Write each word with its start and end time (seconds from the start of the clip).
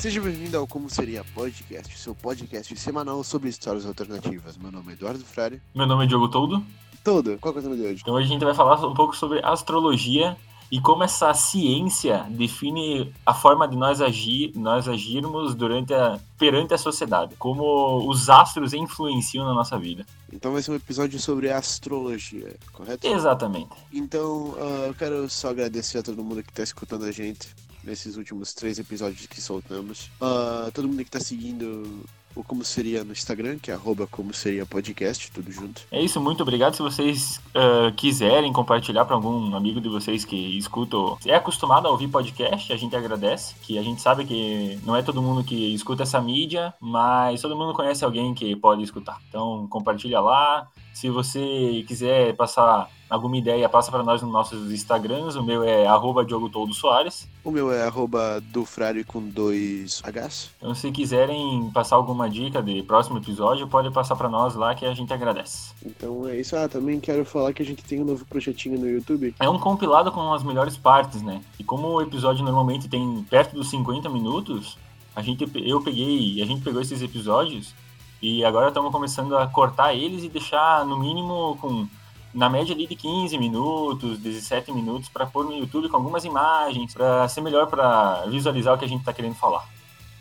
Seja 0.00 0.18
bem-vindo 0.18 0.56
ao 0.56 0.66
Como 0.66 0.88
Seria 0.88 1.22
Podcast, 1.34 1.98
seu 1.98 2.14
podcast 2.14 2.74
semanal 2.74 3.22
sobre 3.22 3.50
histórias 3.50 3.84
alternativas. 3.84 4.56
Meu 4.56 4.72
nome 4.72 4.92
é 4.92 4.94
Eduardo 4.94 5.22
Frari. 5.22 5.60
Meu 5.74 5.86
nome 5.86 6.04
é 6.04 6.06
Diogo 6.06 6.26
Toldo. 6.28 6.64
Todo, 7.04 7.36
qual 7.38 7.54
é 7.54 7.58
o 7.58 7.62
tema 7.62 7.76
de 7.76 7.82
hoje? 7.82 8.00
Então 8.00 8.14
hoje 8.14 8.24
a 8.24 8.32
gente 8.32 8.42
vai 8.42 8.54
falar 8.54 8.82
um 8.86 8.94
pouco 8.94 9.14
sobre 9.14 9.44
astrologia 9.44 10.38
e 10.72 10.80
como 10.80 11.04
essa 11.04 11.34
ciência 11.34 12.26
define 12.30 13.12
a 13.26 13.34
forma 13.34 13.68
de 13.68 13.76
nós 13.76 14.00
agir, 14.00 14.52
nós 14.56 14.88
agirmos 14.88 15.54
durante 15.54 15.92
a, 15.92 16.18
perante 16.38 16.72
a 16.72 16.78
sociedade, 16.78 17.36
como 17.38 18.08
os 18.08 18.30
astros 18.30 18.72
influenciam 18.72 19.44
na 19.44 19.52
nossa 19.52 19.78
vida. 19.78 20.06
Então 20.32 20.50
vai 20.50 20.62
ser 20.62 20.70
um 20.70 20.76
episódio 20.76 21.20
sobre 21.20 21.52
astrologia, 21.52 22.56
correto? 22.72 23.06
Exatamente. 23.06 23.76
Então 23.92 24.52
uh, 24.52 24.86
eu 24.86 24.94
quero 24.94 25.28
só 25.28 25.50
agradecer 25.50 25.98
a 25.98 26.02
todo 26.02 26.24
mundo 26.24 26.42
que 26.42 26.48
está 26.48 26.62
escutando 26.62 27.04
a 27.04 27.12
gente 27.12 27.54
nesses 27.82 28.16
últimos 28.16 28.52
três 28.52 28.78
episódios 28.78 29.26
que 29.26 29.40
soltamos. 29.40 30.10
Uh, 30.20 30.70
todo 30.72 30.88
mundo 30.88 30.98
que 30.98 31.08
está 31.08 31.20
seguindo 31.20 32.04
o 32.34 32.44
Como 32.44 32.64
Seria 32.64 33.02
no 33.02 33.12
Instagram, 33.12 33.58
que 33.58 33.70
é 33.70 33.74
arroba 33.74 34.06
Como 34.06 34.32
Seria 34.32 34.64
Podcast, 34.64 35.30
tudo 35.32 35.50
junto. 35.50 35.82
É 35.90 36.00
isso, 36.00 36.20
muito 36.20 36.42
obrigado. 36.42 36.74
Se 36.74 36.82
vocês 36.82 37.40
uh, 37.48 37.92
quiserem 37.96 38.52
compartilhar 38.52 39.04
para 39.04 39.16
algum 39.16 39.54
amigo 39.54 39.80
de 39.80 39.88
vocês 39.88 40.24
que 40.24 40.58
escuta, 40.58 40.96
é 41.26 41.34
acostumado 41.34 41.88
a 41.88 41.90
ouvir 41.90 42.08
podcast, 42.08 42.72
a 42.72 42.76
gente 42.76 42.94
agradece, 42.94 43.54
que 43.62 43.78
a 43.78 43.82
gente 43.82 44.00
sabe 44.00 44.24
que 44.24 44.78
não 44.84 44.94
é 44.94 45.02
todo 45.02 45.22
mundo 45.22 45.42
que 45.42 45.74
escuta 45.74 46.02
essa 46.04 46.20
mídia, 46.20 46.72
mas 46.80 47.40
todo 47.40 47.56
mundo 47.56 47.74
conhece 47.74 48.04
alguém 48.04 48.34
que 48.34 48.54
pode 48.56 48.82
escutar. 48.82 49.18
Então 49.28 49.66
compartilha 49.68 50.20
lá. 50.20 50.68
Se 50.92 51.08
você 51.08 51.84
quiser 51.86 52.34
passar 52.36 52.88
alguma 53.10 53.36
ideia, 53.36 53.68
passa 53.68 53.90
para 53.90 54.04
nós 54.04 54.22
nos 54.22 54.32
nossos 54.32 54.70
Instagrams. 54.70 55.34
O 55.34 55.42
meu 55.42 55.64
é 55.64 55.86
arroba 55.86 56.24
Diogo 56.24 56.48
Toldo 56.48 56.72
Soares. 56.72 57.28
O 57.42 57.50
meu 57.50 57.72
é 57.72 57.82
arroba 57.82 58.40
do 58.40 58.64
Frari 58.64 59.02
com 59.02 59.20
dois 59.20 60.00
Hs. 60.06 60.50
Então, 60.58 60.74
se 60.74 60.90
quiserem 60.92 61.68
passar 61.74 61.96
alguma 61.96 62.30
dica 62.30 62.62
de 62.62 62.82
próximo 62.84 63.18
episódio, 63.18 63.66
pode 63.66 63.90
passar 63.90 64.14
para 64.14 64.28
nós 64.28 64.54
lá 64.54 64.74
que 64.74 64.86
a 64.86 64.94
gente 64.94 65.12
agradece. 65.12 65.72
Então 65.84 66.28
é 66.28 66.38
isso. 66.38 66.54
Ah, 66.56 66.68
também 66.68 67.00
quero 67.00 67.24
falar 67.24 67.52
que 67.52 67.62
a 67.62 67.66
gente 67.66 67.82
tem 67.82 68.00
um 68.00 68.04
novo 68.04 68.24
projetinho 68.24 68.78
no 68.78 68.88
YouTube. 68.88 69.34
É 69.40 69.48
um 69.48 69.58
compilado 69.58 70.12
com 70.12 70.32
as 70.32 70.44
melhores 70.44 70.76
partes, 70.76 71.20
né? 71.22 71.40
E 71.58 71.64
como 71.64 71.88
o 71.88 72.00
episódio 72.00 72.44
normalmente 72.44 72.88
tem 72.88 73.26
perto 73.28 73.54
dos 73.56 73.68
50 73.70 74.08
minutos, 74.08 74.78
a 75.16 75.22
gente, 75.22 75.50
eu 75.66 75.80
peguei, 75.80 76.40
a 76.40 76.46
gente 76.46 76.62
pegou 76.62 76.80
esses 76.80 77.02
episódios 77.02 77.74
e 78.22 78.44
agora 78.44 78.68
estamos 78.68 78.92
começando 78.92 79.36
a 79.36 79.46
cortar 79.46 79.94
eles 79.94 80.22
e 80.22 80.28
deixar 80.28 80.84
no 80.84 80.98
mínimo 80.98 81.56
com 81.60 81.88
na 82.34 82.48
média 82.48 82.74
ali 82.74 82.86
de 82.86 82.94
15 82.94 83.36
minutos, 83.38 84.18
17 84.18 84.72
minutos, 84.72 85.08
para 85.08 85.26
pôr 85.26 85.44
no 85.44 85.56
YouTube 85.56 85.88
com 85.88 85.96
algumas 85.96 86.24
imagens, 86.24 86.94
para 86.94 87.28
ser 87.28 87.40
melhor 87.40 87.66
para 87.66 88.26
visualizar 88.26 88.74
o 88.74 88.78
que 88.78 88.84
a 88.84 88.88
gente 88.88 89.00
está 89.00 89.12
querendo 89.12 89.34
falar. 89.34 89.68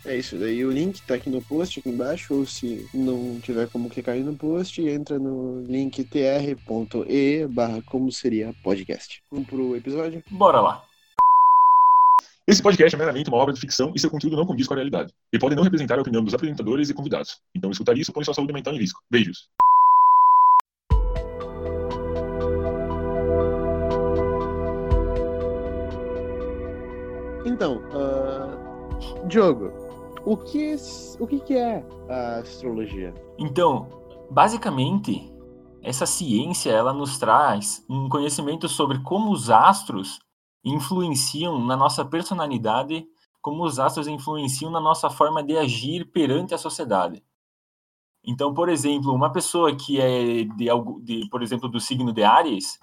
É 0.05 0.15
isso, 0.15 0.37
daí 0.37 0.63
o 0.65 0.71
link 0.71 1.01
tá 1.01 1.15
aqui 1.15 1.29
no 1.29 1.41
post, 1.41 1.79
aqui 1.79 1.89
embaixo, 1.89 2.33
ou 2.33 2.45
se 2.45 2.87
não 2.93 3.39
tiver 3.41 3.67
como 3.67 3.89
clicar 3.89 4.15
aí 4.15 4.23
no 4.23 4.33
post, 4.33 4.81
entra 4.81 5.19
no 5.19 5.61
link 5.63 6.03
tr.e 6.05 7.47
barra 7.47 7.81
como 7.85 8.11
seria 8.11 8.55
podcast. 8.63 9.21
Vamos 9.29 9.47
pro 9.47 9.75
episódio? 9.75 10.23
Bora 10.31 10.61
lá! 10.61 10.83
Esse 12.47 12.63
podcast 12.63 12.95
é 12.95 12.97
meramente 12.97 13.29
uma 13.29 13.37
obra 13.37 13.53
de 13.53 13.59
ficção 13.59 13.91
e 13.93 13.99
seu 13.99 14.09
conteúdo 14.09 14.35
não 14.35 14.45
condiz 14.45 14.65
com 14.65 14.73
a 14.73 14.77
realidade. 14.77 15.13
E 15.31 15.37
pode 15.37 15.55
não 15.55 15.61
representar 15.61 15.99
a 15.99 16.01
opinião 16.01 16.23
dos 16.23 16.33
apresentadores 16.33 16.89
e 16.89 16.93
convidados. 16.93 17.37
Então 17.55 17.69
escutar 17.69 17.95
isso 17.95 18.11
põe 18.11 18.23
sua 18.23 18.33
saúde 18.33 18.53
mental 18.53 18.73
em 18.73 18.79
risco. 18.79 18.99
Beijos! 19.11 19.47
Então, 27.59 27.81
uh, 27.91 29.27
Diogo, 29.27 29.73
o 30.23 30.37
que, 30.37 30.77
o 31.19 31.27
que, 31.27 31.41
que 31.41 31.57
é 31.57 31.85
a 32.07 32.37
astrologia? 32.37 33.13
Então, 33.37 33.89
basicamente, 34.31 35.29
essa 35.81 36.05
ciência 36.05 36.71
ela 36.71 36.93
nos 36.93 37.17
traz 37.17 37.85
um 37.89 38.07
conhecimento 38.07 38.69
sobre 38.69 39.03
como 39.03 39.29
os 39.33 39.49
astros 39.49 40.21
influenciam 40.63 41.59
na 41.59 41.75
nossa 41.75 42.05
personalidade, 42.05 43.05
como 43.41 43.65
os 43.65 43.77
astros 43.77 44.07
influenciam 44.07 44.71
na 44.71 44.79
nossa 44.79 45.09
forma 45.09 45.43
de 45.43 45.57
agir 45.57 46.09
perante 46.13 46.53
a 46.53 46.57
sociedade. 46.57 47.21
Então, 48.23 48.53
por 48.53 48.69
exemplo, 48.69 49.13
uma 49.13 49.33
pessoa 49.33 49.75
que 49.75 49.99
é 49.99 50.45
de, 50.45 50.67
de 51.03 51.29
por 51.29 51.43
exemplo, 51.43 51.67
do 51.67 51.81
signo 51.81 52.13
de 52.13 52.23
Ares, 52.23 52.79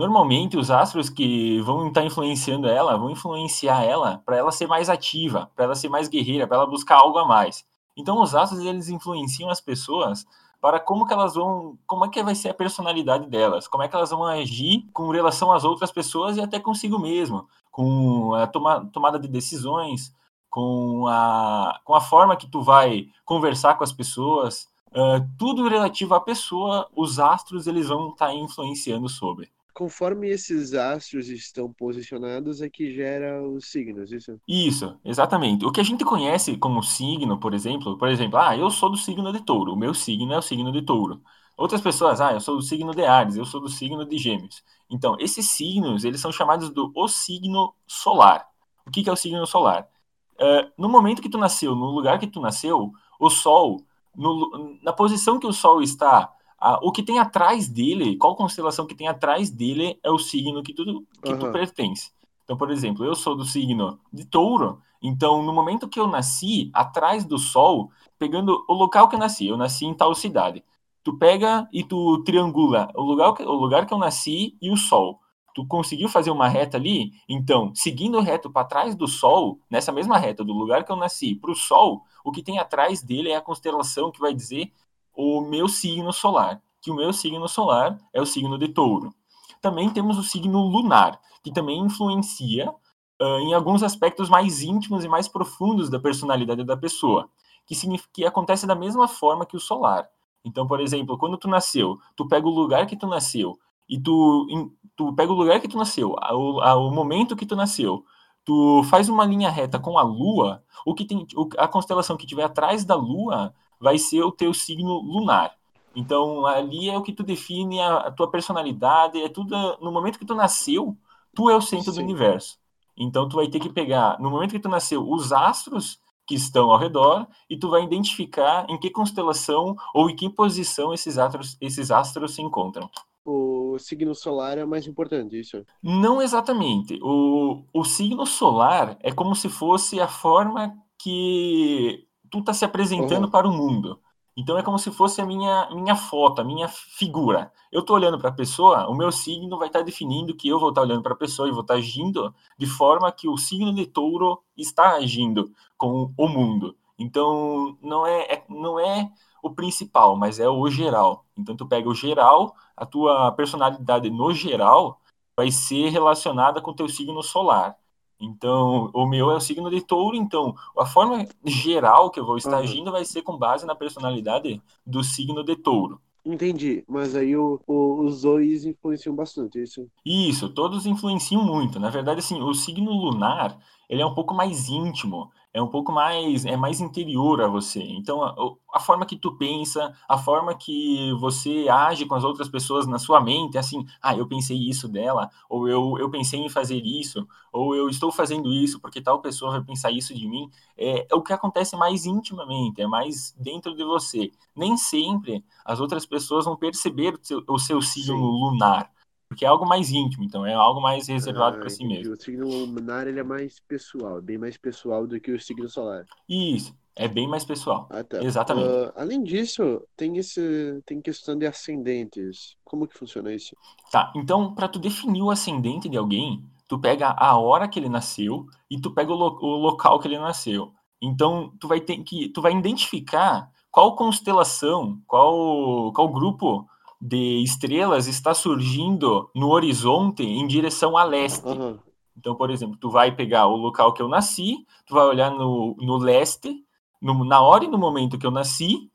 normalmente 0.00 0.56
os 0.56 0.70
astros 0.70 1.10
que 1.10 1.60
vão 1.60 1.88
estar 1.88 2.02
influenciando 2.02 2.66
ela, 2.66 2.96
vão 2.96 3.10
influenciar 3.10 3.84
ela 3.84 4.22
para 4.24 4.38
ela 4.38 4.50
ser 4.50 4.66
mais 4.66 4.88
ativa, 4.88 5.50
para 5.54 5.66
ela 5.66 5.74
ser 5.74 5.90
mais 5.90 6.08
guerreira, 6.08 6.46
para 6.46 6.56
ela 6.56 6.66
buscar 6.66 6.96
algo 6.96 7.18
a 7.18 7.26
mais. 7.26 7.66
Então, 7.94 8.22
os 8.22 8.34
astros 8.34 8.64
eles 8.64 8.88
influenciam 8.88 9.50
as 9.50 9.60
pessoas 9.60 10.24
para 10.58 10.80
como 10.80 11.06
que 11.06 11.12
elas 11.12 11.34
vão, 11.34 11.76
como 11.86 12.06
é 12.06 12.08
que 12.08 12.22
vai 12.22 12.34
ser 12.34 12.48
a 12.48 12.54
personalidade 12.54 13.26
delas, 13.26 13.68
como 13.68 13.82
é 13.82 13.88
que 13.88 13.94
elas 13.94 14.08
vão 14.08 14.24
agir 14.24 14.88
com 14.94 15.10
relação 15.10 15.52
às 15.52 15.64
outras 15.64 15.92
pessoas 15.92 16.38
e 16.38 16.40
até 16.40 16.58
consigo 16.58 16.98
mesmo, 16.98 17.46
com 17.70 18.32
a 18.34 18.46
toma, 18.46 18.88
tomada 18.90 19.18
de 19.18 19.28
decisões, 19.28 20.14
com 20.48 21.06
a, 21.08 21.78
com 21.84 21.94
a 21.94 22.00
forma 22.00 22.36
que 22.36 22.46
tu 22.50 22.62
vai 22.62 23.06
conversar 23.22 23.74
com 23.74 23.84
as 23.84 23.92
pessoas, 23.92 24.66
uh, 24.92 25.28
tudo 25.38 25.68
relativo 25.68 26.14
à 26.14 26.20
pessoa, 26.20 26.88
os 26.96 27.18
astros 27.18 27.66
eles 27.66 27.88
vão 27.88 28.10
estar 28.10 28.32
influenciando 28.32 29.06
sobre 29.06 29.50
conforme 29.80 30.28
esses 30.28 30.74
astros 30.74 31.30
estão 31.30 31.72
posicionados 31.72 32.60
é 32.60 32.68
que 32.68 32.94
gera 32.94 33.42
os 33.42 33.70
signos, 33.70 34.12
isso? 34.12 34.38
Isso, 34.46 35.00
exatamente. 35.02 35.64
O 35.64 35.72
que 35.72 35.80
a 35.80 35.82
gente 35.82 36.04
conhece 36.04 36.54
como 36.58 36.82
signo, 36.82 37.40
por 37.40 37.54
exemplo, 37.54 37.96
por 37.96 38.10
exemplo, 38.10 38.38
ah, 38.38 38.54
eu 38.54 38.70
sou 38.70 38.90
do 38.90 38.98
signo 38.98 39.32
de 39.32 39.42
touro, 39.42 39.72
o 39.72 39.76
meu 39.78 39.94
signo 39.94 40.34
é 40.34 40.36
o 40.36 40.42
signo 40.42 40.70
de 40.70 40.82
touro. 40.82 41.22
Outras 41.56 41.80
pessoas, 41.80 42.20
ah, 42.20 42.34
eu 42.34 42.40
sou 42.40 42.56
do 42.56 42.62
signo 42.62 42.94
de 42.94 43.02
Ares, 43.02 43.36
eu 43.36 43.46
sou 43.46 43.58
do 43.58 43.70
signo 43.70 44.04
de 44.04 44.18
Gêmeos. 44.18 44.62
Então, 44.90 45.16
esses 45.18 45.48
signos, 45.48 46.04
eles 46.04 46.20
são 46.20 46.30
chamados 46.30 46.68
do 46.68 46.92
o 46.94 47.08
signo 47.08 47.74
solar. 47.86 48.46
O 48.86 48.90
que, 48.90 49.02
que 49.02 49.08
é 49.08 49.12
o 49.14 49.16
signo 49.16 49.46
solar? 49.46 49.88
Uh, 50.34 50.70
no 50.76 50.90
momento 50.90 51.22
que 51.22 51.30
tu 51.30 51.38
nasceu, 51.38 51.74
no 51.74 51.86
lugar 51.86 52.18
que 52.18 52.26
tu 52.26 52.38
nasceu, 52.38 52.92
o 53.18 53.30
Sol, 53.30 53.80
no, 54.14 54.78
na 54.82 54.92
posição 54.92 55.38
que 55.38 55.46
o 55.46 55.54
Sol 55.54 55.80
está 55.80 56.30
ah, 56.60 56.78
o 56.82 56.92
que 56.92 57.02
tem 57.02 57.18
atrás 57.18 57.68
dele, 57.68 58.16
qual 58.16 58.36
constelação 58.36 58.86
que 58.86 58.94
tem 58.94 59.08
atrás 59.08 59.50
dele 59.50 59.98
é 60.02 60.10
o 60.10 60.18
signo 60.18 60.62
que 60.62 60.74
tu, 60.74 61.06
que 61.22 61.32
uhum. 61.32 61.38
tu 61.38 61.52
pertence. 61.52 62.10
Então, 62.44 62.56
por 62.56 62.70
exemplo, 62.70 63.04
eu 63.04 63.14
sou 63.14 63.34
do 63.34 63.44
signo 63.44 63.98
de 64.12 64.26
touro, 64.26 64.80
então 65.02 65.42
no 65.42 65.52
momento 65.52 65.88
que 65.88 65.98
eu 65.98 66.06
nasci, 66.06 66.70
atrás 66.74 67.24
do 67.24 67.38
sol, 67.38 67.90
pegando 68.18 68.62
o 68.68 68.74
local 68.74 69.08
que 69.08 69.14
eu 69.14 69.18
nasci, 69.18 69.46
eu 69.46 69.56
nasci 69.56 69.86
em 69.86 69.94
tal 69.94 70.14
cidade. 70.14 70.62
Tu 71.02 71.16
pega 71.16 71.66
e 71.72 71.82
tu 71.82 72.22
triangula 72.24 72.90
o 72.94 73.02
lugar, 73.02 73.40
o 73.40 73.52
lugar 73.52 73.86
que 73.86 73.94
eu 73.94 73.98
nasci 73.98 74.58
e 74.60 74.70
o 74.70 74.76
sol. 74.76 75.18
Tu 75.54 75.66
conseguiu 75.66 76.08
fazer 76.08 76.30
uma 76.30 76.46
reta 76.46 76.76
ali? 76.76 77.12
Então, 77.28 77.72
seguindo 77.74 78.20
reto 78.20 78.50
para 78.50 78.66
trás 78.66 78.94
do 78.94 79.08
sol, 79.08 79.58
nessa 79.70 79.90
mesma 79.90 80.18
reta 80.18 80.44
do 80.44 80.52
lugar 80.52 80.84
que 80.84 80.92
eu 80.92 80.96
nasci 80.96 81.34
para 81.34 81.50
o 81.50 81.56
sol, 81.56 82.04
o 82.22 82.30
que 82.30 82.42
tem 82.42 82.58
atrás 82.58 83.02
dele 83.02 83.30
é 83.30 83.36
a 83.36 83.40
constelação 83.40 84.12
que 84.12 84.20
vai 84.20 84.34
dizer 84.34 84.72
o 85.14 85.40
meu 85.40 85.68
signo 85.68 86.12
solar, 86.12 86.62
que 86.80 86.90
o 86.90 86.94
meu 86.94 87.12
signo 87.12 87.48
solar 87.48 87.98
é 88.12 88.20
o 88.20 88.26
signo 88.26 88.58
de 88.58 88.68
touro. 88.68 89.14
Também 89.60 89.90
temos 89.90 90.18
o 90.18 90.22
signo 90.22 90.62
lunar, 90.66 91.20
que 91.42 91.52
também 91.52 91.78
influencia 91.78 92.70
uh, 92.70 93.38
em 93.40 93.54
alguns 93.54 93.82
aspectos 93.82 94.28
mais 94.28 94.62
íntimos 94.62 95.04
e 95.04 95.08
mais 95.08 95.28
profundos 95.28 95.90
da 95.90 96.00
personalidade 96.00 96.64
da 96.64 96.76
pessoa, 96.76 97.28
que, 97.66 97.76
que 98.12 98.24
acontece 98.24 98.66
da 98.66 98.74
mesma 98.74 99.06
forma 99.06 99.46
que 99.46 99.56
o 99.56 99.60
solar. 99.60 100.08
Então, 100.44 100.66
por 100.66 100.80
exemplo, 100.80 101.18
quando 101.18 101.36
tu 101.36 101.48
nasceu, 101.48 101.98
tu 102.16 102.26
pega 102.26 102.46
o 102.46 102.50
lugar 102.50 102.86
que 102.86 102.96
tu 102.96 103.06
nasceu 103.06 103.58
e 103.88 104.00
tu, 104.00 104.46
em, 104.48 104.72
tu 104.96 105.12
pega 105.14 105.32
o 105.32 105.36
lugar 105.36 105.60
que 105.60 105.68
tu 105.68 105.76
nasceu, 105.76 106.16
ao, 106.18 106.60
ao 106.60 106.90
momento 106.90 107.36
que 107.36 107.44
tu 107.44 107.54
nasceu, 107.54 108.04
tu 108.44 108.82
faz 108.84 109.08
uma 109.08 109.24
linha 109.24 109.50
reta 109.50 109.78
com 109.78 109.98
a 109.98 110.02
Lua, 110.02 110.62
o 110.86 110.94
que 110.94 111.04
tem 111.04 111.26
a 111.58 111.68
constelação 111.68 112.16
que 112.16 112.26
tiver 112.26 112.44
atrás 112.44 112.84
da 112.84 112.94
Lua 112.94 113.52
vai 113.80 113.98
ser 113.98 114.22
o 114.22 114.30
teu 114.30 114.52
signo 114.52 115.00
lunar. 115.00 115.56
Então, 115.94 116.46
ali 116.46 116.88
é 116.88 116.96
o 116.96 117.02
que 117.02 117.12
tu 117.12 117.22
define 117.22 117.80
a, 117.80 117.96
a 117.96 118.10
tua 118.12 118.30
personalidade, 118.30 119.20
é 119.20 119.28
tudo 119.28 119.56
no 119.80 119.90
momento 119.90 120.18
que 120.18 120.26
tu 120.26 120.34
nasceu, 120.34 120.96
tu 121.34 121.50
é 121.50 121.56
o 121.56 121.60
centro 121.60 121.92
Sim. 121.92 122.00
do 122.00 122.04
universo. 122.04 122.58
Então, 122.96 123.28
tu 123.28 123.36
vai 123.36 123.48
ter 123.48 123.58
que 123.58 123.70
pegar, 123.70 124.20
no 124.20 124.30
momento 124.30 124.52
que 124.52 124.60
tu 124.60 124.68
nasceu, 124.68 125.08
os 125.08 125.32
astros 125.32 125.98
que 126.26 126.34
estão 126.34 126.70
ao 126.70 126.78
redor 126.78 127.26
e 127.48 127.56
tu 127.56 127.68
vai 127.68 127.82
identificar 127.82 128.64
em 128.68 128.78
que 128.78 128.90
constelação 128.90 129.74
ou 129.92 130.08
em 130.08 130.14
que 130.14 130.30
posição 130.30 130.94
esses 130.94 131.18
astros, 131.18 131.56
esses 131.60 131.90
astros 131.90 132.34
se 132.34 132.42
encontram. 132.42 132.88
O 133.24 133.76
signo 133.78 134.14
solar 134.14 134.56
é 134.56 134.64
o 134.64 134.68
mais 134.68 134.86
importante, 134.86 135.38
isso? 135.38 135.64
Não 135.82 136.22
exatamente. 136.22 136.98
O, 137.02 137.64
o 137.72 137.84
signo 137.84 138.24
solar 138.26 138.96
é 139.00 139.10
como 139.10 139.34
se 139.34 139.48
fosse 139.48 140.00
a 140.00 140.06
forma 140.06 140.76
que 140.98 142.06
tu 142.30 142.42
tá 142.42 142.54
se 142.54 142.64
apresentando 142.64 143.24
uhum. 143.24 143.30
para 143.30 143.48
o 143.48 143.52
mundo. 143.52 144.00
Então 144.36 144.56
é 144.56 144.62
como 144.62 144.78
se 144.78 144.90
fosse 144.90 145.20
a 145.20 145.26
minha, 145.26 145.68
minha 145.70 145.96
foto, 145.96 146.40
a 146.40 146.44
minha 146.44 146.68
figura. 146.68 147.52
Eu 147.70 147.80
estou 147.80 147.96
olhando 147.96 148.18
para 148.18 148.30
a 148.30 148.32
pessoa, 148.32 148.88
o 148.88 148.94
meu 148.94 149.10
signo 149.12 149.58
vai 149.58 149.68
estar 149.68 149.80
tá 149.80 149.84
definindo 149.84 150.34
que 150.34 150.48
eu 150.48 150.58
vou 150.58 150.70
estar 150.70 150.80
tá 150.80 150.86
olhando 150.86 151.02
para 151.02 151.12
a 151.12 151.16
pessoa 151.16 151.48
e 151.48 151.52
vou 151.52 151.60
estar 151.60 151.74
tá 151.74 151.78
agindo 151.80 152.34
de 152.56 152.66
forma 152.66 153.10
que 153.12 153.28
o 153.28 153.36
signo 153.36 153.74
de 153.74 153.86
touro 153.86 154.42
está 154.56 154.94
agindo 154.94 155.52
com 155.76 156.12
o 156.16 156.28
mundo. 156.28 156.76
Então 156.98 157.76
não 157.82 158.06
é, 158.06 158.34
é 158.34 158.44
não 158.48 158.78
é 158.78 159.10
o 159.42 159.50
principal, 159.50 160.16
mas 160.16 160.38
é 160.38 160.48
o 160.48 160.68
geral. 160.70 161.26
Então 161.36 161.56
tu 161.56 161.66
pega 161.66 161.88
o 161.88 161.94
geral, 161.94 162.54
a 162.76 162.86
tua 162.86 163.32
personalidade 163.32 164.10
no 164.10 164.32
geral 164.32 165.00
vai 165.36 165.50
ser 165.50 165.88
relacionada 165.88 166.60
com 166.60 166.70
o 166.70 166.74
teu 166.74 166.88
signo 166.88 167.22
solar. 167.22 167.76
Então, 168.20 168.90
o 168.92 169.06
meu 169.06 169.30
é 169.30 169.36
o 169.36 169.40
signo 169.40 169.70
de 169.70 169.80
touro, 169.80 170.14
então 170.14 170.54
a 170.76 170.84
forma 170.84 171.26
geral 171.44 172.10
que 172.10 172.20
eu 172.20 172.26
vou 172.26 172.36
estar 172.36 172.58
uhum. 172.58 172.62
agindo 172.62 172.92
vai 172.92 173.04
ser 173.04 173.22
com 173.22 173.38
base 173.38 173.64
na 173.64 173.74
personalidade 173.74 174.62
do 174.86 175.02
signo 175.02 175.42
de 175.42 175.56
touro. 175.56 176.00
Entendi, 176.24 176.84
mas 176.86 177.16
aí 177.16 177.34
o, 177.34 177.58
o, 177.66 178.04
os 178.04 178.22
dois 178.22 178.66
influenciam 178.66 179.14
bastante, 179.14 179.58
é 179.58 179.62
isso? 179.62 179.88
Isso, 180.04 180.50
todos 180.50 180.84
influenciam 180.84 181.42
muito. 181.42 181.80
Na 181.80 181.88
verdade, 181.88 182.20
assim, 182.20 182.42
o 182.42 182.52
signo 182.52 182.92
lunar, 182.92 183.58
ele 183.88 184.02
é 184.02 184.06
um 184.06 184.14
pouco 184.14 184.34
mais 184.34 184.68
íntimo 184.68 185.30
é 185.52 185.60
um 185.60 185.66
pouco 185.66 185.92
mais 185.92 186.44
é 186.44 186.56
mais 186.56 186.80
interior 186.80 187.42
a 187.42 187.48
você. 187.48 187.82
Então 187.82 188.22
a, 188.22 188.34
a, 188.74 188.80
forma 188.80 189.04
que 189.04 189.16
tu 189.16 189.36
pensa, 189.36 189.94
a 190.08 190.16
forma 190.16 190.54
que 190.54 191.12
você 191.14 191.68
age 191.68 192.06
com 192.06 192.14
as 192.14 192.24
outras 192.24 192.48
pessoas 192.48 192.86
na 192.86 192.98
sua 192.98 193.20
mente, 193.20 193.56
é 193.56 193.60
assim, 193.60 193.84
ah, 194.00 194.16
eu 194.16 194.26
pensei 194.26 194.56
isso 194.56 194.88
dela, 194.88 195.30
ou 195.48 195.68
eu, 195.68 195.96
eu 195.98 196.10
pensei 196.10 196.40
em 196.40 196.48
fazer 196.48 196.82
isso, 196.84 197.26
ou 197.52 197.74
eu 197.74 197.88
estou 197.88 198.12
fazendo 198.12 198.52
isso 198.52 198.80
porque 198.80 199.00
tal 199.00 199.20
pessoa 199.20 199.52
vai 199.52 199.62
pensar 199.62 199.90
isso 199.90 200.14
de 200.14 200.28
mim, 200.28 200.48
é, 200.76 201.06
é 201.10 201.14
o 201.14 201.22
que 201.22 201.32
acontece 201.32 201.76
mais 201.76 202.06
intimamente, 202.06 202.80
é 202.80 202.86
mais 202.86 203.34
dentro 203.38 203.74
de 203.74 203.84
você. 203.84 204.30
Nem 204.54 204.76
sempre 204.76 205.44
as 205.64 205.80
outras 205.80 206.06
pessoas 206.06 206.44
vão 206.44 206.56
perceber 206.56 207.14
o 207.14 207.18
seu, 207.22 207.42
o 207.48 207.58
seu 207.58 207.82
signo 207.82 208.16
Sim. 208.16 208.22
lunar 208.22 208.90
porque 209.30 209.44
é 209.44 209.48
algo 209.48 209.64
mais 209.64 209.92
íntimo, 209.92 210.24
então 210.24 210.44
é 210.44 210.52
algo 210.52 210.80
mais 210.80 211.06
reservado 211.06 211.56
ah, 211.56 211.60
para 211.60 211.70
si 211.70 211.84
mesmo. 211.86 212.12
O 212.12 212.20
signo 212.20 212.48
lunar 212.48 213.06
ele 213.06 213.20
é 213.20 213.22
mais 213.22 213.60
pessoal, 213.60 214.18
é 214.18 214.20
bem 214.20 214.36
mais 214.36 214.56
pessoal 214.56 215.06
do 215.06 215.20
que 215.20 215.30
o 215.30 215.40
signo 215.40 215.68
solar. 215.68 216.04
Isso, 216.28 216.74
é 216.96 217.06
bem 217.06 217.28
mais 217.28 217.44
pessoal. 217.44 217.86
Ah, 217.90 218.02
tá. 218.02 218.20
Exatamente. 218.20 218.66
Uh, 218.66 218.92
além 218.96 219.22
disso, 219.22 219.86
tem 219.96 220.16
esse 220.16 220.82
tem 220.84 221.00
questão 221.00 221.38
de 221.38 221.46
ascendentes. 221.46 222.56
Como 222.64 222.88
que 222.88 222.98
funciona 222.98 223.32
isso? 223.32 223.54
Tá, 223.92 224.12
então 224.16 224.52
para 224.52 224.66
tu 224.66 224.80
definir 224.80 225.22
o 225.22 225.30
ascendente 225.30 225.88
de 225.88 225.96
alguém, 225.96 226.44
tu 226.66 226.76
pega 226.80 227.14
a 227.16 227.38
hora 227.38 227.68
que 227.68 227.78
ele 227.78 227.88
nasceu 227.88 228.48
e 228.68 228.80
tu 228.80 228.92
pega 228.92 229.12
o, 229.12 229.16
lo 229.16 229.38
o 229.40 229.56
local 229.58 230.00
que 230.00 230.08
ele 230.08 230.18
nasceu. 230.18 230.72
Então 231.00 231.52
tu 231.60 231.68
vai 231.68 231.80
ter 231.80 231.98
que 231.98 232.28
tu 232.30 232.42
vai 232.42 232.52
identificar 232.52 233.48
qual 233.70 233.94
constelação, 233.94 235.00
qual 235.06 235.92
qual 235.92 236.08
grupo 236.08 236.66
de 237.00 237.42
estrelas 237.42 238.06
está 238.06 238.34
surgindo 238.34 239.30
no 239.34 239.48
horizonte 239.48 240.22
em 240.22 240.46
direção 240.46 240.96
a 240.96 241.04
leste. 241.04 241.46
Uhum. 241.46 241.78
Então, 242.16 242.34
por 242.34 242.50
exemplo, 242.50 242.76
tu 242.76 242.90
vai 242.90 243.10
pegar 243.10 243.46
o 243.46 243.56
local 243.56 243.94
que 243.94 244.02
eu 244.02 244.08
nasci, 244.08 244.66
tu 244.84 244.94
vai 244.94 245.06
olhar 245.06 245.30
no, 245.30 245.74
no 245.80 245.96
leste, 245.96 246.62
no, 247.00 247.24
na 247.24 247.40
hora 247.40 247.64
e 247.64 247.68
no 247.68 247.78
momento 247.78 248.18
que 248.18 248.26
eu 248.26 248.30
nasci, 248.30 248.90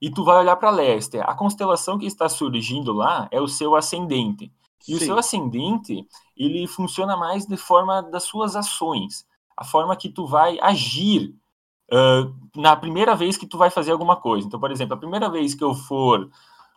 e 0.00 0.10
tu 0.10 0.24
vai 0.24 0.38
olhar 0.38 0.56
para 0.56 0.70
leste. 0.70 1.18
A 1.18 1.34
constelação 1.34 1.98
que 1.98 2.06
está 2.06 2.28
surgindo 2.28 2.92
lá 2.92 3.28
é 3.30 3.40
o 3.40 3.46
seu 3.46 3.76
ascendente. 3.76 4.50
E 4.88 4.92
Sim. 4.92 4.94
o 4.94 4.98
seu 4.98 5.18
ascendente, 5.18 6.06
ele 6.36 6.66
funciona 6.66 7.16
mais 7.16 7.46
de 7.46 7.56
forma 7.56 8.02
das 8.02 8.24
suas 8.24 8.56
ações, 8.56 9.26
a 9.56 9.64
forma 9.64 9.94
que 9.94 10.08
tu 10.08 10.26
vai 10.26 10.58
agir 10.60 11.34
uh, 11.92 12.34
na 12.56 12.74
primeira 12.74 13.14
vez 13.14 13.36
que 13.36 13.46
tu 13.46 13.58
vai 13.58 13.70
fazer 13.70 13.92
alguma 13.92 14.16
coisa. 14.16 14.46
Então, 14.46 14.58
por 14.58 14.72
exemplo, 14.72 14.94
a 14.94 14.98
primeira 14.98 15.28
vez 15.28 15.54
que 15.54 15.62
eu 15.62 15.74
for 15.74 16.28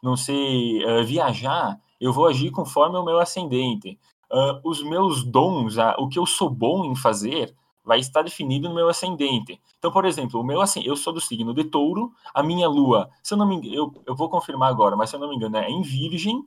não 0.05 0.15
sei 0.15 0.85
uh, 0.85 1.03
viajar, 1.03 1.79
eu 1.99 2.13
vou 2.13 2.27
agir 2.27 2.51
conforme 2.51 2.95
o 2.97 3.03
meu 3.03 3.19
ascendente. 3.19 3.99
Uh, 4.31 4.61
os 4.63 4.83
meus 4.83 5.23
dons, 5.23 5.77
uh, 5.77 5.95
o 5.97 6.07
que 6.07 6.19
eu 6.19 6.25
sou 6.25 6.49
bom 6.49 6.85
em 6.85 6.95
fazer, 6.95 7.55
vai 7.83 7.99
estar 7.99 8.21
definido 8.21 8.69
no 8.69 8.75
meu 8.75 8.87
ascendente. 8.87 9.59
Então, 9.77 9.91
por 9.91 10.05
exemplo, 10.05 10.39
o 10.39 10.43
meu 10.43 10.59
eu 10.83 10.95
sou 10.95 11.11
do 11.11 11.19
signo 11.19 11.53
de 11.53 11.63
touro, 11.63 12.11
a 12.33 12.43
minha 12.43 12.67
lua, 12.67 13.09
se 13.23 13.33
eu 13.33 13.37
não 13.37 13.47
me 13.47 13.55
engano, 13.55 13.75
eu, 13.75 13.93
eu 14.05 14.15
vou 14.15 14.29
confirmar 14.29 14.69
agora, 14.69 14.95
mas 14.95 15.09
se 15.09 15.15
eu 15.15 15.19
não 15.19 15.29
me 15.29 15.35
engano, 15.35 15.57
é 15.57 15.69
em 15.69 15.81
virgem. 15.81 16.37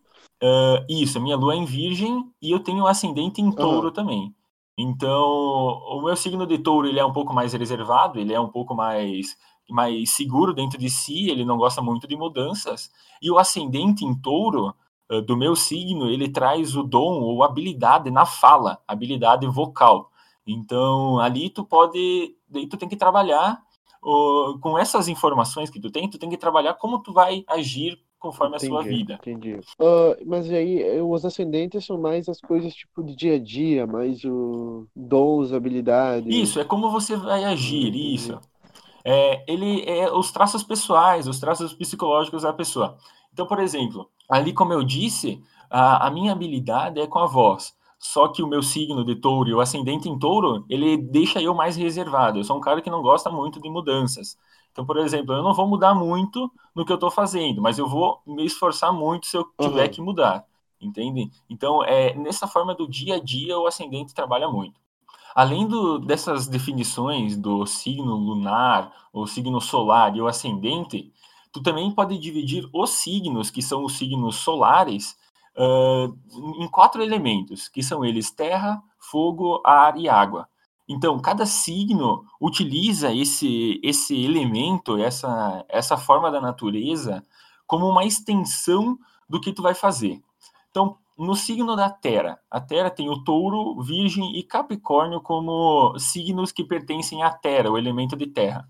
Uh, 0.40 0.84
isso, 0.88 1.19
a 1.19 1.20
minha 1.20 1.37
lua 1.37 1.55
é 1.55 1.56
em 1.56 1.64
virgem 1.64 2.25
e 2.40 2.50
eu 2.52 2.60
tenho 2.60 2.87
ascendente 2.87 3.40
em 3.40 3.50
touro 3.50 3.88
uhum. 3.88 3.93
também. 3.93 4.34
Então, 4.76 5.26
o 5.90 6.02
meu 6.02 6.14
signo 6.14 6.46
de 6.46 6.58
touro 6.58 6.87
ele 6.87 7.00
é 7.00 7.05
um 7.05 7.12
pouco 7.12 7.34
mais 7.34 7.52
reservado, 7.52 8.20
ele 8.20 8.32
é 8.32 8.38
um 8.38 8.49
pouco 8.49 8.76
mais 8.76 9.37
mais 9.69 10.11
seguro 10.11 10.55
dentro 10.55 10.79
de 10.79 10.88
si, 10.88 11.29
ele 11.29 11.44
não 11.44 11.56
gosta 11.56 11.82
muito 11.82 12.06
de 12.09 12.17
mudanças. 12.17 12.91
E 13.20 13.31
o 13.31 13.38
ascendente 13.38 14.05
em 14.05 14.15
touro, 14.15 14.75
uh, 15.11 15.23
do 15.23 15.37
meu 15.37 15.55
signo, 15.55 16.11
ele 16.11 16.29
traz 16.29 16.75
o 16.75 16.82
dom 16.82 17.20
ou 17.20 17.43
habilidade 17.43 18.11
na 18.11 18.25
fala, 18.25 18.79
habilidade 18.87 19.47
vocal. 19.47 20.11
Então, 20.47 21.19
ali 21.19 21.50
tu 21.50 21.65
pode, 21.65 22.35
daí 22.49 22.67
tu 22.67 22.76
tem 22.76 22.88
que 22.88 22.97
trabalhar 22.97 23.61
uh, 24.03 24.59
com 24.61 24.79
essas 24.79 25.09
informações 25.09 25.69
que 25.69 25.81
tu 25.81 25.91
tem, 25.91 26.09
tu 26.09 26.19
tem 26.19 26.31
que 26.31 26.38
trabalhar 26.38 26.75
como 26.75 27.03
tu 27.03 27.12
vai 27.12 27.44
agir 27.47 28.00
conforme 28.19 28.56
entendi, 28.56 28.67
a 28.67 28.69
sua 28.69 28.82
vida. 28.82 29.15
Entendi. 29.15 29.61
Uh, 29.79 30.17
mas 30.26 30.50
aí, 30.50 31.00
os 31.03 31.25
ascendentes 31.25 31.85
são 31.85 32.00
mais 32.00 32.29
as 32.29 32.41
coisas 32.41 32.75
tipo 32.75 33.05
de 33.05 33.15
dia 33.15 33.37
a 33.37 33.38
dia, 33.38 33.87
mais 33.87 34.25
o 34.25 34.88
dons, 34.97 35.53
habilidades. 35.53 36.35
Isso, 36.35 36.59
é 36.59 36.65
como 36.65 36.91
você 36.91 37.15
vai 37.15 37.44
agir, 37.44 37.88
entendi. 37.88 38.15
isso 38.15 38.41
é, 39.10 39.43
ele 39.49 39.82
é 39.88 40.12
os 40.12 40.31
traços 40.31 40.62
pessoais, 40.62 41.26
os 41.26 41.40
traços 41.40 41.72
psicológicos 41.72 42.43
da 42.43 42.52
pessoa. 42.52 42.99
Então, 43.32 43.46
por 43.46 43.58
exemplo, 43.58 44.10
ali 44.28 44.52
como 44.52 44.75
eu 44.75 44.84
disse, 44.84 45.43
a, 45.70 46.06
a 46.06 46.10
minha 46.10 46.31
habilidade 46.31 47.00
é 47.00 47.06
com 47.06 47.19
a 47.19 47.26
voz. 47.26 47.75
Só 47.99 48.28
que 48.28 48.43
o 48.43 48.46
meu 48.46 48.62
signo 48.62 49.02
de 49.02 49.16
touro 49.16 49.49
e 49.49 49.55
o 49.55 49.60
ascendente 49.60 50.10
em 50.10 50.19
touro, 50.19 50.66
ele 50.69 50.99
deixa 50.99 51.40
eu 51.40 51.55
mais 51.55 51.75
reservado. 51.75 52.38
Eu 52.38 52.44
sou 52.44 52.58
um 52.58 52.60
cara 52.60 52.82
que 52.82 52.90
não 52.90 53.00
gosta 53.00 53.31
muito 53.31 53.58
de 53.62 53.70
mudanças. 53.70 54.37
Então, 54.72 54.84
por 54.84 54.99
exemplo, 54.99 55.34
eu 55.34 55.43
não 55.43 55.55
vou 55.55 55.66
mudar 55.66 55.94
muito 55.94 56.52
no 56.75 56.84
que 56.84 56.93
eu 56.93 56.96
estou 56.96 57.10
fazendo, 57.10 57.62
mas 57.62 57.78
eu 57.78 57.88
vou 57.88 58.20
me 58.26 58.44
esforçar 58.44 58.93
muito 58.93 59.26
se 59.26 59.38
eu 59.38 59.46
tiver 59.58 59.84
uhum. 59.84 59.90
que 59.90 60.02
mudar. 60.02 60.44
Entende? 60.78 61.31
Então, 61.49 61.82
é, 61.82 62.14
nessa 62.14 62.46
forma 62.46 62.75
do 62.75 62.87
dia 62.87 63.16
a 63.16 63.19
dia, 63.19 63.58
o 63.58 63.66
ascendente 63.66 64.14
trabalha 64.14 64.49
muito. 64.50 64.78
Além 65.38 65.69
do, 65.69 66.00
dessas 66.00 66.49
definições 66.49 67.37
do 67.37 67.64
signo 67.64 68.17
lunar, 68.17 68.93
o 69.12 69.25
signo 69.25 69.61
solar 69.61 70.17
e 70.17 70.20
o 70.20 70.26
ascendente, 70.26 71.12
tu 71.52 71.62
também 71.62 71.93
pode 71.93 72.19
dividir 72.19 72.69
os 72.73 72.90
signos, 72.90 73.49
que 73.49 73.62
são 73.62 73.85
os 73.85 73.96
signos 73.96 74.35
solares, 74.35 75.17
uh, 75.56 76.12
em 76.61 76.67
quatro 76.67 77.00
elementos, 77.00 77.69
que 77.69 77.84
são 77.84 78.05
eles 78.05 78.32
terra, 78.32 78.82
fogo, 78.98 79.62
ar 79.65 79.96
e 79.96 80.08
água. 80.08 80.48
Então, 80.89 81.17
cada 81.20 81.46
signo 81.46 82.24
utiliza 82.41 83.15
esse, 83.15 83.79
esse 83.81 84.20
elemento, 84.20 84.96
essa, 84.96 85.65
essa 85.69 85.96
forma 85.96 86.32
da 86.32 86.41
natureza, 86.41 87.24
como 87.65 87.89
uma 87.89 88.05
extensão 88.05 88.98
do 89.29 89.41
que 89.41 89.53
tu 89.53 89.62
vai 89.62 89.77
fazer. 89.77 90.20
Então, 90.69 90.98
no 91.19 91.34
signo 91.34 91.75
da 91.75 91.91
Terra. 91.91 92.39
A 92.48 92.60
Terra 92.60 92.91
tem 92.91 93.10
o 93.10 93.25
Touro, 93.25 93.81
Virgem 93.82 94.39
e 94.39 94.43
Capricórnio 94.43 95.20
como 95.20 95.98
signos 95.98 96.53
que 96.53 96.65
pertencem 96.65 97.22
à 97.22 97.31
Terra, 97.31 97.70
o 97.70 97.77
elemento 97.77 98.17
de 98.17 98.27
Terra. 98.27 98.69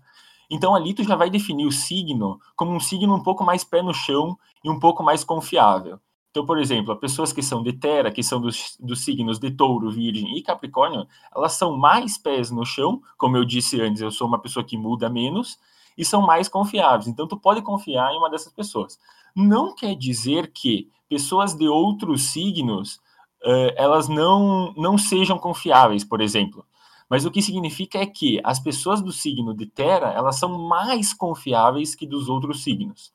Então 0.49 0.73
ali 0.73 0.95
tu 0.95 1.03
já 1.03 1.15
vai 1.15 1.29
definir 1.29 1.67
o 1.67 1.71
signo 1.71 2.39
como 2.55 2.71
um 2.71 2.79
signo 2.79 3.13
um 3.13 3.21
pouco 3.21 3.43
mais 3.43 3.63
pé 3.63 3.83
no 3.83 3.93
chão 3.93 4.35
e 4.63 4.69
um 4.69 4.79
pouco 4.79 5.03
mais 5.03 5.23
confiável. 5.23 5.99
Então, 6.31 6.45
por 6.45 6.59
exemplo, 6.59 6.93
as 6.93 6.99
pessoas 6.99 7.33
que 7.33 7.41
são 7.41 7.63
de 7.63 7.73
Terra, 7.73 8.11
que 8.11 8.21
são 8.21 8.39
dos, 8.39 8.77
dos 8.79 9.03
signos 9.03 9.39
de 9.39 9.49
Touro, 9.51 9.89
Virgem 9.89 10.37
e 10.37 10.43
Capricórnio, 10.43 11.07
elas 11.35 11.53
são 11.53 11.75
mais 11.75 12.17
pés 12.17 12.51
no 12.51 12.65
chão, 12.65 13.01
como 13.17 13.35
eu 13.35 13.43
disse 13.43 13.81
antes, 13.81 14.01
eu 14.01 14.11
sou 14.11 14.27
uma 14.27 14.39
pessoa 14.39 14.63
que 14.63 14.77
muda 14.77 15.09
menos, 15.09 15.57
e 15.99 16.05
são 16.05 16.21
mais 16.21 16.47
confiáveis. 16.47 17.07
Então, 17.07 17.27
tu 17.27 17.37
pode 17.37 17.61
confiar 17.61 18.13
em 18.13 18.17
uma 18.17 18.29
dessas 18.29 18.53
pessoas. 18.53 18.97
Não 19.35 19.75
quer 19.75 19.93
dizer 19.95 20.53
que 20.53 20.89
pessoas 21.09 21.53
de 21.53 21.67
outros 21.67 22.31
signos 22.31 22.95
uh, 23.43 23.73
elas 23.75 24.07
não, 24.07 24.73
não 24.77 24.97
sejam 24.97 25.37
confiáveis, 25.37 26.05
por 26.05 26.21
exemplo. 26.21 26.65
Mas 27.09 27.25
o 27.25 27.31
que 27.31 27.41
significa 27.41 27.97
é 27.97 28.05
que 28.05 28.39
as 28.45 28.61
pessoas 28.61 29.01
do 29.01 29.11
signo 29.11 29.53
de 29.53 29.65
Terra, 29.65 30.13
elas 30.13 30.37
são 30.37 30.57
mais 30.57 31.13
confiáveis 31.13 31.95
que 31.95 32.07
dos 32.07 32.29
outros 32.29 32.63
signos, 32.63 33.11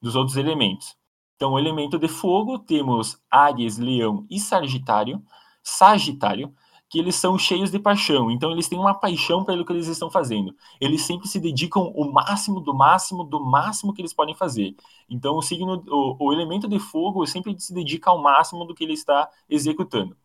dos 0.00 0.14
outros 0.14 0.36
elementos. 0.36 0.96
Então, 1.34 1.54
o 1.54 1.58
elemento 1.58 1.98
de 1.98 2.06
fogo, 2.06 2.56
temos 2.60 3.20
Áries, 3.28 3.78
Leão 3.78 4.24
e 4.30 4.38
Sagitário. 4.38 5.20
Sagitário 5.60 6.54
que 6.88 6.98
eles 6.98 7.16
são 7.16 7.38
cheios 7.38 7.70
de 7.70 7.78
paixão, 7.78 8.30
então 8.30 8.50
eles 8.50 8.68
têm 8.68 8.78
uma 8.78 8.94
paixão 8.94 9.44
pelo 9.44 9.64
que 9.64 9.72
eles 9.72 9.86
estão 9.86 10.10
fazendo. 10.10 10.54
Eles 10.80 11.02
sempre 11.02 11.28
se 11.28 11.38
dedicam 11.38 11.92
o 11.94 12.10
máximo 12.10 12.60
do 12.60 12.74
máximo 12.74 13.24
do 13.24 13.44
máximo 13.44 13.92
que 13.92 14.00
eles 14.00 14.14
podem 14.14 14.34
fazer. 14.34 14.74
Então 15.08 15.36
o 15.36 15.42
signo, 15.42 15.82
o, 15.86 16.16
o 16.18 16.32
elemento 16.32 16.66
de 16.66 16.78
fogo 16.78 17.26
sempre 17.26 17.54
se 17.58 17.74
dedica 17.74 18.10
ao 18.10 18.22
máximo 18.22 18.64
do 18.64 18.74
que 18.74 18.84
ele 18.84 18.94
está 18.94 19.28
executando. 19.50 20.16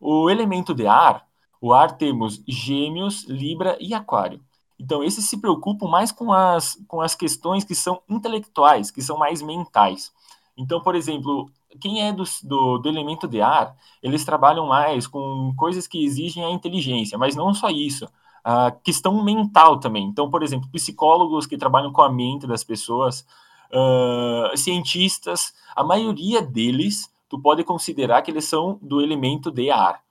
O 0.00 0.28
elemento 0.28 0.74
de 0.74 0.86
ar, 0.86 1.26
o 1.60 1.72
ar 1.72 1.96
temos 1.96 2.42
Gêmeos, 2.46 3.24
Libra 3.24 3.76
e 3.80 3.94
Aquário. 3.94 4.40
Então, 4.78 5.02
esses 5.02 5.24
se 5.24 5.40
preocupam 5.40 5.88
mais 5.88 6.10
com 6.10 6.32
as, 6.32 6.76
com 6.88 7.00
as 7.00 7.14
questões 7.14 7.64
que 7.64 7.74
são 7.74 8.02
intelectuais, 8.08 8.90
que 8.90 9.00
são 9.00 9.16
mais 9.16 9.40
mentais. 9.40 10.12
Então, 10.56 10.80
por 10.80 10.94
exemplo, 10.94 11.50
quem 11.80 12.02
é 12.02 12.12
do, 12.12 12.24
do, 12.42 12.78
do, 12.78 12.88
elemento 12.88 13.26
de 13.26 13.40
ar, 13.40 13.76
eles 14.02 14.24
trabalham 14.24 14.66
mais 14.66 15.06
com 15.06 15.52
coisas 15.56 15.86
que 15.86 16.04
exigem 16.04 16.44
a 16.44 16.50
inteligência, 16.50 17.18
mas 17.18 17.34
não 17.34 17.52
só 17.54 17.68
isso, 17.70 18.08
a 18.42 18.70
questão 18.70 19.22
mental 19.24 19.78
também. 19.80 20.04
Então, 20.04 20.30
por 20.30 20.42
exemplo, 20.42 20.68
psicólogos 20.70 21.46
que 21.46 21.56
trabalham 21.56 21.92
com 21.92 22.02
a 22.02 22.12
mente 22.12 22.46
das 22.46 22.62
pessoas, 22.62 23.26
uh, 23.72 24.56
cientistas, 24.56 25.54
a 25.74 25.82
maioria 25.82 26.42
deles, 26.42 27.10
tu 27.28 27.38
pode 27.38 27.64
considerar 27.64 28.22
que 28.22 28.30
eles 28.30 28.44
são 28.44 28.78
do 28.82 29.00
elemento 29.00 29.50
de 29.50 29.70
ar. 29.70 30.02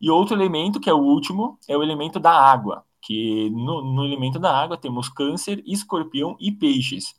E 0.00 0.10
outro 0.10 0.36
elemento, 0.36 0.80
que 0.80 0.90
é 0.90 0.94
o 0.94 0.98
último, 0.98 1.58
é 1.68 1.76
o 1.76 1.82
elemento 1.82 2.20
da 2.20 2.32
água, 2.32 2.84
que 3.00 3.50
no, 3.50 3.82
no 3.82 4.04
elemento 4.04 4.38
da 4.38 4.56
água 4.56 4.76
temos 4.76 5.08
câncer, 5.08 5.62
escorpião 5.66 6.36
e 6.38 6.52
peixes. 6.52 7.14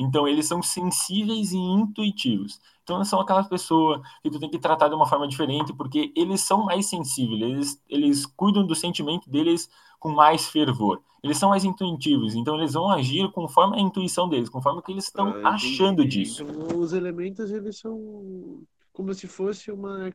Então, 0.00 0.26
eles 0.26 0.46
são 0.46 0.62
sensíveis 0.62 1.52
e 1.52 1.58
intuitivos. 1.58 2.60
Então, 2.82 3.04
são 3.04 3.20
aquelas 3.20 3.46
pessoas 3.48 4.00
que 4.22 4.30
tu 4.30 4.40
tem 4.40 4.50
que 4.50 4.58
tratar 4.58 4.88
de 4.88 4.94
uma 4.94 5.06
forma 5.06 5.28
diferente, 5.28 5.72
porque 5.72 6.12
eles 6.16 6.40
são 6.40 6.64
mais 6.64 6.86
sensíveis, 6.86 7.40
eles, 7.40 7.82
eles 7.88 8.26
cuidam 8.26 8.66
do 8.66 8.74
sentimento 8.74 9.30
deles 9.30 9.68
com 9.98 10.10
mais 10.10 10.46
fervor. 10.46 11.00
Eles 11.22 11.36
são 11.36 11.50
mais 11.50 11.64
intuitivos, 11.64 12.34
então 12.34 12.56
eles 12.56 12.72
vão 12.72 12.88
agir 12.88 13.30
conforme 13.30 13.76
a 13.76 13.80
intuição 13.80 14.26
deles, 14.28 14.48
conforme 14.48 14.80
o 14.80 14.82
que 14.82 14.90
eles 14.90 15.04
estão 15.04 15.28
ah, 15.44 15.50
achando 15.50 16.02
disso. 16.04 16.46
Os 16.74 16.94
elementos, 16.94 17.50
eles 17.50 17.78
são 17.78 18.62
como 18.92 19.12
se 19.12 19.26
fosse 19.26 19.70
uma 19.70 20.10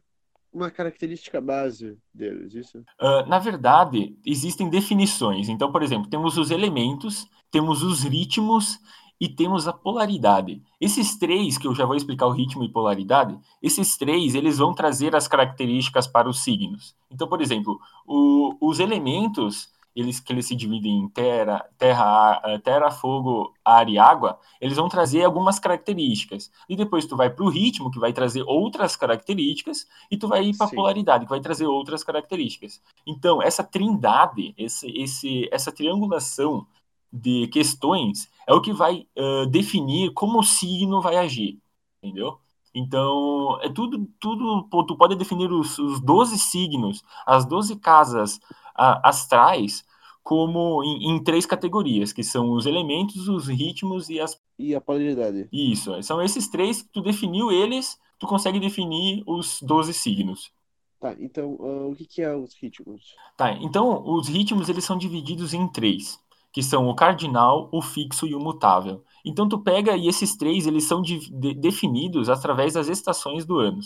uma 0.56 0.72
característica 0.72 1.42
base 1.42 1.98
deles, 2.14 2.56
isso? 2.56 2.78
Uh, 2.78 3.28
na 3.28 3.38
verdade, 3.38 4.18
existem 4.26 4.70
definições. 4.70 5.50
Então, 5.50 5.70
por 5.70 5.84
exemplo, 5.84 6.10
temos 6.10 6.38
os 6.38 6.50
elementos, 6.50 7.28
temos 7.52 7.84
os 7.84 8.04
ritmos 8.04 8.80
e 9.20 9.30
temos 9.30 9.68
a 9.68 9.74
polaridade. 9.74 10.62
Esses 10.80 11.18
três, 11.18 11.58
que 11.58 11.68
eu 11.68 11.76
já 11.76 11.86
vou 11.86 11.96
explicar 11.96 12.28
o 12.28 12.32
ritmo 12.32 12.64
e 12.64 12.70
polaridade, 12.70 13.38
esses 13.62 13.98
três, 13.98 14.36
eles 14.36 14.58
vão 14.58 14.74
trazer 14.74 15.16
as 15.16 15.28
características 15.28 16.08
para 16.08 16.30
os 16.30 16.44
signos. 16.44 16.96
Então, 17.10 17.28
por 17.28 17.42
exemplo, 17.42 17.80
o, 18.06 18.56
os 18.60 18.80
elementos, 18.80 19.70
eles 19.96 20.20
que 20.20 20.34
eles 20.34 20.46
se 20.46 20.56
dividem 20.56 21.00
em 21.00 21.08
terra, 21.08 21.66
terra, 21.78 22.42
terra, 22.62 22.92
fogo, 22.92 23.54
ar 23.64 23.88
e 23.88 23.98
água, 23.98 24.38
eles 24.60 24.76
vão 24.76 24.90
trazer 24.90 25.24
algumas 25.24 25.58
características. 25.58 26.52
E 26.68 26.76
depois 26.76 27.06
tu 27.06 27.16
vai 27.16 27.30
para 27.30 27.46
o 27.46 27.50
ritmo, 27.50 27.90
que 27.90 28.00
vai 28.00 28.12
trazer 28.12 28.44
outras 28.44 28.98
características, 28.98 29.88
e 30.12 30.18
tu 30.18 30.28
vai 30.28 30.44
ir 30.44 30.58
para 30.58 30.68
a 30.68 30.70
polaridade, 30.70 31.24
que 31.24 31.30
vai 31.30 31.40
trazer 31.40 31.66
outras 31.66 32.04
características. 32.04 32.82
Então, 33.08 33.42
essa 33.42 33.64
trindade, 33.64 34.54
esse, 34.58 34.92
esse, 34.92 35.48
essa 35.50 35.72
triangulação 35.72 36.68
de 37.12 37.48
questões 37.48 38.30
é 38.48 38.54
o 38.54 38.62
que 38.62 38.74
vai 38.74 39.08
uh, 39.18 39.46
definir 39.48 40.12
como 40.14 40.40
o 40.40 40.44
signo 40.44 41.02
vai 41.02 41.18
agir, 41.18 41.60
entendeu? 42.02 42.38
Então, 42.74 43.58
é 43.62 43.70
tudo, 43.70 44.06
tudo, 44.20 44.68
tu 44.86 44.98
pode 44.98 45.16
definir 45.16 45.50
os, 45.50 45.80
os 45.80 46.02
12 46.02 46.38
signos, 46.38 47.04
as 47.26 47.46
12 47.46 47.78
casas 47.78 48.36
uh, 48.36 49.00
astrais, 49.02 49.86
como 50.22 50.84
em, 50.84 51.12
em, 51.12 51.24
três 51.24 51.46
categorias, 51.46 52.12
que 52.12 52.24
são 52.24 52.52
os 52.52 52.66
elementos, 52.66 53.30
os 53.30 53.48
ritmos 53.48 54.10
e 54.10 54.20
as... 54.20 54.42
E 54.60 54.76
a 54.76 54.82
polaridade. 54.82 55.48
Isso, 55.54 56.02
são 56.04 56.22
esses 56.22 56.50
três, 56.50 56.84
tu 56.92 57.02
definiu 57.02 57.50
eles, 57.50 57.98
tu 58.20 58.28
consegue 58.28 58.60
definir 58.60 59.24
os 59.26 59.62
12 59.62 59.94
signos. 59.94 60.52
Tá, 61.00 61.16
então, 61.20 61.52
uh, 61.54 61.92
o 61.92 61.96
que, 61.96 62.06
que 62.06 62.22
é 62.22 62.36
os 62.36 62.54
ritmos? 62.56 63.16
Tá, 63.38 63.54
então, 63.54 64.04
os 64.06 64.28
ritmos, 64.28 64.68
eles 64.68 64.84
são 64.84 64.98
divididos 64.98 65.54
em 65.54 65.66
três 65.68 66.20
que 66.56 66.64
são 66.64 66.88
o 66.88 66.96
cardinal, 66.96 67.68
o 67.70 67.82
fixo 67.82 68.26
e 68.26 68.34
o 68.34 68.40
mutável. 68.40 69.04
Então 69.26 69.46
tu 69.46 69.60
pega 69.60 69.98
e 69.98 70.08
esses 70.08 70.38
três 70.38 70.66
eles 70.66 70.86
são 70.86 71.02
de, 71.02 71.30
de, 71.30 71.54
definidos 71.54 72.30
através 72.30 72.76
das 72.76 72.88
estações 72.88 73.46
do 73.46 73.60
ano, 73.60 73.82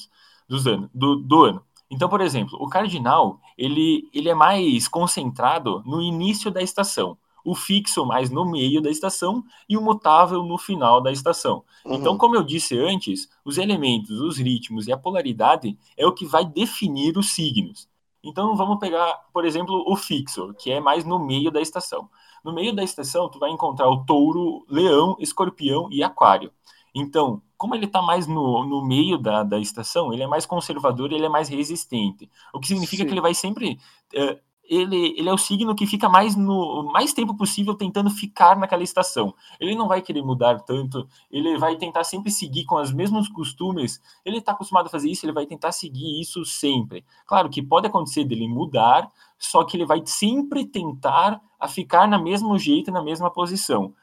dos 0.48 0.68
ano, 0.68 0.88
do, 0.94 1.16
do 1.16 1.46
ano. 1.46 1.64
Então, 1.90 2.08
por 2.08 2.22
exemplo, 2.22 2.60
o 2.62 2.70
cardinal 2.70 3.40
ele, 3.58 4.08
ele 4.14 4.30
é 4.30 4.36
mais 4.36 4.88
concentrado 4.88 5.82
no 5.84 6.00
início 6.00 6.52
da 6.52 6.62
estação, 6.62 7.18
o 7.44 7.56
fixo 7.56 8.06
mais 8.06 8.30
no 8.30 8.46
meio 8.46 8.84
da 8.84 8.92
estação 8.92 9.44
e 9.68 9.76
o 9.76 9.82
mutável 9.82 10.44
no 10.44 10.60
final 10.60 11.02
da 11.02 11.12
estação. 11.12 11.64
Uhum. 11.84 11.96
Então, 11.96 12.20
como 12.20 12.36
eu 12.36 12.44
disse 12.44 12.78
antes, 12.78 13.28
os 13.44 13.58
elementos, 13.58 14.22
os 14.22 14.38
ritmos 14.38 14.86
e 14.86 14.92
a 14.92 14.98
polaridade 14.98 15.76
é 15.98 16.06
o 16.06 16.14
que 16.14 16.28
vai 16.28 16.46
definir 16.46 17.18
os 17.18 17.32
signos. 17.32 17.90
Então, 18.24 18.56
vamos 18.56 18.78
pegar, 18.78 19.12
por 19.34 19.44
exemplo, 19.44 19.84
o 19.88 19.96
fixo, 19.96 20.54
que 20.54 20.70
é 20.70 20.80
mais 20.80 21.04
no 21.04 21.18
meio 21.18 21.50
da 21.50 21.62
estação. 21.62 22.08
No 22.44 22.54
meio 22.54 22.74
da 22.74 22.84
estação, 22.84 23.30
tu 23.30 23.40
vai 23.40 23.50
encontrar 23.52 23.90
o 23.90 24.06
touro, 24.06 24.66
leão, 24.70 25.16
escorpião 25.20 25.90
e 25.92 26.04
aquário. 26.04 26.52
Então, 26.94 27.42
como 27.58 27.76
ele 27.76 27.86
está 27.86 28.02
mais 28.02 28.26
no, 28.26 28.66
no 28.66 28.86
meio 28.86 29.18
da, 29.18 29.44
da 29.44 29.60
estação, 29.60 30.14
ele 30.14 30.24
é 30.24 30.28
mais 30.28 30.46
conservador, 30.46 31.12
ele 31.12 31.26
é 31.26 31.30
mais 31.30 31.50
resistente. 31.50 32.30
O 32.54 32.60
que 32.60 32.68
significa 32.68 33.04
Sim. 33.04 33.08
que 33.08 33.14
ele 33.14 33.22
vai 33.22 33.34
sempre. 33.34 33.80
Uh, 34.14 34.40
ele, 34.70 35.16
ele 35.18 35.28
é 35.28 35.34
o 35.34 35.38
signo 35.38 35.76
que 35.76 35.88
fica 35.88 36.08
mais 36.08 36.36
no 36.36 36.84
mais 36.94 37.12
tempo 37.12 37.36
possível 37.36 37.74
tentando 37.74 38.10
ficar 38.12 38.56
naquela 38.56 38.84
estação. 38.84 39.34
Ele 39.60 39.74
não 39.74 39.88
vai 39.88 40.02
querer 40.02 40.22
mudar 40.22 40.60
tanto, 40.62 41.08
ele 41.32 41.58
vai 41.58 41.76
tentar 41.76 42.04
sempre 42.04 42.30
seguir 42.30 42.66
com 42.66 42.76
os 42.76 42.94
mesmos 42.94 43.28
costumes. 43.28 44.00
Ele 44.24 44.38
está 44.38 44.52
acostumado 44.52 44.86
a 44.86 44.90
fazer 44.90 45.10
isso, 45.10 45.26
ele 45.26 45.34
vai 45.34 45.48
tentar 45.48 45.72
seguir 45.72 46.22
isso 46.22 46.46
sempre. 46.46 47.04
Claro 47.26 47.50
que 47.50 47.64
pode 47.64 47.88
acontecer 47.88 48.24
dele 48.24 48.48
mudar, 48.48 49.12
só 49.40 49.64
que 49.64 49.76
ele 49.76 49.86
vai 49.86 50.04
sempre 50.06 50.66
tentar 50.66 51.42
a 51.60 51.68
ficar 51.68 52.08
na 52.08 52.20
mesmo 52.20 52.58
jeito, 52.58 52.92
na 52.92 53.02
mesma 53.02 53.32
posição. 53.32 53.94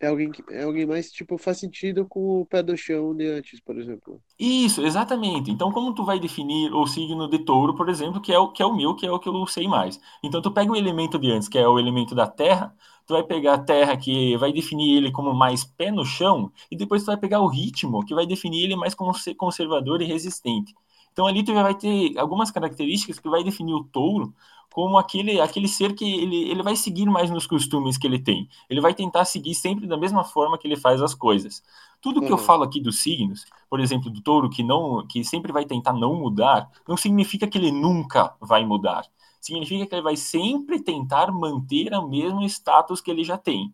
É 0.00 0.08
alguém, 0.08 0.32
que, 0.32 0.42
é 0.52 0.64
alguém 0.64 0.84
mais, 0.84 1.12
tipo, 1.12 1.38
faz 1.38 1.58
sentido 1.58 2.04
com 2.04 2.40
o 2.40 2.46
pé 2.46 2.60
do 2.60 2.76
chão 2.76 3.14
de 3.14 3.24
antes, 3.28 3.60
por 3.60 3.78
exemplo. 3.78 4.20
Isso, 4.36 4.82
exatamente. 4.82 5.48
Então, 5.48 5.70
como 5.70 5.94
tu 5.94 6.04
vai 6.04 6.18
definir 6.18 6.74
o 6.74 6.84
signo 6.88 7.28
de 7.28 7.38
touro, 7.38 7.76
por 7.76 7.88
exemplo, 7.88 8.20
que 8.20 8.32
é 8.32 8.38
o, 8.38 8.50
que 8.50 8.60
é 8.60 8.66
o 8.66 8.74
meu, 8.74 8.96
que 8.96 9.06
é 9.06 9.12
o 9.12 9.20
que 9.20 9.28
eu 9.28 9.46
sei 9.46 9.68
mais. 9.68 10.00
Então, 10.20 10.42
tu 10.42 10.50
pega 10.50 10.72
o 10.72 10.76
elemento 10.76 11.20
de 11.20 11.30
antes, 11.30 11.48
que 11.48 11.56
é 11.56 11.68
o 11.68 11.78
elemento 11.78 12.16
da 12.16 12.26
terra, 12.26 12.74
tu 13.06 13.14
vai 13.14 13.22
pegar 13.22 13.54
a 13.54 13.58
terra, 13.58 13.96
que 13.96 14.36
vai 14.38 14.52
definir 14.52 14.96
ele 14.96 15.12
como 15.12 15.32
mais 15.32 15.62
pé 15.62 15.92
no 15.92 16.04
chão, 16.04 16.50
e 16.68 16.76
depois 16.76 17.04
tu 17.04 17.06
vai 17.06 17.16
pegar 17.16 17.40
o 17.40 17.46
ritmo, 17.46 18.04
que 18.04 18.12
vai 18.12 18.26
definir 18.26 18.64
ele 18.64 18.74
mais 18.74 18.96
como 18.96 19.12
conservador 19.36 20.02
e 20.02 20.04
resistente. 20.04 20.74
Então, 21.12 21.26
ali 21.26 21.44
tu 21.44 21.54
vai 21.54 21.76
ter 21.76 22.18
algumas 22.18 22.50
características 22.50 23.20
que 23.20 23.28
vai 23.28 23.44
definir 23.44 23.74
o 23.74 23.84
touro 23.84 24.34
como 24.72 24.98
aquele, 24.98 25.40
aquele 25.40 25.68
ser 25.68 25.94
que 25.94 26.04
ele, 26.04 26.50
ele 26.50 26.62
vai 26.62 26.74
seguir 26.74 27.06
mais 27.06 27.30
nos 27.30 27.46
costumes 27.46 27.98
que 27.98 28.06
ele 28.06 28.18
tem. 28.18 28.48
Ele 28.68 28.80
vai 28.80 28.94
tentar 28.94 29.24
seguir 29.24 29.54
sempre 29.54 29.86
da 29.86 29.96
mesma 29.96 30.24
forma 30.24 30.58
que 30.58 30.66
ele 30.66 30.76
faz 30.76 31.02
as 31.02 31.14
coisas. 31.14 31.62
Tudo 32.00 32.20
que 32.20 32.26
uhum. 32.26 32.32
eu 32.32 32.38
falo 32.38 32.64
aqui 32.64 32.80
dos 32.80 33.00
signos, 33.00 33.44
por 33.68 33.80
exemplo, 33.80 34.10
do 34.10 34.20
touro 34.22 34.50
que 34.50 34.62
não 34.62 35.06
que 35.06 35.22
sempre 35.22 35.52
vai 35.52 35.64
tentar 35.64 35.92
não 35.92 36.14
mudar, 36.14 36.70
não 36.88 36.96
significa 36.96 37.46
que 37.46 37.58
ele 37.58 37.70
nunca 37.70 38.34
vai 38.40 38.64
mudar. 38.64 39.04
Significa 39.40 39.86
que 39.86 39.94
ele 39.94 40.02
vai 40.02 40.16
sempre 40.16 40.80
tentar 40.80 41.30
manter 41.30 41.92
o 41.92 42.08
mesmo 42.08 42.42
status 42.44 43.00
que 43.00 43.10
ele 43.10 43.24
já 43.24 43.36
tem. 43.36 43.72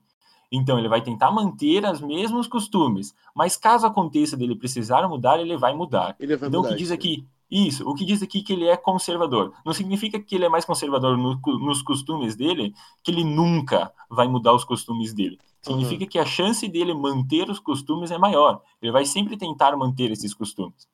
Então 0.51 0.79
ele 0.79 0.89
vai 0.89 1.03
tentar 1.03 1.31
manter 1.31 1.85
os 1.85 2.01
mesmos 2.01 2.47
costumes, 2.47 3.15
mas 3.35 3.57
caso 3.57 3.87
aconteça 3.87 4.37
dele 4.37 4.57
precisar 4.57 5.07
mudar, 5.07 5.39
ele 5.39 5.57
vai 5.57 5.75
mudar. 5.75 6.17
Ele 6.19 6.37
vai 6.37 6.49
então 6.49 6.63
mudar, 6.63 6.73
o 6.73 6.77
que 6.77 6.83
diz 6.83 6.91
aqui 6.91 7.27
isso, 7.51 7.89
o 7.89 7.95
que 7.95 8.05
diz 8.05 8.23
aqui 8.23 8.43
que 8.43 8.53
ele 8.53 8.67
é 8.67 8.77
conservador. 8.77 9.55
Não 9.65 9.73
significa 9.73 10.21
que 10.21 10.35
ele 10.35 10.45
é 10.45 10.49
mais 10.49 10.65
conservador 10.65 11.17
no, 11.17 11.41
nos 11.59 11.81
costumes 11.83 12.37
dele, 12.37 12.75
que 13.03 13.11
ele 13.11 13.25
nunca 13.25 13.93
vai 14.11 14.29
mudar 14.29 14.55
os 14.55 14.65
costumes 14.65 15.15
dele. 15.15 15.39
Significa 15.63 16.05
uhum. 16.05 16.11
que 16.11 16.19
a 16.19 16.27
chance 16.27 16.69
dele 16.69 16.95
manter 16.95 17.49
os 17.51 17.59
costumes 17.59 18.11
é 18.11 18.19
maior. 18.19 18.61
Ele 18.81 18.93
vai 18.93 19.05
sempre 19.05 19.37
tentar 19.37 19.77
manter 19.77 20.11
esses 20.11 20.35
costumes. 20.35 20.87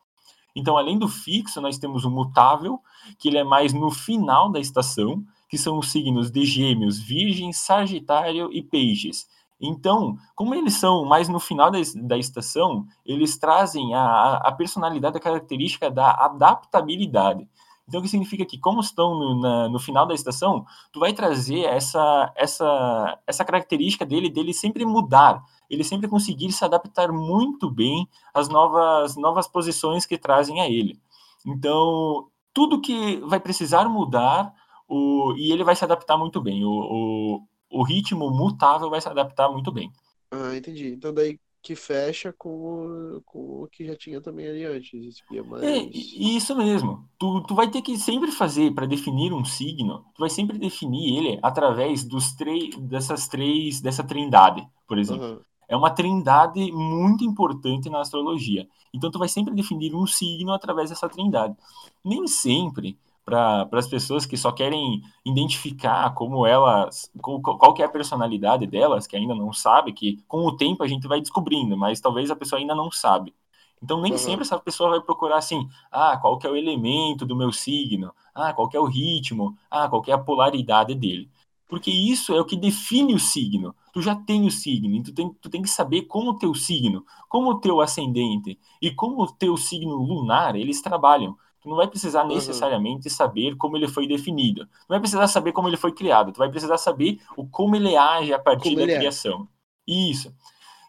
Então, 0.56 0.78
além 0.78 0.96
do 0.98 1.08
fixo, 1.08 1.60
nós 1.60 1.78
temos 1.78 2.04
o 2.04 2.10
mutável, 2.10 2.80
que 3.18 3.28
ele 3.28 3.38
é 3.38 3.44
mais 3.44 3.72
no 3.72 3.90
final 3.90 4.50
da 4.50 4.60
estação, 4.60 5.24
que 5.48 5.58
são 5.58 5.78
os 5.78 5.90
signos 5.90 6.30
de 6.30 6.44
Gêmeos, 6.44 6.98
Virgem, 6.98 7.52
Sagitário 7.52 8.48
e 8.52 8.62
Peixes. 8.62 9.26
Então, 9.60 10.16
como 10.34 10.54
eles 10.54 10.74
são 10.74 11.04
mais 11.04 11.28
no 11.28 11.38
final 11.40 11.70
da, 11.70 11.78
da 12.02 12.18
estação, 12.18 12.86
eles 13.04 13.38
trazem 13.38 13.94
a, 13.94 14.36
a 14.36 14.52
personalidade, 14.52 15.16
a 15.16 15.20
característica 15.20 15.90
da 15.90 16.10
adaptabilidade. 16.10 17.48
Então, 17.86 18.00
o 18.00 18.02
que 18.02 18.08
significa 18.08 18.44
que, 18.46 18.58
como 18.58 18.80
estão 18.80 19.14
no, 19.14 19.40
na, 19.40 19.68
no 19.68 19.78
final 19.78 20.06
da 20.06 20.14
estação, 20.14 20.64
tu 20.90 20.98
vai 20.98 21.12
trazer 21.12 21.64
essa, 21.64 22.32
essa, 22.34 23.18
essa 23.26 23.44
característica 23.44 24.06
dele, 24.06 24.30
dele 24.30 24.54
sempre 24.54 24.86
mudar, 24.86 25.44
ele 25.68 25.84
sempre 25.84 26.08
conseguir 26.08 26.50
se 26.52 26.64
adaptar 26.64 27.12
muito 27.12 27.70
bem 27.70 28.08
às 28.32 28.48
novas, 28.48 29.16
novas 29.16 29.46
posições 29.46 30.06
que 30.06 30.16
trazem 30.16 30.60
a 30.62 30.68
ele. 30.68 30.98
Então, 31.46 32.28
tudo 32.54 32.80
que 32.80 33.16
vai 33.26 33.38
precisar 33.38 33.86
mudar, 33.88 34.54
o, 34.88 35.34
e 35.36 35.52
ele 35.52 35.64
vai 35.64 35.76
se 35.76 35.84
adaptar 35.84 36.16
muito 36.16 36.40
bem. 36.40 36.64
O, 36.64 36.70
o, 36.70 37.42
o 37.74 37.82
ritmo 37.82 38.30
mutável 38.30 38.88
vai 38.88 39.00
se 39.00 39.08
adaptar 39.08 39.50
muito 39.50 39.72
bem. 39.72 39.90
Ah, 40.30 40.56
entendi. 40.56 40.88
Então 40.88 41.12
daí 41.12 41.38
que 41.64 41.74
fecha 41.74 42.30
com 42.36 42.50
o, 42.50 43.22
com 43.24 43.62
o 43.62 43.68
que 43.68 43.86
já 43.86 43.96
tinha 43.96 44.20
também 44.20 44.46
ali 44.46 44.64
antes. 44.64 45.22
É, 45.32 45.42
mais... 45.42 45.62
é 45.62 45.78
isso 45.78 46.54
mesmo. 46.54 47.08
Tu, 47.18 47.40
tu 47.42 47.54
vai 47.54 47.70
ter 47.70 47.80
que 47.80 47.96
sempre 47.96 48.30
fazer 48.30 48.74
para 48.74 48.84
definir 48.84 49.32
um 49.32 49.44
signo, 49.46 50.04
tu 50.14 50.20
vai 50.20 50.28
sempre 50.28 50.58
definir 50.58 51.16
ele 51.16 51.38
através 51.42 52.04
dos 52.04 52.32
três 52.32 52.76
dessas 52.76 53.26
três 53.26 53.80
dessa 53.80 54.04
trindade, 54.04 54.66
por 54.86 54.98
exemplo. 54.98 55.26
Uhum. 55.26 55.40
É 55.66 55.74
uma 55.74 55.90
trindade 55.90 56.70
muito 56.70 57.24
importante 57.24 57.88
na 57.88 58.00
astrologia. 58.00 58.68
Então 58.92 59.10
tu 59.10 59.18
vai 59.18 59.28
sempre 59.28 59.54
definir 59.54 59.94
um 59.94 60.06
signo 60.06 60.52
através 60.52 60.90
dessa 60.90 61.08
trindade. 61.08 61.56
Nem 62.04 62.26
sempre 62.26 62.98
para 63.24 63.68
as 63.72 63.88
pessoas 63.88 64.26
que 64.26 64.36
só 64.36 64.52
querem 64.52 65.02
identificar 65.24 66.12
como 66.14 66.46
elas, 66.46 67.10
qual, 67.20 67.40
qual 67.40 67.72
que 67.72 67.82
é 67.82 67.86
a 67.86 67.88
personalidade 67.88 68.66
delas, 68.66 69.06
que 69.06 69.16
ainda 69.16 69.34
não 69.34 69.52
sabe, 69.52 69.92
que 69.92 70.22
com 70.28 70.44
o 70.46 70.56
tempo 70.56 70.82
a 70.82 70.86
gente 70.86 71.08
vai 71.08 71.20
descobrindo, 71.20 71.76
mas 71.76 72.00
talvez 72.00 72.30
a 72.30 72.36
pessoa 72.36 72.60
ainda 72.60 72.74
não 72.74 72.90
sabe. 72.90 73.34
Então 73.82 74.00
nem 74.00 74.12
uhum. 74.12 74.18
sempre 74.18 74.42
essa 74.42 74.58
pessoa 74.58 74.90
vai 74.90 75.00
procurar 75.00 75.38
assim, 75.38 75.68
ah, 75.90 76.16
qual 76.16 76.38
que 76.38 76.46
é 76.46 76.50
o 76.50 76.56
elemento 76.56 77.24
do 77.26 77.36
meu 77.36 77.52
signo, 77.52 78.14
ah, 78.34 78.52
qual 78.52 78.68
que 78.68 78.76
é 78.76 78.80
o 78.80 78.86
ritmo, 78.86 79.56
ah, 79.70 79.88
qual 79.88 80.02
que 80.02 80.10
é 80.10 80.14
a 80.14 80.18
polaridade 80.18 80.94
dele. 80.94 81.30
Porque 81.68 81.90
isso 81.90 82.34
é 82.34 82.40
o 82.40 82.44
que 82.44 82.56
define 82.56 83.14
o 83.14 83.18
signo. 83.18 83.74
Tu 83.92 84.02
já 84.02 84.14
tem 84.14 84.46
o 84.46 84.50
signo, 84.50 85.02
tu 85.02 85.12
tem, 85.12 85.28
tu 85.40 85.48
tem 85.48 85.62
que 85.62 85.68
saber 85.68 86.02
como 86.02 86.30
o 86.30 86.38
teu 86.38 86.54
signo, 86.54 87.04
como 87.28 87.50
o 87.50 87.60
teu 87.60 87.80
ascendente 87.80 88.58
e 88.80 88.90
como 88.90 89.22
o 89.22 89.32
teu 89.32 89.56
signo 89.56 89.96
lunar, 89.96 90.56
eles 90.56 90.82
trabalham. 90.82 91.36
Tu 91.64 91.68
não 91.70 91.76
vai 91.78 91.88
precisar 91.88 92.24
uhum. 92.24 92.34
necessariamente 92.34 93.08
uhum. 93.08 93.14
saber 93.14 93.56
como 93.56 93.74
ele 93.74 93.88
foi 93.88 94.06
definido. 94.06 94.66
Tu 94.66 94.86
vai 94.86 95.00
precisar 95.00 95.26
saber 95.28 95.50
como 95.52 95.66
ele 95.66 95.78
foi 95.78 95.92
criado. 95.92 96.30
Tu 96.30 96.36
vai 96.36 96.50
precisar 96.50 96.76
saber 96.76 97.18
o 97.38 97.46
como 97.46 97.74
ele 97.74 97.96
age 97.96 98.34
a 98.34 98.38
partir 98.38 98.74
como 98.74 98.86
da 98.86 98.94
criação. 98.94 99.48
É. 99.88 99.92
Isso. 100.10 100.30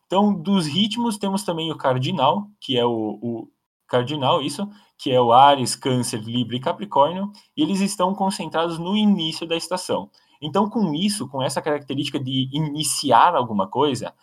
Então, 0.06 0.34
dos 0.34 0.68
ritmos, 0.68 1.18
temos 1.18 1.44
também 1.44 1.72
o 1.72 1.78
cardinal, 1.78 2.50
que 2.60 2.78
é 2.78 2.86
o, 2.86 3.18
o 3.22 3.48
cardinal, 3.88 4.42
isso, 4.42 4.70
que 4.98 5.10
é 5.14 5.22
o 5.22 5.32
Ares, 5.32 5.78
Câncer, 5.78 6.20
Libra 6.20 6.58
e 6.58 6.60
Capricórnio, 6.60 7.32
e 7.56 7.64
eles 7.64 7.80
estão 7.80 8.14
concentrados 8.14 8.78
no 8.78 8.98
início 8.98 9.48
da 9.48 9.56
estação. 9.56 10.10
Então, 10.42 10.70
com 10.70 10.94
isso, 10.94 11.26
com 11.30 11.42
essa 11.42 11.62
característica 11.62 12.20
de 12.20 12.50
iniciar 12.52 13.34
alguma 13.34 13.66
coisa, 13.66 14.14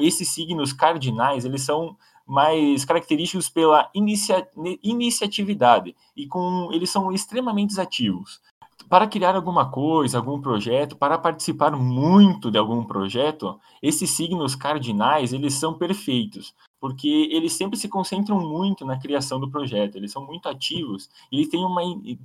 esses 0.00 0.30
signos 0.30 0.72
cardinais, 0.72 1.44
eles 1.44 1.60
são 1.60 1.98
mais 2.28 2.84
característicos 2.84 3.48
pela 3.48 3.88
inicia, 3.94 4.46
iniciatividade 4.82 5.96
e 6.14 6.26
com 6.26 6.68
eles 6.72 6.90
são 6.90 7.10
extremamente 7.10 7.80
ativos. 7.80 8.40
Para 8.88 9.06
criar 9.06 9.34
alguma 9.34 9.70
coisa, 9.70 10.18
algum 10.18 10.40
projeto, 10.40 10.96
para 10.96 11.18
participar 11.18 11.72
muito 11.72 12.50
de 12.50 12.58
algum 12.58 12.84
projeto, 12.84 13.58
esses 13.82 14.10
signos 14.10 14.54
cardinais, 14.54 15.32
eles 15.32 15.54
são 15.54 15.74
perfeitos, 15.74 16.54
porque 16.80 17.28
eles 17.30 17.52
sempre 17.52 17.78
se 17.78 17.88
concentram 17.88 18.38
muito 18.40 18.84
na 18.84 18.98
criação 18.98 19.40
do 19.40 19.50
projeto, 19.50 19.96
eles 19.96 20.12
são 20.12 20.24
muito 20.24 20.48
ativos 20.48 21.10
e 21.30 21.36
eles 21.36 21.48
têm 21.48 21.64
uma 21.64 21.82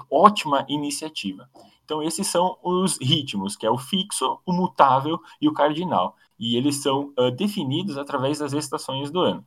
ótima 0.10 0.66
iniciativa. 0.70 1.50
Então, 1.84 2.02
esses 2.02 2.28
são 2.28 2.58
os 2.64 2.98
ritmos, 2.98 3.56
que 3.56 3.66
é 3.66 3.72
o 3.72 3.78
fixo, 3.78 4.40
o 4.46 4.54
mutável 4.54 5.20
e 5.42 5.50
o 5.50 5.54
cardinal. 5.54 6.16
E 6.40 6.56
eles 6.56 6.78
são 6.78 7.14
uh, 7.18 7.30
definidos 7.30 7.98
através 7.98 8.40
das 8.40 8.54
estações 8.54 9.12
do 9.12 9.20
ano. 9.20 9.46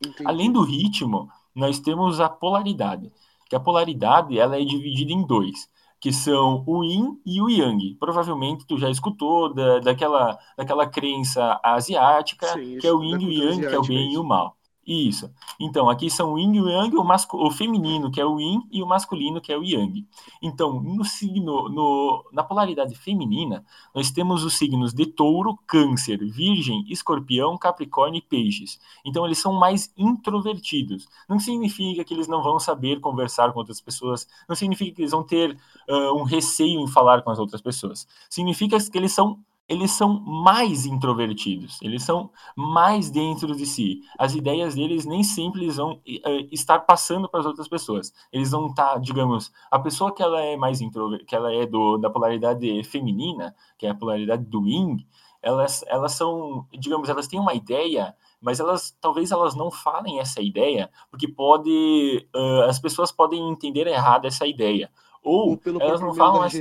Entendi. 0.00 0.24
Além 0.26 0.52
do 0.52 0.62
ritmo, 0.62 1.28
nós 1.54 1.78
temos 1.78 2.20
a 2.20 2.28
polaridade, 2.28 3.12
que 3.48 3.56
a 3.56 3.60
polaridade 3.60 4.38
ela 4.38 4.56
é 4.56 4.64
dividida 4.64 5.12
em 5.12 5.26
dois, 5.26 5.68
que 6.00 6.12
são 6.12 6.62
o 6.66 6.84
yin 6.84 7.20
e 7.26 7.40
o 7.42 7.48
yang. 7.48 7.94
Provavelmente 7.98 8.66
tu 8.66 8.78
já 8.78 8.90
escutou 8.90 9.52
da, 9.52 9.80
daquela, 9.80 10.38
daquela 10.56 10.86
crença 10.86 11.58
asiática, 11.62 12.46
Sim, 12.48 12.78
que 12.78 12.86
é 12.86 12.92
o 12.92 13.02
yin 13.02 13.20
e 13.20 13.26
o 13.26 13.32
yang, 13.32 13.66
que 13.66 13.74
é 13.74 13.78
o 13.78 13.82
bem 13.82 14.12
e 14.12 14.18
o 14.18 14.24
mal. 14.24 14.57
Isso. 14.90 15.30
Então, 15.60 15.90
aqui 15.90 16.08
são 16.08 16.32
o 16.32 16.38
yin 16.38 16.54
e 16.54 16.62
o 16.62 16.68
yang, 16.70 16.96
o, 16.96 17.04
mascu 17.04 17.36
o 17.36 17.50
feminino, 17.50 18.10
que 18.10 18.18
é 18.18 18.24
o 18.24 18.40
yin, 18.40 18.62
e 18.72 18.82
o 18.82 18.86
masculino, 18.86 19.38
que 19.38 19.52
é 19.52 19.58
o 19.58 19.62
yang. 19.62 20.08
Então, 20.40 20.80
no 20.80 21.04
signo, 21.04 21.68
no, 21.68 22.24
na 22.32 22.42
polaridade 22.42 22.94
feminina, 22.94 23.62
nós 23.94 24.10
temos 24.10 24.44
os 24.44 24.56
signos 24.56 24.94
de 24.94 25.04
touro, 25.04 25.58
câncer, 25.66 26.16
virgem, 26.24 26.86
escorpião, 26.88 27.58
capricórnio 27.58 28.18
e 28.18 28.22
peixes. 28.22 28.80
Então, 29.04 29.26
eles 29.26 29.36
são 29.36 29.52
mais 29.52 29.92
introvertidos. 29.94 31.06
Não 31.28 31.38
significa 31.38 32.02
que 32.02 32.14
eles 32.14 32.26
não 32.26 32.42
vão 32.42 32.58
saber 32.58 32.98
conversar 32.98 33.52
com 33.52 33.58
outras 33.58 33.82
pessoas, 33.82 34.26
não 34.48 34.56
significa 34.56 34.96
que 34.96 35.02
eles 35.02 35.12
vão 35.12 35.22
ter 35.22 35.54
uh, 35.86 36.18
um 36.18 36.22
receio 36.22 36.80
em 36.80 36.88
falar 36.88 37.20
com 37.20 37.30
as 37.30 37.38
outras 37.38 37.60
pessoas. 37.60 38.08
Significa 38.30 38.78
que 38.80 38.96
eles 38.96 39.12
são 39.12 39.38
eles 39.68 39.90
são 39.90 40.18
mais 40.20 40.86
introvertidos, 40.86 41.78
eles 41.82 42.02
são 42.02 42.30
mais 42.56 43.10
dentro 43.10 43.54
de 43.54 43.66
si. 43.66 44.00
As 44.18 44.34
ideias 44.34 44.74
deles 44.74 45.04
nem 45.04 45.22
sempre 45.22 45.64
eles 45.64 45.76
vão 45.76 45.92
uh, 45.92 46.48
estar 46.50 46.80
passando 46.80 47.28
para 47.28 47.40
as 47.40 47.46
outras 47.46 47.68
pessoas. 47.68 48.12
Eles 48.32 48.50
vão 48.50 48.68
estar, 48.68 48.94
tá, 48.94 48.98
digamos, 48.98 49.52
a 49.70 49.78
pessoa 49.78 50.14
que 50.14 50.22
ela 50.22 50.40
é 50.40 50.56
mais 50.56 50.80
introvertida, 50.80 51.28
que 51.28 51.36
ela 51.36 51.52
é 51.52 51.66
do, 51.66 51.98
da 51.98 52.08
polaridade 52.08 52.82
feminina, 52.84 53.54
que 53.76 53.86
é 53.86 53.90
a 53.90 53.94
polaridade 53.94 54.44
do 54.44 54.66
yin, 54.66 55.06
elas, 55.42 55.84
elas 55.86 56.12
são, 56.12 56.66
digamos, 56.72 57.08
elas 57.08 57.28
têm 57.28 57.38
uma 57.38 57.54
ideia, 57.54 58.16
mas 58.40 58.60
elas 58.60 58.96
talvez 59.00 59.30
elas 59.30 59.54
não 59.54 59.70
falem 59.70 60.18
essa 60.18 60.40
ideia, 60.40 60.90
porque 61.10 61.28
pode 61.28 62.26
uh, 62.34 62.62
as 62.62 62.78
pessoas 62.78 63.12
podem 63.12 63.50
entender 63.50 63.86
errado 63.86 64.24
essa 64.24 64.46
ideia. 64.46 64.90
Ou, 65.22 65.50
Ou 65.50 65.60
elas 65.80 66.00
não 66.00 66.14
falam 66.14 66.42
essa... 66.44 66.56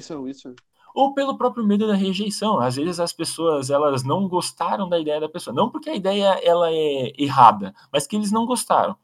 ou 0.98 1.14
pelo 1.14 1.38
próprio 1.38 1.64
medo 1.64 1.86
da 1.86 1.94
rejeição. 1.94 2.60
Às 2.60 2.76
vezes 2.76 3.00
as 3.00 3.14
pessoas 3.14 3.70
elas 3.70 4.04
não 4.04 4.28
gostaram 4.28 4.90
da 4.90 5.00
ideia 5.00 5.20
da 5.20 5.30
pessoa, 5.30 5.54
não 5.56 5.70
porque 5.70 5.92
a 5.92 5.96
ideia 5.96 6.42
ela 6.44 6.72
é 6.72 7.14
errada, 7.16 7.72
mas 7.94 8.08
que 8.08 8.16
eles 8.16 8.32
não 8.32 8.48
gostaram. 8.48 8.96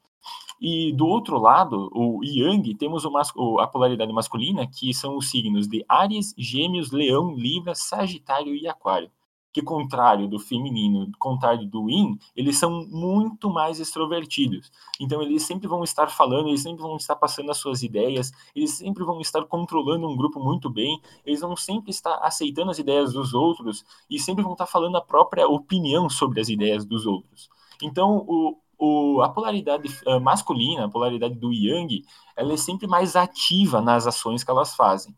E 0.60 0.92
do 0.92 1.06
outro 1.06 1.38
lado, 1.38 1.92
o 1.94 2.24
Yang, 2.24 2.74
temos 2.76 3.06
o 3.06 3.60
a 3.60 3.68
polaridade 3.68 4.12
masculina, 4.12 4.66
que 4.66 4.92
são 4.92 5.16
os 5.16 5.30
signos 5.30 5.68
de 5.68 5.86
Ares, 5.88 6.34
Gêmeos, 6.36 6.92
Leão, 6.92 7.36
Libra, 7.36 7.76
Sagitário 7.76 8.56
e 8.56 8.68
Aquário 8.68 9.12
que 9.54 9.62
contrário 9.62 10.28
do 10.28 10.40
feminino, 10.40 11.12
contrário 11.20 11.68
do 11.68 11.88
yin, 11.88 12.18
eles 12.36 12.58
são 12.58 12.86
muito 12.88 13.52
mais 13.52 13.80
extrovertidos. 13.80 14.72
Então 15.00 15.22
eles 15.22 15.44
sempre 15.44 15.68
vão 15.68 15.84
estar 15.84 16.08
falando, 16.08 16.48
eles 16.48 16.64
sempre 16.64 16.82
vão 16.82 16.98
estar 16.98 17.16
passando 17.16 17.52
as 17.52 17.58
suas 17.58 17.84
ideias, 17.84 18.32
eles 18.56 18.72
sempre 18.72 19.04
vão 19.04 19.22
estar 19.22 19.46
controlando 19.46 20.10
um 20.10 20.18
grupo 20.18 20.40
muito 20.40 20.72
bem, 20.72 21.00
eles 21.24 21.42
vão 21.42 21.56
sempre 21.56 21.92
estar 21.92 22.16
aceitando 22.24 22.72
as 22.72 22.80
ideias 22.80 23.14
dos 23.14 23.36
outros 23.36 23.86
e 24.10 24.20
sempre 24.20 24.44
vão 24.44 24.54
estar 24.54 24.66
falando 24.66 24.96
a 24.96 25.02
própria 25.02 25.48
opinião 25.48 26.10
sobre 26.10 26.42
as 26.42 26.50
ideias 26.50 26.84
dos 26.84 27.06
outros. 27.06 27.48
Então 27.82 28.26
o, 28.28 28.58
o, 28.78 29.22
a 29.22 29.30
polaridade 29.30 29.88
uh, 30.08 30.20
masculina, 30.20 30.86
a 30.86 30.90
polaridade 30.90 31.36
do 31.36 31.54
yang, 31.54 32.04
ela 32.36 32.54
é 32.54 32.58
sempre 32.58 32.88
mais 32.88 33.16
ativa 33.16 33.82
nas 33.82 34.08
ações 34.08 34.44
que 34.44 34.50
elas 34.50 34.76
fazem. 34.76 35.16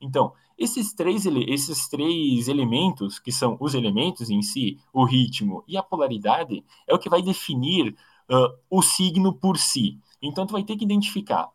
Então, 0.00 0.32
esses 0.58 0.92
três, 0.92 1.26
esses 1.26 1.88
três 1.88 2.48
elementos, 2.48 3.18
que 3.18 3.32
são 3.32 3.56
os 3.60 3.74
elementos 3.74 4.30
em 4.30 4.42
si, 4.42 4.78
o 4.92 5.04
ritmo 5.04 5.64
e 5.66 5.76
a 5.76 5.82
polaridade, 5.82 6.64
é 6.86 6.94
o 6.94 6.98
que 6.98 7.08
vai 7.08 7.22
definir 7.22 7.94
uh, 8.30 8.56
o 8.70 8.82
signo 8.82 9.32
por 9.32 9.58
si. 9.58 9.98
Então, 10.22 10.46
tu 10.46 10.52
vai 10.52 10.62
ter 10.62 10.76
que 10.76 10.84
identificar. 10.84 11.48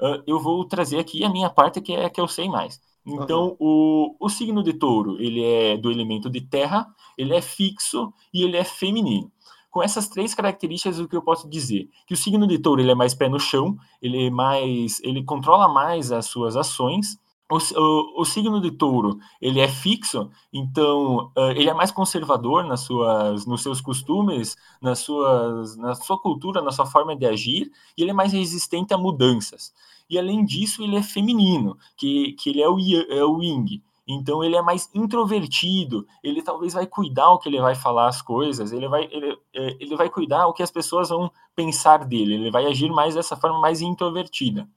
Uh, 0.00 0.22
eu 0.26 0.40
vou 0.40 0.64
trazer 0.64 0.98
aqui 0.98 1.24
a 1.24 1.30
minha 1.30 1.50
parte, 1.50 1.80
que 1.80 1.92
é 1.92 2.06
a 2.06 2.10
que 2.10 2.20
eu 2.20 2.28
sei 2.28 2.48
mais. 2.48 2.80
Então, 3.06 3.56
uhum. 3.60 4.16
o, 4.18 4.26
o 4.26 4.28
signo 4.28 4.62
de 4.62 4.72
touro, 4.72 5.16
ele 5.20 5.42
é 5.42 5.76
do 5.76 5.92
elemento 5.92 6.28
de 6.28 6.40
terra, 6.40 6.88
ele 7.16 7.34
é 7.34 7.40
fixo 7.40 8.12
e 8.34 8.42
ele 8.42 8.56
é 8.56 8.64
feminino. 8.64 9.30
Com 9.70 9.82
essas 9.82 10.08
três 10.08 10.34
características, 10.34 10.98
o 10.98 11.06
que 11.06 11.14
eu 11.14 11.22
posso 11.22 11.48
dizer? 11.48 11.88
Que 12.06 12.14
o 12.14 12.16
signo 12.16 12.46
de 12.46 12.58
touro, 12.58 12.80
ele 12.80 12.90
é 12.90 12.94
mais 12.94 13.14
pé 13.14 13.28
no 13.28 13.38
chão, 13.38 13.76
ele 14.02 14.26
é 14.26 14.30
mais, 14.30 15.00
ele 15.04 15.22
controla 15.22 15.68
mais 15.68 16.10
as 16.10 16.26
suas 16.26 16.56
ações, 16.56 17.18
o, 17.50 17.58
o, 17.58 18.20
o, 18.20 18.24
signo 18.24 18.60
de 18.60 18.72
touro 18.72 19.18
ele 19.40 19.60
é 19.60 19.68
fixo, 19.68 20.30
então 20.52 21.30
uh, 21.36 21.50
ele 21.54 21.70
é 21.70 21.74
mais 21.74 21.92
conservador 21.92 22.64
nas 22.64 22.80
suas, 22.80 23.46
nos 23.46 23.62
seus 23.62 23.80
costumes, 23.80 24.56
nas 24.80 24.98
suas, 25.00 25.76
na 25.76 25.94
sua 25.94 26.18
cultura, 26.20 26.60
na 26.60 26.72
sua 26.72 26.86
forma 26.86 27.14
de 27.14 27.24
agir, 27.24 27.70
e 27.96 28.02
ele 28.02 28.10
é 28.10 28.14
mais 28.14 28.32
resistente 28.32 28.92
a 28.92 28.98
mudanças. 28.98 29.72
E 30.08 30.18
além 30.18 30.44
disso, 30.44 30.82
ele 30.82 30.96
é 30.96 31.02
feminino, 31.02 31.76
que, 31.96 32.32
que 32.32 32.50
ele 32.50 32.62
é 32.62 32.68
o, 32.68 32.78
é 32.78 33.24
o 33.24 33.42
Ying. 33.42 33.82
Então 34.08 34.42
ele 34.42 34.56
é 34.56 34.62
mais 34.62 34.88
introvertido, 34.94 36.06
ele 36.22 36.40
talvez 36.40 36.74
vai 36.74 36.86
cuidar 36.86 37.30
o 37.30 37.38
que 37.38 37.48
ele 37.48 37.60
vai 37.60 37.74
falar 37.74 38.08
as 38.08 38.22
coisas, 38.22 38.70
ele 38.70 38.88
vai, 38.88 39.08
ele, 39.10 39.36
é, 39.52 39.76
ele 39.80 39.96
vai 39.96 40.08
cuidar 40.08 40.46
o 40.46 40.52
que 40.52 40.62
as 40.62 40.70
pessoas 40.70 41.08
vão 41.08 41.30
pensar 41.56 42.04
dele, 42.04 42.34
ele 42.34 42.50
vai 42.50 42.66
agir 42.66 42.88
mais 42.88 43.16
dessa 43.16 43.36
forma 43.36 43.60
mais 43.60 43.80
introvertida. 43.80 44.68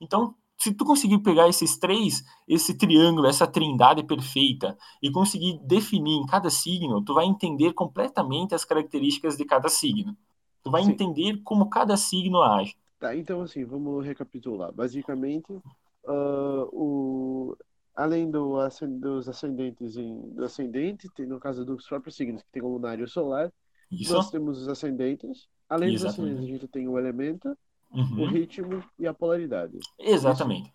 Então, 0.00 0.34
se 0.58 0.74
tu 0.74 0.84
conseguir 0.84 1.18
pegar 1.18 1.48
esses 1.48 1.78
três, 1.78 2.24
esse 2.46 2.76
triângulo, 2.76 3.28
essa 3.28 3.46
trindade 3.46 4.02
perfeita 4.02 4.76
e 5.00 5.10
conseguir 5.10 5.58
definir 5.62 6.16
em 6.16 6.26
cada 6.26 6.50
signo, 6.50 7.02
tu 7.02 7.14
vai 7.14 7.26
entender 7.26 7.72
completamente 7.72 8.54
as 8.54 8.64
características 8.64 9.36
de 9.36 9.44
cada 9.44 9.68
signo. 9.68 10.16
Tu 10.62 10.70
vai 10.70 10.82
Sim. 10.82 10.90
entender 10.90 11.40
como 11.44 11.70
cada 11.70 11.96
signo 11.96 12.42
age. 12.42 12.76
Tá, 12.98 13.14
então 13.14 13.40
assim, 13.42 13.64
vamos 13.64 14.04
recapitular. 14.04 14.72
Basicamente, 14.72 15.52
uh, 15.52 16.68
o, 16.72 17.56
além 17.94 18.28
do, 18.28 18.56
dos 18.98 19.28
ascendentes 19.28 19.96
em, 19.96 20.20
do 20.30 20.44
ascendente, 20.44 21.08
tem, 21.10 21.24
no 21.24 21.38
caso 21.38 21.64
dos 21.64 21.86
próprios 21.86 22.16
signos, 22.16 22.42
que 22.42 22.50
tem 22.50 22.62
o 22.62 22.68
lunar 22.68 22.98
e 22.98 23.04
o 23.04 23.08
solar, 23.08 23.52
Isso. 23.90 24.12
Nós 24.12 24.28
temos 24.30 24.60
os 24.60 24.68
ascendentes. 24.68 25.48
Além 25.68 25.92
dos 25.92 26.02
Exatamente. 26.02 26.32
ascendentes, 26.32 26.50
a 26.50 26.52
gente 26.52 26.68
tem 26.68 26.88
o 26.88 26.98
elemento, 26.98 27.56
o 27.92 28.00
Uhum. 28.00 28.26
ritmo 28.26 28.84
e 28.98 29.06
a 29.06 29.14
polaridade. 29.14 29.78
Exatamente. 29.98 30.72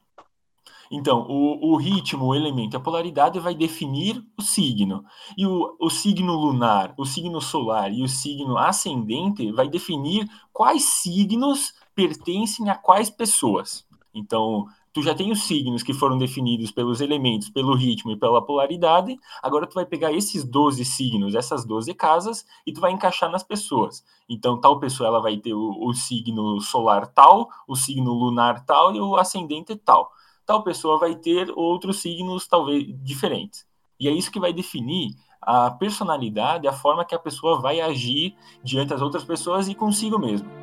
Então, 0.91 1.25
o, 1.27 1.71
o 1.71 1.75
ritmo, 1.75 2.25
o 2.25 2.35
elemento 2.35 2.75
e 2.75 2.77
a 2.77 2.79
polaridade 2.79 3.39
vai 3.39 3.55
definir 3.55 4.23
o 4.37 4.41
signo. 4.41 5.03
E 5.37 5.45
o, 5.45 5.75
o 5.79 5.89
signo 5.89 6.33
lunar, 6.35 6.93
o 6.97 7.05
signo 7.05 7.41
solar 7.41 7.91
e 7.91 8.03
o 8.03 8.07
signo 8.07 8.57
ascendente 8.57 9.51
vai 9.51 9.67
definir 9.67 10.29
quais 10.51 10.83
signos 10.83 11.73
pertencem 11.95 12.69
a 12.69 12.75
quais 12.75 13.09
pessoas. 13.09 13.85
Então, 14.13 14.67
tu 14.93 15.01
já 15.01 15.15
tem 15.15 15.31
os 15.31 15.43
signos 15.43 15.81
que 15.81 15.93
foram 15.93 16.17
definidos 16.17 16.71
pelos 16.71 17.01
elementos, 17.01 17.49
pelo 17.49 17.75
ritmo 17.75 18.11
e 18.11 18.15
pela 18.15 18.45
polaridade. 18.45 19.17
Agora 19.41 19.65
tu 19.65 19.73
vai 19.73 19.85
pegar 19.85 20.13
esses 20.13 20.43
12 20.43 20.85
signos, 20.85 21.33
essas 21.33 21.65
12 21.65 21.93
casas, 21.95 22.45
e 22.65 22.71
tu 22.71 22.79
vai 22.79 22.91
encaixar 22.91 23.29
nas 23.31 23.43
pessoas. 23.43 24.05
Então, 24.29 24.61
tal 24.61 24.79
pessoa 24.79 25.07
ela 25.07 25.19
vai 25.19 25.37
ter 25.37 25.53
o, 25.53 25.87
o 25.87 25.93
signo 25.93 26.61
solar 26.61 27.07
tal, 27.07 27.49
o 27.67 27.75
signo 27.75 28.13
lunar 28.13 28.63
tal 28.65 28.95
e 28.95 29.01
o 29.01 29.15
ascendente 29.15 29.75
tal. 29.75 30.11
Tal 30.45 30.63
pessoa 30.63 30.99
vai 30.99 31.15
ter 31.15 31.51
outros 31.55 31.99
signos 31.99 32.47
talvez 32.47 32.85
diferentes. 33.03 33.65
E 33.99 34.07
é 34.07 34.11
isso 34.11 34.31
que 34.31 34.39
vai 34.39 34.53
definir 34.53 35.15
a 35.41 35.71
personalidade, 35.71 36.67
a 36.67 36.73
forma 36.73 37.03
que 37.03 37.15
a 37.15 37.19
pessoa 37.19 37.59
vai 37.59 37.81
agir 37.81 38.35
diante 38.63 38.89
das 38.89 39.01
outras 39.01 39.23
pessoas 39.23 39.67
e 39.67 39.75
consigo 39.75 40.19
mesmo. 40.19 40.62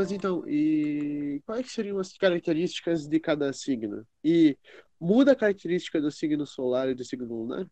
Mas 0.00 0.10
então, 0.10 0.42
e 0.48 1.42
quais 1.44 1.70
seriam 1.70 1.98
as 1.98 2.16
características 2.16 3.06
de 3.06 3.20
cada 3.20 3.52
signo? 3.52 4.06
E 4.24 4.56
muda 4.98 5.32
a 5.32 5.36
característica 5.36 6.00
do 6.00 6.10
signo 6.10 6.46
solar 6.46 6.88
e 6.88 6.94
do 6.94 7.04
signo 7.04 7.26
lunar? 7.26 7.66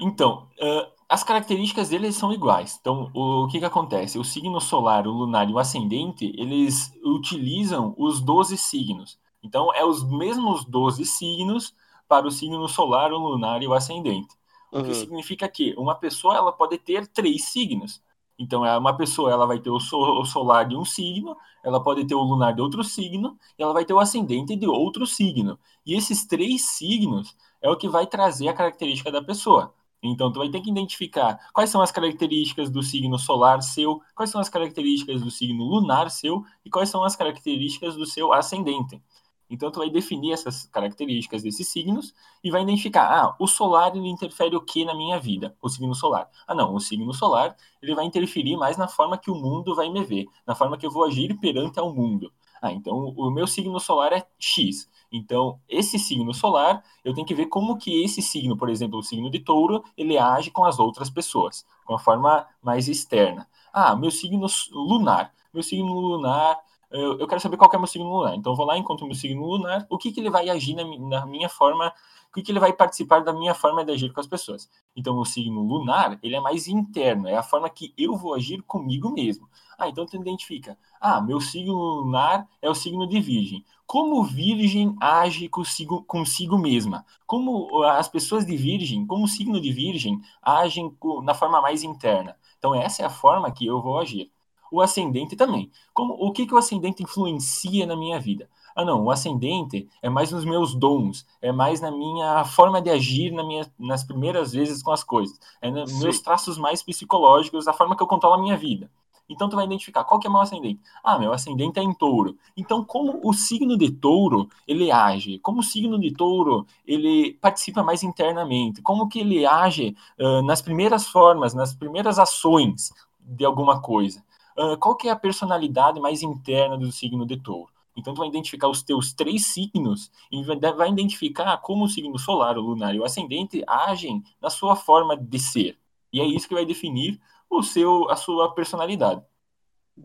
Então, 0.00 0.48
uh, 0.58 0.90
as 1.06 1.22
características 1.22 1.90
deles 1.90 2.16
são 2.16 2.32
iguais. 2.32 2.78
Então, 2.80 3.10
o, 3.14 3.44
o 3.44 3.48
que, 3.48 3.58
que 3.58 3.66
acontece? 3.66 4.18
O 4.18 4.24
signo 4.24 4.58
solar, 4.58 5.06
o 5.06 5.12
lunar 5.12 5.50
e 5.50 5.52
o 5.52 5.58
ascendente, 5.58 6.32
eles 6.34 6.90
utilizam 7.04 7.94
os 7.98 8.22
12 8.22 8.56
signos. 8.56 9.18
Então, 9.42 9.70
é 9.74 9.84
os 9.84 10.02
mesmos 10.02 10.64
12 10.64 11.04
signos 11.04 11.74
para 12.08 12.26
o 12.26 12.30
signo 12.30 12.66
solar, 12.68 13.12
o 13.12 13.18
lunar 13.18 13.62
e 13.62 13.66
o 13.66 13.74
ascendente. 13.74 14.34
O 14.72 14.82
que 14.82 14.94
significa 14.94 15.46
que 15.46 15.74
uma 15.76 15.94
pessoa 15.94 16.36
ela 16.36 16.52
pode 16.52 16.78
ter 16.78 17.06
três 17.06 17.44
signos. 17.44 18.02
Então, 18.38 18.64
é 18.64 18.76
uma 18.76 18.96
pessoa 18.96 19.30
ela 19.32 19.46
vai 19.46 19.58
ter 19.58 19.70
o, 19.70 19.80
so- 19.80 20.20
o 20.20 20.24
solar 20.24 20.66
de 20.68 20.76
um 20.76 20.84
signo, 20.84 21.36
ela 21.64 21.82
pode 21.82 22.06
ter 22.06 22.14
o 22.14 22.22
lunar 22.22 22.54
de 22.54 22.60
outro 22.60 22.84
signo, 22.84 23.38
e 23.58 23.62
ela 23.62 23.72
vai 23.72 23.84
ter 23.84 23.94
o 23.94 23.98
ascendente 24.00 24.54
de 24.56 24.66
outro 24.66 25.06
signo. 25.06 25.58
E 25.86 25.94
esses 25.94 26.26
três 26.26 26.66
signos 26.76 27.34
é 27.62 27.70
o 27.70 27.76
que 27.76 27.88
vai 27.88 28.06
trazer 28.06 28.48
a 28.48 28.54
característica 28.54 29.10
da 29.10 29.22
pessoa. 29.22 29.74
Então, 30.02 30.30
tu 30.30 30.38
vai 30.38 30.50
ter 30.50 30.60
que 30.60 30.70
identificar 30.70 31.38
quais 31.52 31.70
são 31.70 31.80
as 31.80 31.90
características 31.90 32.70
do 32.70 32.82
signo 32.82 33.18
solar 33.18 33.62
seu, 33.62 34.00
quais 34.14 34.30
são 34.30 34.40
as 34.40 34.48
características 34.48 35.22
do 35.22 35.30
signo 35.30 35.64
lunar 35.64 36.10
seu 36.10 36.44
e 36.64 36.70
quais 36.70 36.90
são 36.90 37.02
as 37.02 37.16
características 37.16 37.96
do 37.96 38.06
seu 38.06 38.32
ascendente. 38.32 39.02
Então, 39.48 39.70
tu 39.70 39.78
vai 39.78 39.90
definir 39.90 40.32
essas 40.32 40.66
características 40.66 41.42
desses 41.42 41.68
signos 41.68 42.14
e 42.42 42.50
vai 42.50 42.62
identificar, 42.62 43.06
ah, 43.08 43.36
o 43.38 43.46
solar 43.46 43.94
ele 43.96 44.08
interfere 44.08 44.56
o 44.56 44.60
que 44.60 44.84
na 44.84 44.94
minha 44.94 45.18
vida? 45.18 45.56
O 45.62 45.68
signo 45.68 45.94
solar. 45.94 46.28
Ah, 46.46 46.54
não, 46.54 46.74
o 46.74 46.80
signo 46.80 47.12
solar 47.14 47.56
ele 47.80 47.94
vai 47.94 48.04
interferir 48.04 48.56
mais 48.56 48.76
na 48.76 48.88
forma 48.88 49.18
que 49.18 49.30
o 49.30 49.34
mundo 49.34 49.74
vai 49.74 49.88
me 49.88 50.04
ver, 50.04 50.26
na 50.46 50.54
forma 50.54 50.76
que 50.76 50.86
eu 50.86 50.90
vou 50.90 51.04
agir 51.04 51.34
perante 51.38 51.78
ao 51.78 51.94
mundo. 51.94 52.32
Ah, 52.60 52.72
então 52.72 53.14
o 53.16 53.30
meu 53.30 53.46
signo 53.46 53.78
solar 53.78 54.12
é 54.12 54.26
X. 54.38 54.88
Então, 55.12 55.60
esse 55.68 55.98
signo 55.98 56.34
solar, 56.34 56.82
eu 57.04 57.14
tenho 57.14 57.26
que 57.26 57.34
ver 57.34 57.46
como 57.46 57.78
que 57.78 58.02
esse 58.02 58.20
signo, 58.20 58.56
por 58.56 58.68
exemplo, 58.68 58.98
o 58.98 59.02
signo 59.02 59.30
de 59.30 59.38
touro, 59.38 59.82
ele 59.96 60.18
age 60.18 60.50
com 60.50 60.64
as 60.64 60.78
outras 60.78 61.08
pessoas, 61.08 61.64
com 61.84 61.94
a 61.94 61.98
forma 61.98 62.46
mais 62.62 62.88
externa. 62.88 63.46
Ah, 63.72 63.94
meu 63.94 64.10
signo 64.10 64.46
lunar. 64.72 65.32
Meu 65.52 65.62
signo 65.62 65.92
lunar, 65.92 66.58
eu, 66.96 67.18
eu 67.20 67.26
quero 67.26 67.40
saber 67.40 67.56
qual 67.56 67.68
que 67.70 67.76
é 67.76 67.78
meu 67.78 67.86
signo 67.86 68.08
lunar. 68.10 68.34
Então, 68.34 68.52
eu 68.52 68.56
vou 68.56 68.66
lá, 68.66 68.76
encontro 68.76 69.06
meu 69.06 69.14
signo 69.14 69.44
lunar, 69.44 69.86
o 69.88 69.98
que, 69.98 70.12
que 70.12 70.20
ele 70.20 70.30
vai 70.30 70.48
agir 70.48 70.74
na, 70.74 70.84
na 70.84 71.26
minha 71.26 71.48
forma, 71.48 71.92
o 72.30 72.34
que, 72.34 72.42
que 72.42 72.52
ele 72.52 72.60
vai 72.60 72.72
participar 72.72 73.20
da 73.20 73.32
minha 73.32 73.54
forma 73.54 73.84
de 73.84 73.92
agir 73.92 74.12
com 74.12 74.20
as 74.20 74.26
pessoas. 74.26 74.68
Então, 74.94 75.16
o 75.18 75.24
signo 75.24 75.62
lunar, 75.62 76.18
ele 76.22 76.36
é 76.36 76.40
mais 76.40 76.68
interno, 76.68 77.28
é 77.28 77.36
a 77.36 77.42
forma 77.42 77.68
que 77.70 77.94
eu 77.96 78.16
vou 78.16 78.34
agir 78.34 78.62
comigo 78.62 79.10
mesmo. 79.10 79.48
Ah, 79.78 79.88
então 79.88 80.06
tu 80.06 80.16
identifica. 80.16 80.78
Ah, 81.00 81.20
meu 81.20 81.40
signo 81.40 81.74
lunar 81.74 82.48
é 82.62 82.70
o 82.70 82.74
signo 82.74 83.06
de 83.06 83.20
virgem. 83.20 83.64
Como 83.86 84.24
virgem 84.24 84.96
age 85.00 85.48
consigo, 85.48 86.02
consigo 86.04 86.58
mesma? 86.58 87.04
Como 87.26 87.82
as 87.84 88.08
pessoas 88.08 88.44
de 88.46 88.56
virgem, 88.56 89.06
como 89.06 89.24
o 89.24 89.28
signo 89.28 89.60
de 89.60 89.72
virgem, 89.72 90.20
agem 90.42 90.96
na 91.22 91.34
forma 91.34 91.60
mais 91.60 91.82
interna? 91.82 92.36
Então, 92.58 92.74
essa 92.74 93.02
é 93.02 93.06
a 93.06 93.10
forma 93.10 93.52
que 93.52 93.66
eu 93.66 93.80
vou 93.80 93.98
agir. 93.98 94.32
O 94.70 94.80
ascendente 94.80 95.36
também. 95.36 95.70
Como, 95.92 96.14
o 96.14 96.32
que, 96.32 96.46
que 96.46 96.54
o 96.54 96.58
ascendente 96.58 97.02
influencia 97.02 97.86
na 97.86 97.96
minha 97.96 98.18
vida? 98.18 98.48
Ah, 98.74 98.84
não, 98.84 99.04
o 99.04 99.10
ascendente 99.10 99.88
é 100.02 100.10
mais 100.10 100.30
nos 100.30 100.44
meus 100.44 100.74
dons, 100.74 101.26
é 101.40 101.50
mais 101.50 101.80
na 101.80 101.90
minha 101.90 102.44
forma 102.44 102.80
de 102.82 102.90
agir 102.90 103.32
na 103.32 103.42
minha, 103.42 103.66
nas 103.78 104.04
primeiras 104.04 104.52
vezes 104.52 104.82
com 104.82 104.92
as 104.92 105.02
coisas, 105.02 105.40
é 105.62 105.70
nos 105.70 105.90
Sim. 105.90 106.00
meus 106.00 106.20
traços 106.20 106.58
mais 106.58 106.82
psicológicos, 106.82 107.66
a 107.66 107.72
forma 107.72 107.96
que 107.96 108.02
eu 108.02 108.06
controlo 108.06 108.34
a 108.34 108.38
minha 108.38 108.56
vida. 108.56 108.90
Então 109.28 109.48
tu 109.48 109.56
vai 109.56 109.64
identificar 109.64 110.04
qual 110.04 110.20
que 110.20 110.26
é 110.26 110.30
meu 110.30 110.40
ascendente. 110.40 110.80
Ah, 111.02 111.18
meu 111.18 111.32
ascendente 111.32 111.80
é 111.80 111.82
em 111.82 111.92
touro. 111.92 112.36
Então 112.56 112.84
como 112.84 113.20
o 113.24 113.32
signo 113.32 113.76
de 113.76 113.90
touro, 113.90 114.48
ele 114.68 114.90
age? 114.90 115.38
Como 115.38 115.60
o 115.60 115.64
signo 115.64 115.98
de 115.98 116.12
touro, 116.12 116.66
ele 116.86 117.34
participa 117.40 117.82
mais 117.82 118.02
internamente? 118.02 118.82
Como 118.82 119.08
que 119.08 119.20
ele 119.20 119.44
age 119.44 119.96
uh, 120.18 120.42
nas 120.42 120.62
primeiras 120.62 121.06
formas, 121.06 121.54
nas 121.54 121.74
primeiras 121.74 122.18
ações 122.18 122.92
de 123.20 123.44
alguma 123.44 123.80
coisa? 123.80 124.22
Uh, 124.58 124.76
qual 124.78 124.96
que 124.96 125.08
é 125.08 125.10
a 125.10 125.16
personalidade 125.16 126.00
mais 126.00 126.22
interna 126.22 126.78
do 126.78 126.90
signo 126.90 127.26
de 127.26 127.36
touro? 127.36 127.70
Então 127.96 128.12
tu 128.12 128.18
vai 128.18 128.28
identificar 128.28 128.68
os 128.68 128.82
teus 128.82 129.12
três 129.12 129.46
signos 129.46 130.10
e 130.30 130.42
vai 130.44 130.90
identificar 130.90 131.56
como 131.58 131.84
o 131.84 131.88
signo 131.88 132.18
solar, 132.18 132.58
o 132.58 132.60
lunar 132.60 132.94
e 132.94 133.00
o 133.00 133.04
ascendente 133.04 133.62
agem 133.66 134.22
na 134.40 134.50
sua 134.50 134.76
forma 134.76 135.16
de 135.16 135.38
ser. 135.38 135.78
E 136.12 136.20
é 136.20 136.24
isso 136.24 136.46
que 136.46 136.54
vai 136.54 136.66
definir 136.66 137.20
o 137.48 137.62
seu, 137.62 138.08
a 138.10 138.16
sua 138.16 138.54
personalidade. 138.54 139.22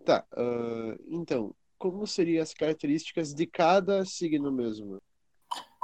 Tá, 0.05 0.25
uh, 0.33 0.97
então, 1.09 1.53
como 1.77 2.07
seriam 2.07 2.41
as 2.41 2.53
características 2.53 3.33
de 3.33 3.45
cada 3.45 4.05
signo 4.05 4.51
mesmo? 4.51 5.01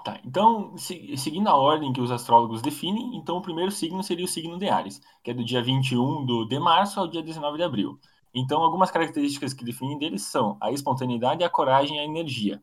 Tá, 0.05 0.21
então, 0.23 0.77
se, 0.77 1.17
seguindo 1.17 1.49
a 1.49 1.55
ordem 1.57 1.91
que 1.91 1.99
os 1.99 2.11
astrólogos 2.11 2.61
definem, 2.61 3.17
então 3.17 3.37
o 3.37 3.41
primeiro 3.41 3.71
signo 3.71 4.01
seria 4.01 4.23
o 4.23 4.27
signo 4.27 4.57
de 4.57 4.69
Ares, 4.69 5.01
que 5.21 5.31
é 5.31 5.33
do 5.33 5.43
dia 5.43 5.61
21 5.61 6.25
do, 6.25 6.45
de 6.45 6.57
março 6.57 6.99
ao 6.99 7.07
dia 7.07 7.21
19 7.21 7.57
de 7.57 7.63
abril. 7.63 7.99
Então, 8.39 8.61
algumas 8.61 8.91
características 8.91 9.51
que 9.51 9.65
definem 9.65 9.97
deles 9.97 10.21
são 10.21 10.57
a 10.61 10.71
espontaneidade, 10.71 11.43
a 11.43 11.49
coragem 11.49 11.97
e 11.97 11.99
a 11.99 12.05
energia. 12.05 12.61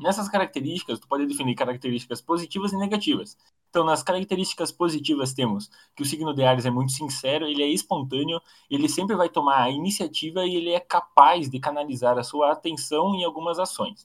Nessas 0.00 0.28
características, 0.28 0.98
tu 0.98 1.06
pode 1.06 1.24
definir 1.24 1.54
características 1.54 2.20
positivas 2.20 2.72
e 2.72 2.76
negativas. 2.76 3.36
Então, 3.70 3.84
nas 3.84 4.02
características 4.02 4.72
positivas 4.72 5.32
temos 5.32 5.70
que 5.94 6.02
o 6.02 6.04
signo 6.04 6.34
de 6.34 6.42
Ares 6.42 6.66
é 6.66 6.70
muito 6.70 6.90
sincero, 6.90 7.46
ele 7.46 7.62
é 7.62 7.68
espontâneo, 7.68 8.40
ele 8.68 8.88
sempre 8.88 9.14
vai 9.14 9.28
tomar 9.28 9.62
a 9.62 9.70
iniciativa 9.70 10.44
e 10.44 10.56
ele 10.56 10.70
é 10.70 10.80
capaz 10.80 11.48
de 11.48 11.60
canalizar 11.60 12.18
a 12.18 12.24
sua 12.24 12.50
atenção 12.50 13.14
em 13.14 13.24
algumas 13.24 13.60
ações. 13.60 14.04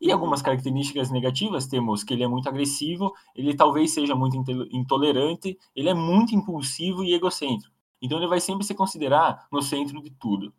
E 0.00 0.12
algumas 0.12 0.40
características 0.40 1.10
negativas 1.10 1.66
temos 1.66 2.04
que 2.04 2.14
ele 2.14 2.22
é 2.22 2.28
muito 2.28 2.48
agressivo, 2.48 3.12
ele 3.34 3.56
talvez 3.56 3.90
seja 3.90 4.14
muito 4.14 4.36
intolerante, 4.70 5.58
ele 5.74 5.88
é 5.88 5.94
muito 5.94 6.32
impulsivo 6.32 7.02
e 7.02 7.12
egocêntrico. 7.12 7.77
Então 8.00 8.18
ele 8.18 8.26
vai 8.26 8.40
sempre 8.40 8.64
se 8.64 8.74
considerar 8.74 9.46
no 9.50 9.62
centro 9.62 10.02
de 10.02 10.10
tudo. 10.10 10.52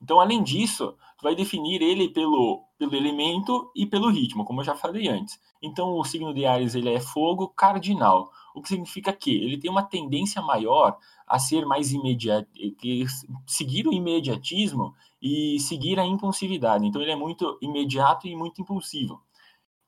Então, 0.00 0.20
além 0.20 0.42
disso, 0.42 0.94
vai 1.22 1.34
definir 1.34 1.80
ele 1.80 2.08
pelo, 2.08 2.64
pelo 2.78 2.94
elemento 2.94 3.70
e 3.74 3.86
pelo 3.86 4.10
ritmo, 4.10 4.44
como 4.44 4.60
eu 4.60 4.64
já 4.64 4.74
falei 4.74 5.08
antes. 5.08 5.40
Então, 5.62 5.98
o 5.98 6.04
signo 6.04 6.34
de 6.34 6.44
Ares 6.44 6.74
ele 6.74 6.92
é 6.92 7.00
fogo 7.00 7.48
cardinal, 7.48 8.30
o 8.54 8.60
que 8.60 8.68
significa 8.68 9.12
que 9.12 9.34
ele 9.34 9.58
tem 9.58 9.70
uma 9.70 9.82
tendência 9.82 10.42
maior 10.42 10.98
a 11.26 11.38
ser 11.38 11.64
mais 11.64 11.92
imediato, 11.92 12.48
seguir 13.46 13.88
o 13.88 13.92
imediatismo 13.92 14.94
e 15.20 15.58
seguir 15.60 15.98
a 15.98 16.06
impulsividade. 16.06 16.86
Então, 16.86 17.00
ele 17.00 17.12
é 17.12 17.16
muito 17.16 17.58
imediato 17.62 18.28
e 18.28 18.36
muito 18.36 18.60
impulsivo. 18.60 19.20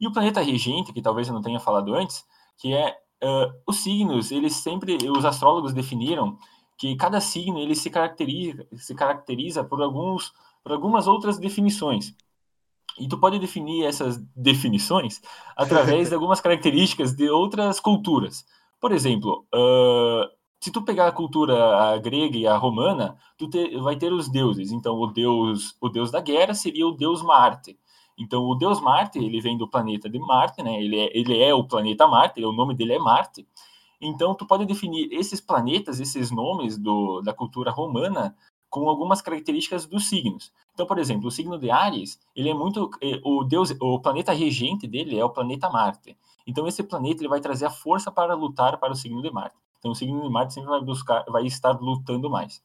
E 0.01 0.07
o 0.07 0.13
planeta 0.13 0.41
regente, 0.41 0.93
que 0.93 1.03
talvez 1.03 1.29
eu 1.29 1.35
não 1.35 1.43
tenha 1.43 1.61
falado 1.61 1.95
antes, 1.95 2.25
que 2.57 2.73
é 2.73 2.97
uh, 3.23 3.53
os 3.67 3.77
signos, 3.79 4.31
eles 4.31 4.55
sempre, 4.57 4.97
os 5.11 5.25
astrólogos 5.25 5.73
definiram 5.73 6.39
que 6.79 6.95
cada 6.97 7.21
signo 7.21 7.59
ele 7.59 7.75
se 7.75 7.91
caracteriza, 7.91 8.67
se 8.77 8.95
caracteriza 8.95 9.65
por, 9.65 9.83
alguns, 9.83 10.33
por 10.63 10.73
algumas 10.73 11.09
outras 11.09 11.37
definições. 11.37 12.15
E 12.99 13.09
tu 13.09 13.19
pode 13.19 13.39
definir 13.39 13.85
essas 13.85 14.17
definições 14.35 15.21
através 15.57 16.09
de 16.09 16.15
algumas 16.15 16.41
características 16.41 17.15
de 17.15 17.29
outras 17.29 17.81
culturas. 17.81 18.47
Por 18.81 18.93
exemplo, 18.93 19.45
uh, 19.53 20.29
se 20.61 20.71
tu 20.71 20.83
pegar 20.83 21.09
a 21.09 21.13
cultura 21.13 21.55
a 21.77 21.99
grega 21.99 22.37
e 22.37 22.47
a 22.47 22.57
romana, 22.57 23.17
tu 23.37 23.49
te, 23.49 23.77
vai 23.79 23.97
ter 23.97 24.13
os 24.13 24.29
deuses. 24.29 24.71
Então, 24.71 24.97
o 24.97 25.09
deus, 25.09 25.77
o 25.81 25.89
deus 25.89 26.13
da 26.13 26.21
guerra 26.21 26.55
seria 26.55 26.87
o 26.87 26.93
deus 26.93 27.23
Marte. 27.23 27.77
Então, 28.17 28.45
o 28.45 28.55
deus 28.55 28.81
Marte, 28.81 29.19
ele 29.19 29.41
vem 29.41 29.57
do 29.57 29.69
planeta 29.69 30.09
de 30.09 30.19
Marte, 30.19 30.63
né? 30.63 30.81
Ele 30.83 30.99
é, 30.99 31.17
ele 31.17 31.41
é 31.41 31.55
o 31.55 31.65
planeta 31.65 32.07
Marte, 32.07 32.45
o 32.45 32.53
nome 32.53 32.75
dele 32.75 32.95
é 32.95 32.99
Marte. 32.99 33.47
Então, 34.01 34.35
tu 34.35 34.47
pode 34.47 34.65
definir 34.65 35.09
esses 35.13 35.41
planetas, 35.41 35.99
esses 36.01 36.31
nomes 36.31 36.79
do, 36.79 37.21
da 37.21 37.33
cultura 37.33 37.71
romana, 37.71 38.37
com 38.71 38.89
algumas 38.89 39.21
características 39.21 39.87
dos 39.87 40.09
signos. 40.09 40.53
Então, 40.75 40.87
por 40.87 40.99
exemplo, 40.99 41.29
o 41.29 41.31
signo 41.31 41.59
de 41.59 41.71
Ares, 41.71 42.21
ele 42.37 42.49
é 42.49 42.55
muito 42.55 42.91
eh, 43.01 43.21
o 43.25 43.43
deus, 43.43 43.75
o 43.81 43.99
planeta 43.99 44.33
regente 44.33 44.87
dele 44.87 45.19
é 45.19 45.25
o 45.25 45.31
planeta 45.31 45.71
Marte. 45.71 46.17
Então, 46.47 46.67
esse 46.67 46.83
planeta 46.83 47.23
ele 47.23 47.29
vai 47.29 47.41
trazer 47.41 47.67
a 47.67 47.71
força 47.71 48.11
para 48.11 48.35
lutar 48.35 48.79
para 48.79 48.93
o 48.93 48.97
signo 48.97 49.23
de 49.23 49.31
Marte. 49.31 49.57
Então, 49.79 49.91
o 49.91 49.95
signo 49.95 50.23
de 50.23 50.29
Marte 50.29 50.55
sempre 50.55 50.71
vai 50.71 50.81
buscar, 50.81 51.25
vai 51.29 51.47
estar 51.47 51.73
lutando 51.81 52.31
mais. 52.31 52.63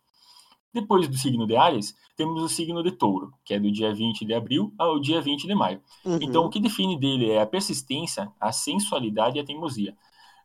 Depois 0.74 1.08
do 1.08 1.16
signo 1.16 1.46
de 1.46 1.56
Ares, 1.56 1.96
temos 2.16 2.42
o 2.42 2.50
signo 2.50 2.82
de 2.84 2.92
Touro, 2.92 3.32
que 3.46 3.54
é 3.54 3.60
do 3.60 3.72
dia 3.72 3.94
20 3.94 4.26
de 4.26 4.34
abril 4.34 4.74
ao 4.78 5.00
dia 5.00 5.22
20 5.22 5.46
de 5.46 5.54
maio. 5.54 5.82
Uhum. 6.04 6.18
Então, 6.22 6.46
o 6.46 6.50
que 6.50 6.60
define 6.60 6.98
dele 6.98 7.30
é 7.30 7.42
a 7.42 7.46
persistência, 7.46 8.32
a 8.40 8.52
sensualidade 8.52 9.38
e 9.38 9.40
a 9.40 9.46
teimosia. 9.46 9.96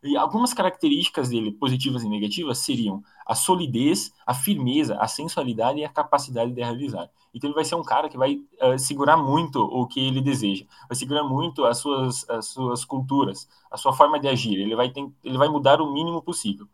E 0.02 0.16
algumas 0.16 0.54
características 0.54 1.28
dele, 1.28 1.52
positivas 1.52 2.02
e 2.02 2.08
negativas, 2.08 2.58
seriam 2.58 3.02
a 3.26 3.34
solidez, 3.34 4.12
a 4.26 4.32
firmeza, 4.32 4.96
a 4.96 5.08
sensualidade 5.08 5.80
e 5.80 5.84
a 5.84 5.88
capacidade 5.88 6.52
de 6.52 6.62
realizar. 6.62 7.10
Então 7.34 7.48
ele 7.48 7.54
vai 7.54 7.64
ser 7.64 7.74
um 7.74 7.82
cara 7.82 8.08
que 8.08 8.16
vai 8.16 8.36
uh, 8.62 8.78
segurar 8.78 9.16
muito 9.16 9.60
o 9.60 9.86
que 9.86 10.00
ele 10.00 10.20
deseja, 10.20 10.64
vai 10.88 10.96
segurar 10.96 11.24
muito 11.24 11.64
as 11.64 11.78
suas, 11.78 12.28
as 12.30 12.46
suas 12.46 12.84
culturas, 12.84 13.48
a 13.70 13.76
sua 13.76 13.92
forma 13.92 14.18
de 14.18 14.28
agir. 14.28 14.58
Ele 14.58 14.74
vai, 14.74 14.90
ter, 14.90 15.06
ele 15.22 15.36
vai 15.38 15.48
mudar 15.48 15.80
o 15.80 15.92
mínimo 15.92 16.22
possível. 16.22 16.66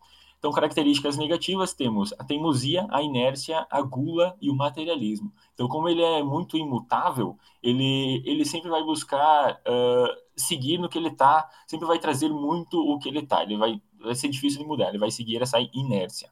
Então, 0.45 0.53
características 0.53 1.17
negativas 1.17 1.73
temos 1.73 2.13
a 2.19 2.23
teimosia, 2.23 2.87
a 2.91 3.03
inércia, 3.03 3.67
a 3.71 3.81
gula 3.81 4.37
e 4.43 4.51
o 4.51 4.55
materialismo. 4.55 5.33
Então, 5.55 5.67
como 5.67 5.89
ele 5.89 6.03
é 6.03 6.23
muito 6.23 6.59
imutável, 6.59 7.39
ele, 7.63 8.23
ele 8.27 8.45
sempre 8.45 8.69
vai 8.69 8.85
buscar 8.85 9.55
uh, 9.55 10.15
seguir 10.37 10.77
no 10.77 10.87
que 10.87 10.99
ele 10.99 11.09
está, 11.09 11.49
sempre 11.67 11.87
vai 11.87 11.99
trazer 11.99 12.29
muito 12.29 12.79
o 12.79 12.99
que 12.99 13.09
ele 13.09 13.21
está. 13.21 13.43
Ele 13.43 13.57
vai, 13.57 13.81
vai 13.99 14.15
ser 14.15 14.29
difícil 14.29 14.61
de 14.61 14.67
mudar, 14.67 14.91
ele 14.91 14.99
vai 14.99 15.11
seguir 15.11 15.41
essa 15.41 15.57
inércia. 15.73 16.29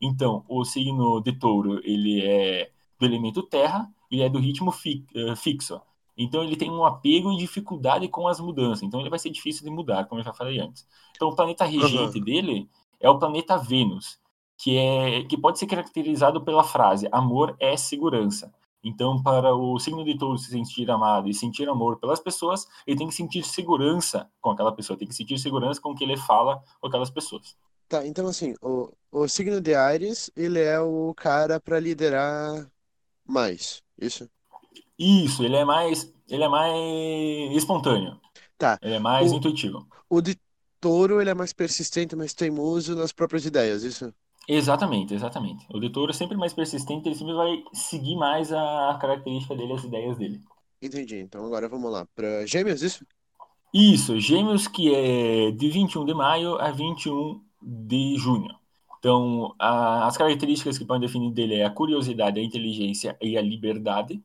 Então, 0.00 0.44
o 0.48 0.64
signo 0.64 1.20
de 1.20 1.32
touro, 1.32 1.80
ele 1.82 2.24
é 2.24 2.70
do 3.00 3.04
elemento 3.04 3.42
terra, 3.42 3.92
ele 4.08 4.22
é 4.22 4.28
do 4.28 4.38
ritmo 4.38 4.70
fi, 4.70 5.04
uh, 5.16 5.34
fixo. 5.34 5.80
Então, 6.16 6.44
ele 6.44 6.54
tem 6.54 6.70
um 6.70 6.84
apego 6.84 7.32
e 7.32 7.36
dificuldade 7.36 8.06
com 8.06 8.28
as 8.28 8.38
mudanças. 8.38 8.84
Então, 8.84 9.00
ele 9.00 9.10
vai 9.10 9.18
ser 9.18 9.30
difícil 9.30 9.64
de 9.64 9.70
mudar, 9.70 10.04
como 10.04 10.20
eu 10.20 10.24
já 10.24 10.32
falei 10.32 10.60
antes. 10.60 10.86
Então, 11.16 11.30
o 11.30 11.34
planeta 11.34 11.64
regente 11.64 12.18
uhum. 12.18 12.24
dele 12.24 12.70
é 13.00 13.08
o 13.08 13.18
planeta 13.18 13.56
Vênus, 13.56 14.18
que, 14.58 14.76
é, 14.76 15.24
que 15.24 15.36
pode 15.36 15.58
ser 15.58 15.66
caracterizado 15.66 16.42
pela 16.42 16.64
frase 16.64 17.08
amor 17.12 17.56
é 17.60 17.76
segurança. 17.76 18.52
Então, 18.82 19.20
para 19.20 19.52
o 19.52 19.78
signo 19.80 20.04
de 20.04 20.16
touro 20.16 20.38
se 20.38 20.50
sentir 20.50 20.88
amado 20.90 21.28
e 21.28 21.34
sentir 21.34 21.68
amor 21.68 21.98
pelas 21.98 22.20
pessoas, 22.20 22.66
ele 22.86 22.96
tem 22.96 23.08
que 23.08 23.14
sentir 23.14 23.42
segurança 23.42 24.30
com 24.40 24.50
aquela 24.50 24.70
pessoa, 24.70 24.96
tem 24.96 25.08
que 25.08 25.14
sentir 25.14 25.38
segurança 25.38 25.80
com 25.80 25.90
o 25.90 25.94
que 25.94 26.04
ele 26.04 26.16
fala 26.16 26.62
com 26.80 26.86
aquelas 26.86 27.10
pessoas. 27.10 27.56
Tá, 27.88 28.06
então 28.06 28.28
assim, 28.28 28.54
o, 28.62 28.92
o 29.10 29.28
signo 29.28 29.60
de 29.60 29.74
Ares, 29.74 30.30
ele 30.36 30.60
é 30.60 30.80
o 30.80 31.12
cara 31.16 31.58
para 31.58 31.80
liderar 31.80 32.70
mais, 33.24 33.82
isso? 34.00 34.28
Isso, 34.98 35.44
ele 35.44 35.56
é 35.56 35.64
mais, 35.64 36.12
ele 36.28 36.44
é 36.44 36.48
mais 36.48 37.56
espontâneo. 37.56 38.20
Tá. 38.56 38.78
Ele 38.80 38.94
é 38.94 38.98
mais 38.98 39.32
o, 39.32 39.36
intuitivo. 39.36 39.86
O 40.08 40.20
de 40.20 40.38
touro, 40.80 41.20
ele 41.20 41.30
é 41.30 41.34
mais 41.34 41.52
persistente, 41.52 42.16
mais 42.16 42.34
teimoso 42.34 42.94
nas 42.94 43.12
próprias 43.12 43.44
ideias, 43.44 43.82
isso? 43.82 44.12
Exatamente, 44.48 45.14
exatamente. 45.14 45.66
O 45.74 45.80
de 45.80 45.90
touro 45.90 46.10
é 46.12 46.14
sempre 46.14 46.36
mais 46.36 46.52
persistente, 46.54 47.08
ele 47.08 47.16
sempre 47.16 47.34
vai 47.34 47.62
seguir 47.72 48.16
mais 48.16 48.52
a 48.52 48.96
característica 49.00 49.56
dele, 49.56 49.72
as 49.72 49.84
ideias 49.84 50.16
dele. 50.16 50.40
Entendi. 50.80 51.16
Então 51.18 51.44
agora 51.44 51.68
vamos 51.68 51.90
lá. 51.90 52.06
Para 52.14 52.46
gêmeos, 52.46 52.82
isso? 52.82 53.04
Isso, 53.74 54.18
gêmeos 54.20 54.68
que 54.68 54.94
é 54.94 55.50
de 55.50 55.68
21 55.68 56.04
de 56.04 56.14
maio 56.14 56.56
a 56.56 56.70
21 56.70 57.42
de 57.60 58.16
junho. 58.16 58.54
Então, 58.98 59.54
a, 59.58 60.06
as 60.06 60.16
características 60.16 60.78
que 60.78 60.84
podem 60.84 61.06
definir 61.06 61.32
dele 61.32 61.56
é 61.56 61.64
a 61.64 61.70
curiosidade, 61.70 62.40
a 62.40 62.42
inteligência 62.42 63.16
e 63.20 63.36
a 63.36 63.42
liberdade. 63.42 64.22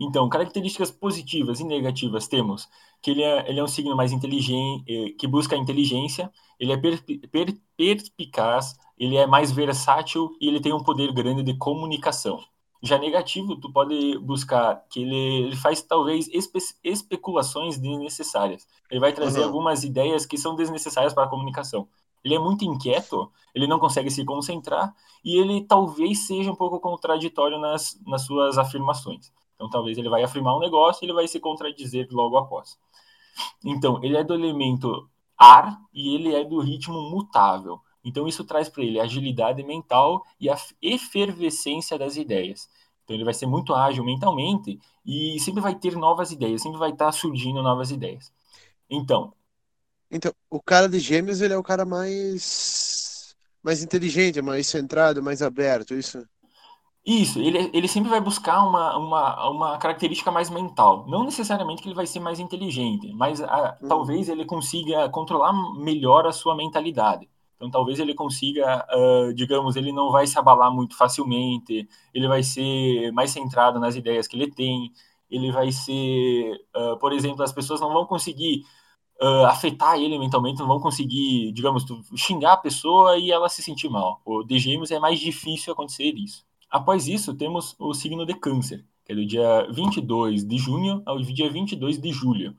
Então, 0.00 0.28
características 0.28 0.90
positivas 0.90 1.60
e 1.60 1.64
negativas 1.64 2.28
temos 2.28 2.68
que 3.02 3.10
ele 3.10 3.22
é, 3.22 3.48
ele 3.48 3.60
é 3.60 3.64
um 3.64 3.68
signo 3.68 3.94
mais 3.94 4.12
inteligente, 4.12 4.84
eh, 4.88 5.12
que 5.18 5.26
busca 5.26 5.54
a 5.54 5.58
inteligência, 5.58 6.30
ele 6.58 6.72
é 6.72 6.76
per, 6.76 7.02
per, 7.30 7.56
perspicaz, 7.76 8.76
ele 8.98 9.16
é 9.16 9.26
mais 9.26 9.52
versátil 9.52 10.36
e 10.40 10.48
ele 10.48 10.60
tem 10.60 10.72
um 10.72 10.82
poder 10.82 11.12
grande 11.12 11.42
de 11.42 11.54
comunicação. 11.56 12.40
Já 12.82 12.98
negativo, 12.98 13.56
tu 13.56 13.72
pode 13.72 14.18
buscar 14.18 14.84
que 14.90 15.02
ele, 15.02 15.46
ele 15.46 15.56
faz 15.56 15.82
talvez 15.82 16.28
espe, 16.28 16.58
especulações 16.84 17.78
desnecessárias. 17.78 18.66
Ele 18.90 19.00
vai 19.00 19.12
trazer 19.12 19.40
uhum. 19.40 19.46
algumas 19.46 19.82
ideias 19.82 20.26
que 20.26 20.38
são 20.38 20.54
desnecessárias 20.54 21.14
para 21.14 21.24
a 21.24 21.28
comunicação. 21.28 21.88
Ele 22.24 22.34
é 22.34 22.38
muito 22.38 22.64
inquieto, 22.64 23.30
ele 23.54 23.66
não 23.66 23.78
consegue 23.78 24.10
se 24.10 24.24
concentrar 24.24 24.94
e 25.24 25.38
ele 25.38 25.62
talvez 25.62 26.26
seja 26.26 26.50
um 26.50 26.56
pouco 26.56 26.80
contraditório 26.80 27.58
nas, 27.58 27.98
nas 28.06 28.22
suas 28.22 28.58
afirmações. 28.58 29.32
Então, 29.56 29.68
talvez 29.68 29.98
ele 29.98 30.08
vai 30.08 30.22
afirmar 30.22 30.56
um 30.56 30.60
negócio 30.60 31.02
e 31.02 31.06
ele 31.06 31.14
vai 31.14 31.26
se 31.26 31.40
contradizer 31.40 32.06
logo 32.10 32.36
após. 32.36 32.78
Então, 33.64 34.02
ele 34.04 34.16
é 34.16 34.22
do 34.22 34.34
elemento 34.34 35.08
ar 35.36 35.78
e 35.92 36.14
ele 36.14 36.34
é 36.34 36.44
do 36.44 36.60
ritmo 36.60 37.10
mutável. 37.10 37.80
Então, 38.04 38.28
isso 38.28 38.44
traz 38.44 38.68
para 38.68 38.84
ele 38.84 39.00
agilidade 39.00 39.62
mental 39.64 40.24
e 40.38 40.48
a 40.48 40.56
efervescência 40.80 41.98
das 41.98 42.16
ideias. 42.16 42.68
Então, 43.02 43.16
ele 43.16 43.24
vai 43.24 43.34
ser 43.34 43.46
muito 43.46 43.74
ágil 43.74 44.04
mentalmente 44.04 44.78
e 45.04 45.38
sempre 45.40 45.60
vai 45.60 45.74
ter 45.74 45.96
novas 45.96 46.30
ideias, 46.30 46.62
sempre 46.62 46.78
vai 46.78 46.90
estar 46.90 47.06
tá 47.06 47.12
surgindo 47.12 47.62
novas 47.62 47.90
ideias. 47.90 48.32
Então. 48.88 49.32
Então, 50.10 50.32
o 50.50 50.60
cara 50.60 50.88
de 50.88 50.98
Gêmeos, 50.98 51.40
ele 51.40 51.54
é 51.54 51.56
o 51.56 51.62
cara 51.62 51.84
mais. 51.84 53.36
mais 53.62 53.82
inteligente, 53.82 54.40
mais 54.42 54.66
centrado, 54.66 55.22
mais 55.22 55.42
aberto, 55.42 55.94
isso? 55.94 56.26
Isso, 57.06 57.38
ele, 57.38 57.70
ele 57.72 57.86
sempre 57.86 58.10
vai 58.10 58.20
buscar 58.20 58.66
uma, 58.66 58.96
uma, 58.96 59.48
uma 59.48 59.78
característica 59.78 60.32
mais 60.32 60.50
mental. 60.50 61.06
Não 61.06 61.22
necessariamente 61.22 61.80
que 61.80 61.86
ele 61.86 61.94
vai 61.94 62.06
ser 62.06 62.18
mais 62.18 62.40
inteligente, 62.40 63.12
mas 63.12 63.40
a, 63.40 63.78
uhum. 63.80 63.88
talvez 63.88 64.28
ele 64.28 64.44
consiga 64.44 65.08
controlar 65.08 65.52
melhor 65.78 66.26
a 66.26 66.32
sua 66.32 66.56
mentalidade. 66.56 67.30
Então, 67.54 67.70
talvez 67.70 68.00
ele 68.00 68.12
consiga, 68.12 68.84
uh, 68.92 69.32
digamos, 69.34 69.76
ele 69.76 69.92
não 69.92 70.10
vai 70.10 70.26
se 70.26 70.36
abalar 70.36 70.72
muito 70.74 70.96
facilmente, 70.96 71.88
ele 72.12 72.26
vai 72.26 72.42
ser 72.42 73.12
mais 73.12 73.30
centrado 73.30 73.78
nas 73.78 73.94
ideias 73.94 74.26
que 74.26 74.36
ele 74.36 74.50
tem, 74.50 74.90
ele 75.30 75.52
vai 75.52 75.70
ser, 75.70 76.54
uh, 76.76 76.98
por 76.98 77.12
exemplo, 77.12 77.42
as 77.44 77.52
pessoas 77.52 77.80
não 77.80 77.92
vão 77.92 78.04
conseguir 78.04 78.62
uh, 79.22 79.46
afetar 79.46 79.96
ele 79.96 80.18
mentalmente, 80.18 80.58
não 80.58 80.66
vão 80.66 80.80
conseguir, 80.80 81.52
digamos, 81.52 81.84
xingar 82.16 82.54
a 82.54 82.56
pessoa 82.58 83.16
e 83.16 83.30
ela 83.30 83.48
se 83.48 83.62
sentir 83.62 83.88
mal. 83.88 84.20
O 84.24 84.42
de 84.42 84.58
Gêmeos 84.58 84.90
é 84.90 84.98
mais 84.98 85.20
difícil 85.20 85.72
acontecer 85.72 86.12
isso. 86.16 86.44
Após 86.76 87.08
isso, 87.08 87.32
temos 87.32 87.74
o 87.78 87.94
signo 87.94 88.26
de 88.26 88.34
Câncer, 88.34 88.84
que 89.02 89.12
é 89.12 89.14
do 89.14 89.24
dia 89.24 89.66
22 89.72 90.44
de 90.44 90.58
junho 90.58 91.02
ao 91.06 91.18
dia 91.18 91.50
22 91.50 91.98
de 91.98 92.12
julho. 92.12 92.54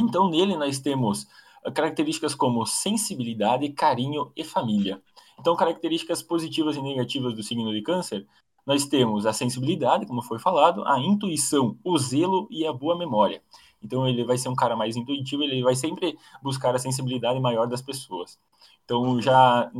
Então, 0.00 0.30
nele 0.30 0.56
nós 0.56 0.78
temos 0.78 1.26
ah, 1.62 1.70
características 1.70 2.34
como 2.34 2.64
sensibilidade, 2.64 3.68
carinho 3.68 4.32
e 4.34 4.42
família. 4.42 4.98
Então, 5.38 5.54
características 5.54 6.22
positivas 6.22 6.74
e 6.74 6.80
negativas 6.80 7.34
do 7.34 7.42
signo 7.42 7.70
de 7.70 7.82
Câncer, 7.82 8.26
nós 8.64 8.86
temos 8.86 9.26
a 9.26 9.32
sensibilidade, 9.34 10.06
como 10.06 10.22
foi 10.22 10.38
falado, 10.38 10.82
a 10.86 10.98
intuição, 10.98 11.76
o 11.84 11.98
zelo 11.98 12.48
e 12.50 12.66
a 12.66 12.72
boa 12.72 12.96
memória. 12.96 13.42
Então, 13.82 14.08
ele 14.08 14.24
vai 14.24 14.38
ser 14.38 14.48
um 14.48 14.56
cara 14.56 14.74
mais 14.74 14.96
intuitivo, 14.96 15.42
ele 15.42 15.62
vai 15.62 15.76
sempre 15.76 16.16
buscar 16.42 16.74
a 16.74 16.78
sensibilidade 16.78 17.38
maior 17.38 17.66
das 17.66 17.82
pessoas. 17.82 18.38
Então, 18.86 19.20
já 19.20 19.70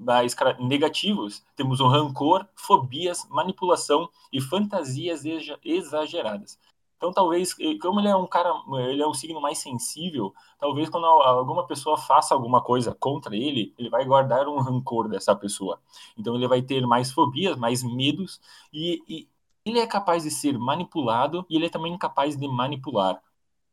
mais 0.00 0.34
negativos, 0.58 1.44
temos 1.54 1.78
o 1.80 1.86
rancor, 1.86 2.46
fobias, 2.54 3.26
manipulação 3.28 4.08
e 4.32 4.40
fantasias 4.40 5.22
exageradas. 5.62 6.58
Então, 6.96 7.12
talvez, 7.12 7.54
como 7.80 8.00
ele 8.00 8.08
é 8.08 8.16
um 8.16 8.26
cara, 8.26 8.52
ele 8.90 9.02
é 9.02 9.06
um 9.06 9.14
signo 9.14 9.40
mais 9.40 9.58
sensível, 9.58 10.34
talvez 10.58 10.88
quando 10.90 11.06
alguma 11.06 11.66
pessoa 11.66 11.96
faça 11.96 12.34
alguma 12.34 12.60
coisa 12.62 12.94
contra 12.94 13.34
ele, 13.34 13.74
ele 13.78 13.88
vai 13.88 14.04
guardar 14.04 14.46
um 14.48 14.58
rancor 14.60 15.08
dessa 15.08 15.34
pessoa. 15.34 15.80
Então, 16.16 16.34
ele 16.34 16.46
vai 16.46 16.60
ter 16.60 16.86
mais 16.86 17.10
fobias, 17.10 17.56
mais 17.56 17.82
medos, 17.82 18.38
e, 18.72 19.02
e 19.08 19.28
ele 19.64 19.78
é 19.78 19.86
capaz 19.86 20.24
de 20.24 20.30
ser 20.30 20.58
manipulado 20.58 21.46
e 21.48 21.56
ele 21.56 21.66
é 21.66 21.70
também 21.70 21.96
capaz 21.96 22.36
de 22.36 22.48
manipular. 22.48 23.22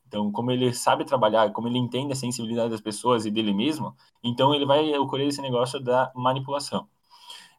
Então, 0.08 0.32
como 0.32 0.52
ele 0.52 0.74
sabe 0.74 1.04
trabalhar, 1.04 1.52
como 1.52 1.68
ele 1.68 1.78
entende 1.78 2.14
a 2.14 2.16
sensibilidade 2.16 2.70
das 2.70 2.80
pessoas 2.80 3.26
e 3.26 3.32
dele 3.32 3.54
mesmo, 3.54 3.94
então 4.24 4.56
ele 4.56 4.66
vai 4.66 4.98
ocorrer 4.98 5.28
esse 5.28 5.42
negócio 5.42 5.80
da 5.82 6.12
manipulação. 6.16 6.88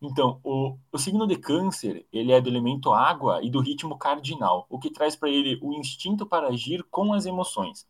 Então, 0.00 0.40
o, 0.42 0.78
o 0.92 0.98
signo 0.98 1.26
de 1.26 1.36
câncer, 1.36 2.06
ele 2.12 2.32
é 2.32 2.40
do 2.40 2.48
elemento 2.48 2.92
água 2.92 3.42
e 3.42 3.50
do 3.50 3.60
ritmo 3.60 3.98
cardinal, 3.98 4.66
o 4.70 4.78
que 4.78 4.90
traz 4.90 5.14
para 5.14 5.28
ele 5.28 5.58
o 5.60 5.74
instinto 5.74 6.24
para 6.24 6.48
agir 6.48 6.84
com 6.90 7.12
as 7.12 7.26
emoções. 7.26 7.82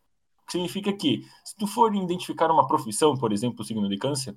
O 0.43 0.47
que 0.47 0.53
significa 0.53 0.93
que, 0.93 1.25
se 1.45 1.55
tu 1.55 1.67
for 1.67 1.95
identificar 1.95 2.51
uma 2.51 2.67
profissão, 2.67 3.17
por 3.17 3.33
exemplo, 3.33 3.61
o 3.61 3.65
signo 3.65 3.89
de 3.89 3.97
câncer, 3.97 4.37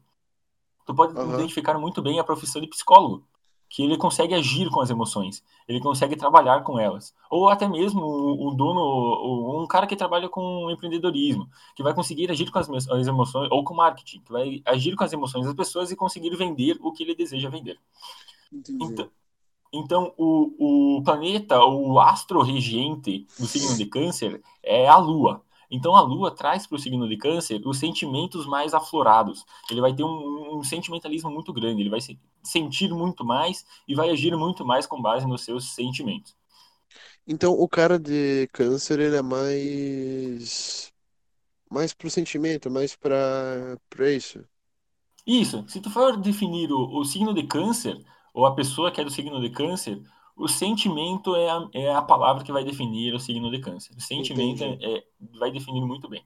tu 0.85 0.93
pode 0.93 1.17
uhum. 1.17 1.33
identificar 1.33 1.79
muito 1.79 2.01
bem 2.01 2.19
a 2.19 2.23
profissão 2.23 2.61
de 2.61 2.67
psicólogo. 2.67 3.25
Que 3.71 3.81
ele 3.83 3.97
consegue 3.97 4.33
agir 4.33 4.69
com 4.69 4.81
as 4.81 4.89
emoções, 4.89 5.41
ele 5.65 5.79
consegue 5.79 6.17
trabalhar 6.17 6.61
com 6.61 6.77
elas. 6.77 7.15
Ou 7.29 7.47
até 7.47 7.69
mesmo 7.69 8.01
o, 8.01 8.53
dono, 8.53 9.63
um 9.63 9.65
cara 9.65 9.87
que 9.87 9.95
trabalha 9.95 10.27
com 10.27 10.69
empreendedorismo, 10.69 11.49
que 11.73 11.81
vai 11.81 11.93
conseguir 11.93 12.29
agir 12.29 12.51
com 12.51 12.59
as, 12.59 12.69
as, 12.69 13.07
emoções, 13.07 13.47
ou 13.49 13.63
com 13.63 13.73
marketing, 13.73 14.19
que 14.19 14.31
vai 14.31 14.61
agir 14.65 14.93
com 14.97 15.05
as 15.05 15.13
emoções 15.13 15.45
das 15.45 15.55
pessoas 15.55 15.89
e 15.89 15.95
conseguir 15.95 16.35
vender 16.35 16.77
o 16.81 16.91
que 16.91 17.01
ele 17.01 17.15
deseja 17.15 17.49
vender. 17.49 17.79
Então, 18.69 19.09
então 19.71 20.13
o, 20.17 20.97
o 20.97 21.03
planeta, 21.03 21.63
o 21.63 21.97
astro 21.97 22.41
regente 22.41 23.25
do 23.39 23.45
signo 23.47 23.77
de 23.77 23.85
câncer 23.85 24.41
é 24.61 24.85
a 24.85 24.97
Lua. 24.97 25.41
Então 25.71 25.95
a 25.95 26.01
Lua 26.01 26.29
traz 26.29 26.67
para 26.67 26.75
o 26.75 26.79
signo 26.79 27.07
de 27.07 27.15
Câncer 27.15 27.61
os 27.65 27.79
sentimentos 27.79 28.45
mais 28.45 28.73
aflorados. 28.73 29.45
Ele 29.69 29.79
vai 29.79 29.93
ter 29.93 30.03
um, 30.03 30.57
um, 30.57 30.63
sentimentalismo 30.63 31.31
muito 31.31 31.53
grande, 31.53 31.81
ele 31.81 31.89
vai 31.89 32.01
se 32.01 32.19
sentir 32.43 32.89
muito 32.89 33.23
mais 33.23 33.65
e 33.87 33.95
vai 33.95 34.09
agir 34.09 34.35
muito 34.35 34.65
mais 34.65 34.85
com 34.85 35.01
base 35.01 35.25
nos 35.25 35.43
seus 35.43 35.73
sentimentos. 35.73 36.35
Então 37.25 37.53
o 37.53 37.69
cara 37.69 37.97
de 37.97 38.49
Câncer 38.51 38.99
ele 38.99 39.15
é 39.15 39.21
mais 39.21 40.91
mais 41.69 41.93
pro 41.93 42.09
sentimento, 42.09 42.69
mais 42.69 42.97
para 42.97 43.77
para 43.89 44.11
isso. 44.11 44.43
Isso. 45.25 45.63
Se 45.69 45.79
tu 45.79 45.89
for 45.89 46.17
definir 46.17 46.69
o, 46.71 46.99
o 46.99 47.05
signo 47.05 47.33
de 47.33 47.43
Câncer 47.43 47.97
ou 48.33 48.45
a 48.45 48.53
pessoa 48.53 48.91
que 48.91 48.99
é 48.99 49.05
do 49.05 49.11
signo 49.11 49.39
de 49.39 49.49
Câncer, 49.49 50.01
o 50.41 50.47
sentimento 50.47 51.35
é 51.35 51.49
a, 51.49 51.69
é 51.73 51.93
a 51.93 52.01
palavra 52.01 52.43
que 52.43 52.51
vai 52.51 52.63
definir 52.63 53.13
o 53.13 53.19
signo 53.19 53.51
de 53.51 53.59
câncer. 53.59 53.93
O 53.95 54.01
sentimento 54.01 54.63
é, 54.63 54.77
é, 54.81 55.03
vai 55.39 55.51
definir 55.51 55.81
muito 55.81 56.09
bem. 56.09 56.23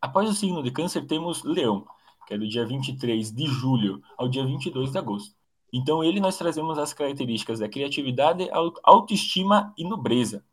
Após 0.00 0.28
o 0.28 0.34
signo 0.34 0.62
de 0.62 0.70
câncer, 0.70 1.06
temos 1.06 1.42
leão, 1.42 1.86
que 2.26 2.34
é 2.34 2.38
do 2.38 2.46
dia 2.46 2.66
23 2.66 3.32
de 3.32 3.46
julho 3.46 4.02
ao 4.18 4.28
dia 4.28 4.44
22 4.44 4.92
de 4.92 4.98
agosto. 4.98 5.34
Então, 5.72 6.04
ele 6.04 6.20
nós 6.20 6.36
trazemos 6.36 6.78
as 6.78 6.92
características 6.92 7.58
da 7.58 7.68
criatividade, 7.68 8.48
autoestima 8.84 9.72
e 9.76 9.82
nobreza. 9.82 10.44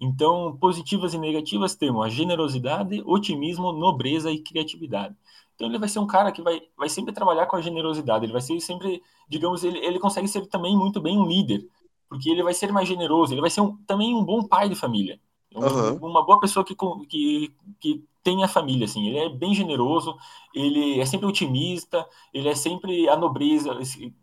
Então, 0.00 0.56
positivas 0.56 1.12
e 1.12 1.18
negativas 1.18 1.74
temos 1.74 2.06
a 2.06 2.08
generosidade, 2.08 3.02
otimismo, 3.04 3.72
nobreza 3.72 4.30
e 4.30 4.38
criatividade. 4.38 5.14
Então 5.54 5.68
ele 5.68 5.78
vai 5.78 5.88
ser 5.88 5.98
um 5.98 6.06
cara 6.06 6.32
que 6.32 6.42
vai, 6.42 6.60
vai 6.76 6.88
sempre 6.88 7.12
trabalhar 7.12 7.46
com 7.46 7.56
a 7.56 7.60
generosidade, 7.60 8.24
ele 8.24 8.32
vai 8.32 8.42
ser 8.42 8.58
sempre, 8.60 9.02
digamos, 9.28 9.62
ele, 9.62 9.78
ele 9.78 9.98
consegue 9.98 10.26
ser 10.26 10.46
também 10.46 10.76
muito 10.76 11.00
bem 11.00 11.18
um 11.18 11.26
líder, 11.26 11.66
porque 12.08 12.28
ele 12.28 12.42
vai 12.42 12.52
ser 12.52 12.72
mais 12.72 12.88
generoso, 12.88 13.32
ele 13.32 13.40
vai 13.40 13.50
ser 13.50 13.60
um, 13.60 13.76
também 13.86 14.14
um 14.14 14.24
bom 14.24 14.42
pai 14.42 14.68
de 14.68 14.74
família, 14.74 15.20
um, 15.54 15.64
uhum. 15.64 15.96
uma 15.96 16.24
boa 16.24 16.40
pessoa 16.40 16.64
que, 16.64 16.74
que, 17.08 17.54
que 17.78 18.04
tem 18.22 18.42
a 18.42 18.48
família, 18.48 18.86
assim, 18.86 19.06
ele 19.06 19.18
é 19.18 19.28
bem 19.28 19.54
generoso, 19.54 20.16
ele 20.52 20.98
é 20.98 21.06
sempre 21.06 21.26
otimista, 21.26 22.04
ele 22.32 22.48
é 22.48 22.54
sempre 22.54 23.08
a 23.08 23.16
nobreza, 23.16 23.78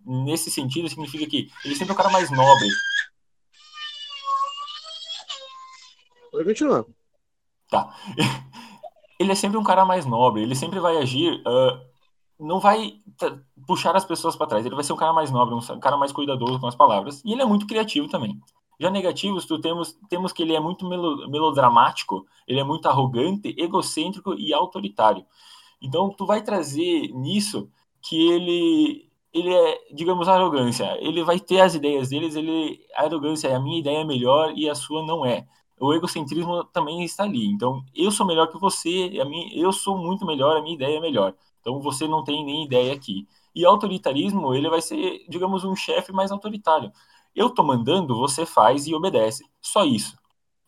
nesse 0.06 0.52
sentido 0.52 0.90
significa 0.90 1.26
que 1.26 1.50
ele 1.64 1.74
é 1.74 1.78
sempre 1.78 1.94
o 1.94 1.96
cara 1.96 2.10
mais 2.10 2.30
nobre. 2.30 2.68
Pode 6.32 6.46
continuar. 6.46 6.86
Tá. 7.70 7.96
ele 9.22 9.32
é 9.32 9.36
sempre 9.36 9.58
um 9.58 9.64
cara 9.64 9.86
mais 9.86 10.06
nobre, 10.06 10.42
ele 10.42 10.56
sempre 10.56 10.80
vai 10.80 10.98
agir, 10.98 11.42
uh, 11.48 11.80
não 12.40 12.60
vai 12.60 12.94
puxar 13.68 13.96
as 13.96 14.04
pessoas 14.04 14.36
para 14.36 14.48
trás, 14.48 14.66
ele 14.66 14.76
vai 14.76 14.84
ser 14.84 14.94
um 14.94 14.98
cara 14.98 15.14
mais 15.14 15.32
nobre, 15.32 15.54
um 15.54 15.80
cara 15.80 15.96
mais 15.96 16.12
cuidadoso 16.12 16.60
com 16.60 16.68
as 16.68 16.76
palavras, 16.76 17.22
e 17.24 17.32
ele 17.32 17.42
é 17.42 17.46
muito 17.46 17.68
criativo 17.68 18.08
também. 18.10 18.40
Já 18.80 18.90
negativos, 18.90 19.46
tu 19.46 19.60
temos, 19.62 19.96
temos 20.10 20.34
que 20.34 20.42
ele 20.42 20.56
é 20.56 20.60
muito 20.60 20.88
melodramático, 20.88 22.26
ele 22.48 22.60
é 22.60 22.64
muito 22.64 22.88
arrogante, 22.88 23.54
egocêntrico 23.58 24.34
e 24.34 24.52
autoritário. 24.54 25.24
Então, 25.80 26.10
tu 26.10 26.26
vai 26.26 26.42
trazer 26.42 27.10
nisso 27.14 27.70
que 28.02 28.32
ele 28.32 29.08
ele 29.34 29.54
é, 29.54 29.94
digamos, 29.94 30.28
arrogância. 30.28 30.98
Ele 31.00 31.24
vai 31.24 31.40
ter 31.40 31.62
as 31.62 31.74
ideias 31.74 32.10
deles, 32.10 32.36
ele 32.36 32.82
a 32.96 33.06
arrogância 33.06 33.48
é 33.48 33.56
a 33.56 33.60
minha 33.60 33.80
ideia 33.80 34.00
é 34.00 34.04
melhor 34.04 34.52
e 34.58 34.70
a 34.70 34.76
sua 34.76 35.06
não 35.06 35.26
é 35.26 35.48
o 35.82 35.94
egocentrismo 35.94 36.64
também 36.66 37.04
está 37.04 37.24
ali. 37.24 37.48
Então, 37.48 37.84
eu 37.96 38.12
sou 38.12 38.26
melhor 38.26 38.48
que 38.48 38.60
você, 38.60 39.18
a 39.20 39.26
minha, 39.26 39.52
eu 39.58 39.72
sou 39.74 39.98
muito 39.98 40.26
melhor, 40.26 40.56
a 40.56 40.62
minha 40.62 40.76
ideia 40.76 40.98
é 40.98 41.02
melhor. 41.02 41.34
Então, 41.60 41.82
você 41.82 42.08
não 42.08 42.24
tem 42.24 42.46
nem 42.46 42.64
ideia 42.66 42.94
aqui. 42.94 43.28
E 43.56 43.66
autoritarismo, 43.66 44.54
ele 44.54 44.70
vai 44.70 44.82
ser, 44.82 45.26
digamos, 45.28 45.64
um 45.64 45.76
chefe 45.76 46.12
mais 46.12 46.32
autoritário. 46.32 46.92
Eu 47.36 47.50
tô 47.50 47.64
mandando, 47.64 48.16
você 48.16 48.46
faz 48.46 48.86
e 48.88 48.94
obedece. 48.94 49.44
Só 49.60 49.84
isso. 49.84 50.16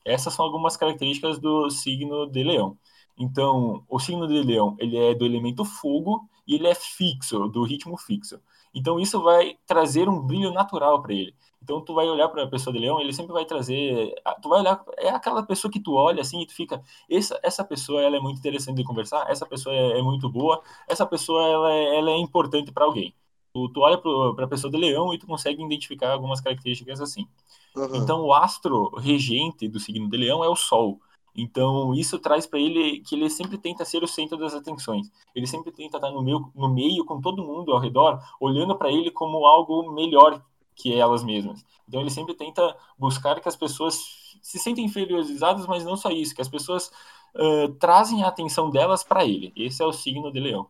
Essas 0.03 0.33
são 0.33 0.45
algumas 0.45 0.75
características 0.75 1.37
do 1.39 1.69
signo 1.69 2.25
de 2.27 2.43
Leão. 2.43 2.77
Então, 3.17 3.83
o 3.87 3.99
signo 3.99 4.27
de 4.27 4.41
Leão, 4.41 4.75
ele 4.79 4.97
é 4.97 5.13
do 5.13 5.25
elemento 5.25 5.63
fogo 5.63 6.27
e 6.47 6.55
ele 6.55 6.67
é 6.67 6.73
fixo, 6.75 7.47
do 7.49 7.63
ritmo 7.63 7.97
fixo. 7.97 8.39
Então, 8.73 8.99
isso 8.99 9.21
vai 9.21 9.57
trazer 9.67 10.09
um 10.09 10.19
brilho 10.19 10.51
natural 10.51 11.01
para 11.03 11.13
ele. 11.13 11.35
Então 11.63 11.79
tu 11.79 11.93
vai 11.93 12.07
olhar 12.07 12.27
para 12.27 12.43
a 12.43 12.47
pessoa 12.47 12.73
de 12.73 12.79
leão, 12.79 12.99
ele 12.99 13.13
sempre 13.13 13.31
vai 13.31 13.45
trazer, 13.45 14.13
tu 14.41 14.49
vai 14.49 14.59
olhar, 14.59 14.83
é 14.97 15.09
aquela 15.09 15.41
pessoa 15.43 15.71
que 15.71 15.79
tu 15.79 15.93
olha 15.93 16.21
assim 16.21 16.41
e 16.41 16.45
tu 16.45 16.53
fica, 16.53 16.83
essa, 17.09 17.39
essa 17.41 17.63
pessoa 17.63 18.01
ela 18.01 18.17
é 18.17 18.19
muito 18.19 18.37
interessante 18.39 18.75
de 18.75 18.83
conversar, 18.83 19.29
essa 19.31 19.45
pessoa 19.45 19.73
é, 19.73 19.99
é 19.99 20.01
muito 20.01 20.29
boa, 20.29 20.61
essa 20.87 21.05
pessoa 21.05 21.47
ela 21.47 21.71
é, 21.71 21.97
ela 21.97 22.11
é 22.11 22.17
importante 22.17 22.71
para 22.71 22.83
alguém. 22.83 23.15
Tu, 23.53 23.69
tu 23.69 23.79
olha 23.79 23.97
para 23.97 24.45
a 24.45 24.47
pessoa 24.47 24.69
de 24.69 24.77
leão 24.77 25.13
e 25.13 25.17
tu 25.17 25.25
consegue 25.25 25.63
identificar 25.63 26.11
algumas 26.11 26.41
características 26.41 26.99
assim. 26.99 27.27
Uhum. 27.75 27.95
Então 27.95 28.21
o 28.21 28.33
astro 28.33 28.89
regente 28.97 29.67
do 29.69 29.79
signo 29.79 30.09
de 30.09 30.17
leão 30.17 30.43
é 30.43 30.49
o 30.49 30.55
sol. 30.55 30.99
Então, 31.35 31.95
isso 31.95 32.19
traz 32.19 32.45
para 32.45 32.59
ele 32.59 32.99
que 32.99 33.15
ele 33.15 33.27
sempre 33.29 33.57
tenta 33.57 33.83
ser 33.83 34.03
o 34.03 34.07
centro 34.07 34.37
das 34.37 34.53
atenções. 34.53 35.11
Ele 35.33 35.47
sempre 35.47 35.71
tenta 35.71 35.97
estar 35.97 36.11
no 36.11 36.21
meio, 36.21 36.51
no 36.53 36.69
meio 36.69 37.03
com 37.05 37.19
todo 37.19 37.43
mundo 37.43 37.71
ao 37.71 37.79
redor, 37.79 38.21
olhando 38.39 38.75
para 38.77 38.91
ele 38.91 39.09
como 39.09 39.45
algo 39.47 39.91
melhor 39.91 40.43
que 40.75 40.93
elas 40.93 41.23
mesmas. 41.23 41.63
Então 41.87 42.01
ele 42.01 42.09
sempre 42.09 42.33
tenta 42.33 42.75
buscar 42.97 43.39
que 43.39 43.47
as 43.47 43.55
pessoas 43.55 43.95
se 44.41 44.59
sentem 44.59 44.85
inferiorizadas, 44.85 45.65
mas 45.67 45.83
não 45.83 45.95
só 45.95 46.09
isso, 46.09 46.35
que 46.35 46.41
as 46.41 46.49
pessoas 46.49 46.91
uh, 47.35 47.73
trazem 47.79 48.23
a 48.23 48.27
atenção 48.27 48.69
delas 48.69 49.03
para 49.03 49.25
ele. 49.25 49.53
Esse 49.55 49.81
é 49.81 49.85
o 49.85 49.93
signo 49.93 50.31
de 50.31 50.39
Leão. 50.39 50.67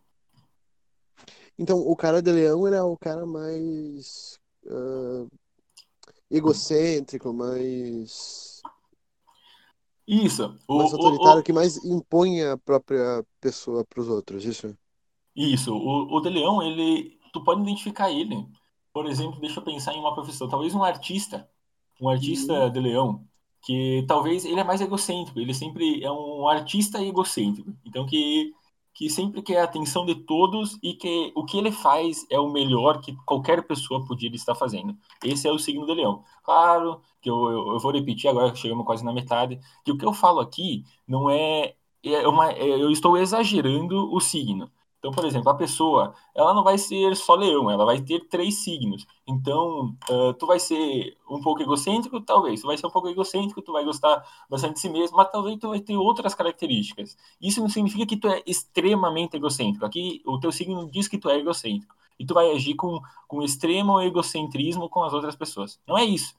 Então 1.58 1.80
o 1.80 1.96
cara 1.96 2.22
de 2.22 2.32
Leão 2.32 2.68
ele 2.68 2.76
é 2.76 2.84
o 2.84 2.98
cara 2.98 3.26
mais 3.26 4.40
uh, 4.66 5.28
egocêntrico, 6.30 7.32
mais 7.32 8.62
isso. 10.08 10.58
O, 10.68 10.80
mais 10.80 10.94
autoritário 10.94 11.38
o, 11.38 11.40
o... 11.40 11.44
que 11.44 11.54
mais 11.54 11.84
impõe 11.84 12.44
a 12.44 12.58
própria 12.58 13.26
pessoa 13.40 13.86
para 13.86 14.02
os 14.02 14.10
outros. 14.10 14.44
Isso. 14.44 14.78
Isso. 15.36 15.74
O, 15.74 16.18
o 16.18 16.22
de 16.22 16.30
Leão 16.30 16.62
ele, 16.62 17.18
tu 17.32 17.44
pode 17.44 17.62
identificar 17.62 18.12
ele 18.12 18.46
por 18.94 19.08
exemplo, 19.08 19.40
deixa 19.42 19.60
eu 19.60 19.64
pensar 19.64 19.94
em 19.94 20.00
uma 20.00 20.14
profissão, 20.14 20.48
talvez 20.48 20.76
um 20.76 20.84
artista, 20.84 21.50
um 22.00 22.10
artista 22.10 22.54
uhum. 22.54 22.72
de 22.72 22.80
leão, 22.80 23.26
que 23.64 24.06
talvez 24.08 24.46
ele 24.46 24.60
é 24.60 24.64
mais 24.64 24.82
egocêntrico, 24.82 25.40
ele 25.40 25.54
sempre 25.54 26.04
é 26.04 26.12
um 26.12 26.48
artista 26.48 27.02
egocêntrico, 27.02 27.74
então 27.86 28.06
que 28.06 28.54
que 28.94 29.10
sempre 29.10 29.42
quer 29.42 29.58
a 29.60 29.64
atenção 29.64 30.06
de 30.06 30.16
todos 30.16 30.78
e 30.82 30.94
que 30.94 31.32
o 31.36 31.44
que 31.44 31.58
ele 31.58 31.72
faz 31.72 32.26
é 32.30 32.40
o 32.40 32.52
melhor 32.52 33.02
que 33.02 33.16
qualquer 33.26 33.66
pessoa 33.66 34.06
poderia 34.06 34.36
estar 34.36 34.54
fazendo. 34.54 34.96
Esse 35.24 35.48
é 35.48 35.52
o 35.52 35.58
signo 35.58 35.86
de 35.86 35.94
leão. 35.96 36.24
Claro 36.44 37.02
que 37.20 37.30
eu, 37.30 37.50
eu, 37.50 37.74
eu 37.74 37.80
vou 37.80 37.92
repetir 37.92 38.30
agora, 38.30 38.54
chegamos 38.56 38.86
quase 38.86 39.04
na 39.04 39.12
metade, 39.12 39.60
que 39.84 39.92
o 39.92 39.98
que 39.98 40.06
eu 40.06 40.14
falo 40.14 40.40
aqui 40.40 40.84
não 41.08 41.30
é, 41.30 41.76
é 42.04 42.28
uma, 42.28 42.52
é, 42.52 42.68
eu 42.68 42.92
estou 42.92 43.18
exagerando 43.18 44.14
o 44.14 44.20
signo. 44.20 44.70
Então, 45.04 45.12
por 45.12 45.26
exemplo, 45.26 45.50
a 45.50 45.54
pessoa, 45.54 46.14
ela 46.34 46.54
não 46.54 46.64
vai 46.64 46.78
ser 46.78 47.14
só 47.18 47.36
leão, 47.36 47.70
ela 47.70 47.84
vai 47.84 48.00
ter 48.00 48.22
três 48.30 48.64
signos. 48.64 49.06
Então, 49.28 49.94
uh, 50.10 50.34
tu 50.36 50.48
vai 50.48 50.58
ser 50.58 51.18
um 51.30 51.42
pouco 51.42 51.62
egocêntrico, 51.62 52.22
talvez. 52.22 52.62
Tu 52.62 52.68
vai 52.68 52.78
ser 52.78 52.88
um 52.88 52.90
pouco 52.90 53.10
egocêntrico, 53.10 53.62
tu 53.62 53.74
vai 53.74 53.84
gostar 53.84 54.26
bastante 54.50 54.76
de 54.76 54.80
si 54.80 54.88
mesmo, 54.90 55.18
mas 55.18 55.30
talvez 55.30 55.60
tu 55.60 55.68
vai 55.68 55.82
ter 55.82 55.98
outras 55.98 56.34
características. 56.34 57.18
Isso 57.42 57.60
não 57.60 57.68
significa 57.68 58.06
que 58.06 58.16
tu 58.16 58.30
é 58.30 58.42
extremamente 58.46 59.36
egocêntrico. 59.36 59.86
Aqui, 59.86 60.22
o 60.26 60.40
teu 60.40 60.54
signo 60.54 60.90
diz 60.90 61.10
que 61.10 61.18
tu 61.18 61.30
é 61.30 61.38
egocêntrico. 61.38 61.94
E 62.18 62.26
tu 62.26 62.34
vai 62.34 62.50
agir 62.52 62.76
com, 62.76 63.02
com 63.28 63.44
extremo 63.44 64.00
egocentrismo 64.00 64.88
com 64.88 65.04
as 65.04 65.12
outras 65.12 65.36
pessoas. 65.36 65.82
Não 65.86 65.98
é 65.98 66.06
isso. 66.06 66.34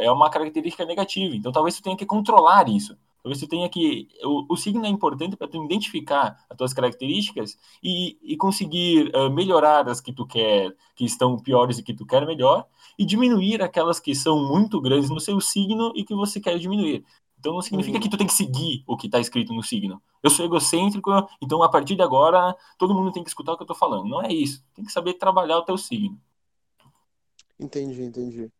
É 0.00 0.10
uma 0.10 0.30
característica 0.30 0.86
negativa. 0.86 1.36
Então, 1.36 1.52
talvez 1.52 1.76
tu 1.76 1.82
tenha 1.82 1.96
que 1.98 2.06
controlar 2.06 2.66
isso. 2.66 2.96
Talvez 3.24 3.40
você 3.40 3.46
tenha 3.46 3.66
que. 3.70 4.06
O, 4.22 4.52
o 4.52 4.56
signo 4.56 4.84
é 4.84 4.88
importante 4.90 5.34
para 5.34 5.48
tu 5.48 5.64
identificar 5.64 6.44
as 6.48 6.54
tuas 6.58 6.74
características 6.74 7.56
e, 7.82 8.18
e 8.22 8.36
conseguir 8.36 9.10
uh, 9.16 9.30
melhorar 9.30 9.88
as 9.88 9.98
que 9.98 10.12
tu 10.12 10.26
quer, 10.26 10.76
que 10.94 11.06
estão 11.06 11.38
piores 11.38 11.78
e 11.78 11.82
que 11.82 11.94
tu 11.94 12.04
quer 12.04 12.26
melhor, 12.26 12.66
e 12.98 13.06
diminuir 13.06 13.62
aquelas 13.62 13.98
que 13.98 14.14
são 14.14 14.46
muito 14.46 14.78
grandes 14.78 15.08
no 15.08 15.18
seu 15.18 15.40
signo 15.40 15.90
e 15.96 16.04
que 16.04 16.14
você 16.14 16.38
quer 16.38 16.58
diminuir. 16.58 17.02
Então 17.38 17.54
não 17.54 17.62
significa 17.62 17.98
que 17.98 18.10
tu 18.10 18.18
tem 18.18 18.26
que 18.26 18.34
seguir 18.34 18.84
o 18.86 18.94
que 18.94 19.06
está 19.06 19.18
escrito 19.18 19.54
no 19.54 19.62
signo. 19.62 20.02
Eu 20.22 20.28
sou 20.28 20.44
egocêntrico, 20.44 21.10
então 21.40 21.62
a 21.62 21.68
partir 21.70 21.96
de 21.96 22.02
agora 22.02 22.54
todo 22.76 22.92
mundo 22.92 23.10
tem 23.10 23.22
que 23.22 23.30
escutar 23.30 23.54
o 23.54 23.56
que 23.56 23.62
eu 23.62 23.64
estou 23.64 23.76
falando. 23.76 24.06
Não 24.06 24.20
é 24.20 24.30
isso. 24.30 24.62
Tem 24.74 24.84
que 24.84 24.92
saber 24.92 25.14
trabalhar 25.14 25.56
o 25.56 25.64
teu 25.64 25.78
signo. 25.78 26.20
Entendi, 27.58 28.02
entendi. 28.02 28.52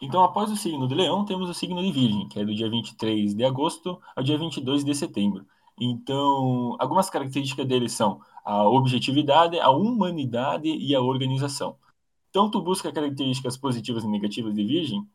Então, 0.00 0.22
após 0.22 0.50
o 0.50 0.56
signo 0.56 0.86
de 0.86 0.94
Leão, 0.94 1.24
temos 1.24 1.48
o 1.48 1.54
signo 1.54 1.82
de 1.82 1.90
Virgem, 1.90 2.28
que 2.28 2.38
é 2.38 2.44
do 2.44 2.54
dia 2.54 2.68
23 2.68 3.34
de 3.34 3.44
agosto 3.44 4.00
ao 4.14 4.22
dia 4.22 4.36
22 4.36 4.84
de 4.84 4.94
setembro. 4.94 5.46
Então, 5.80 6.76
algumas 6.78 7.08
características 7.10 7.66
dele 7.66 7.88
são 7.88 8.20
a 8.44 8.66
objetividade, 8.68 9.58
a 9.58 9.70
humanidade 9.70 10.68
e 10.68 10.94
a 10.94 11.00
organização. 11.00 11.76
Então, 12.30 12.50
tu 12.50 12.60
busca 12.60 12.92
características 12.92 13.56
positivas 13.56 14.04
e 14.04 14.08
negativas 14.08 14.54
de 14.54 14.64
Virgem, 14.64 15.06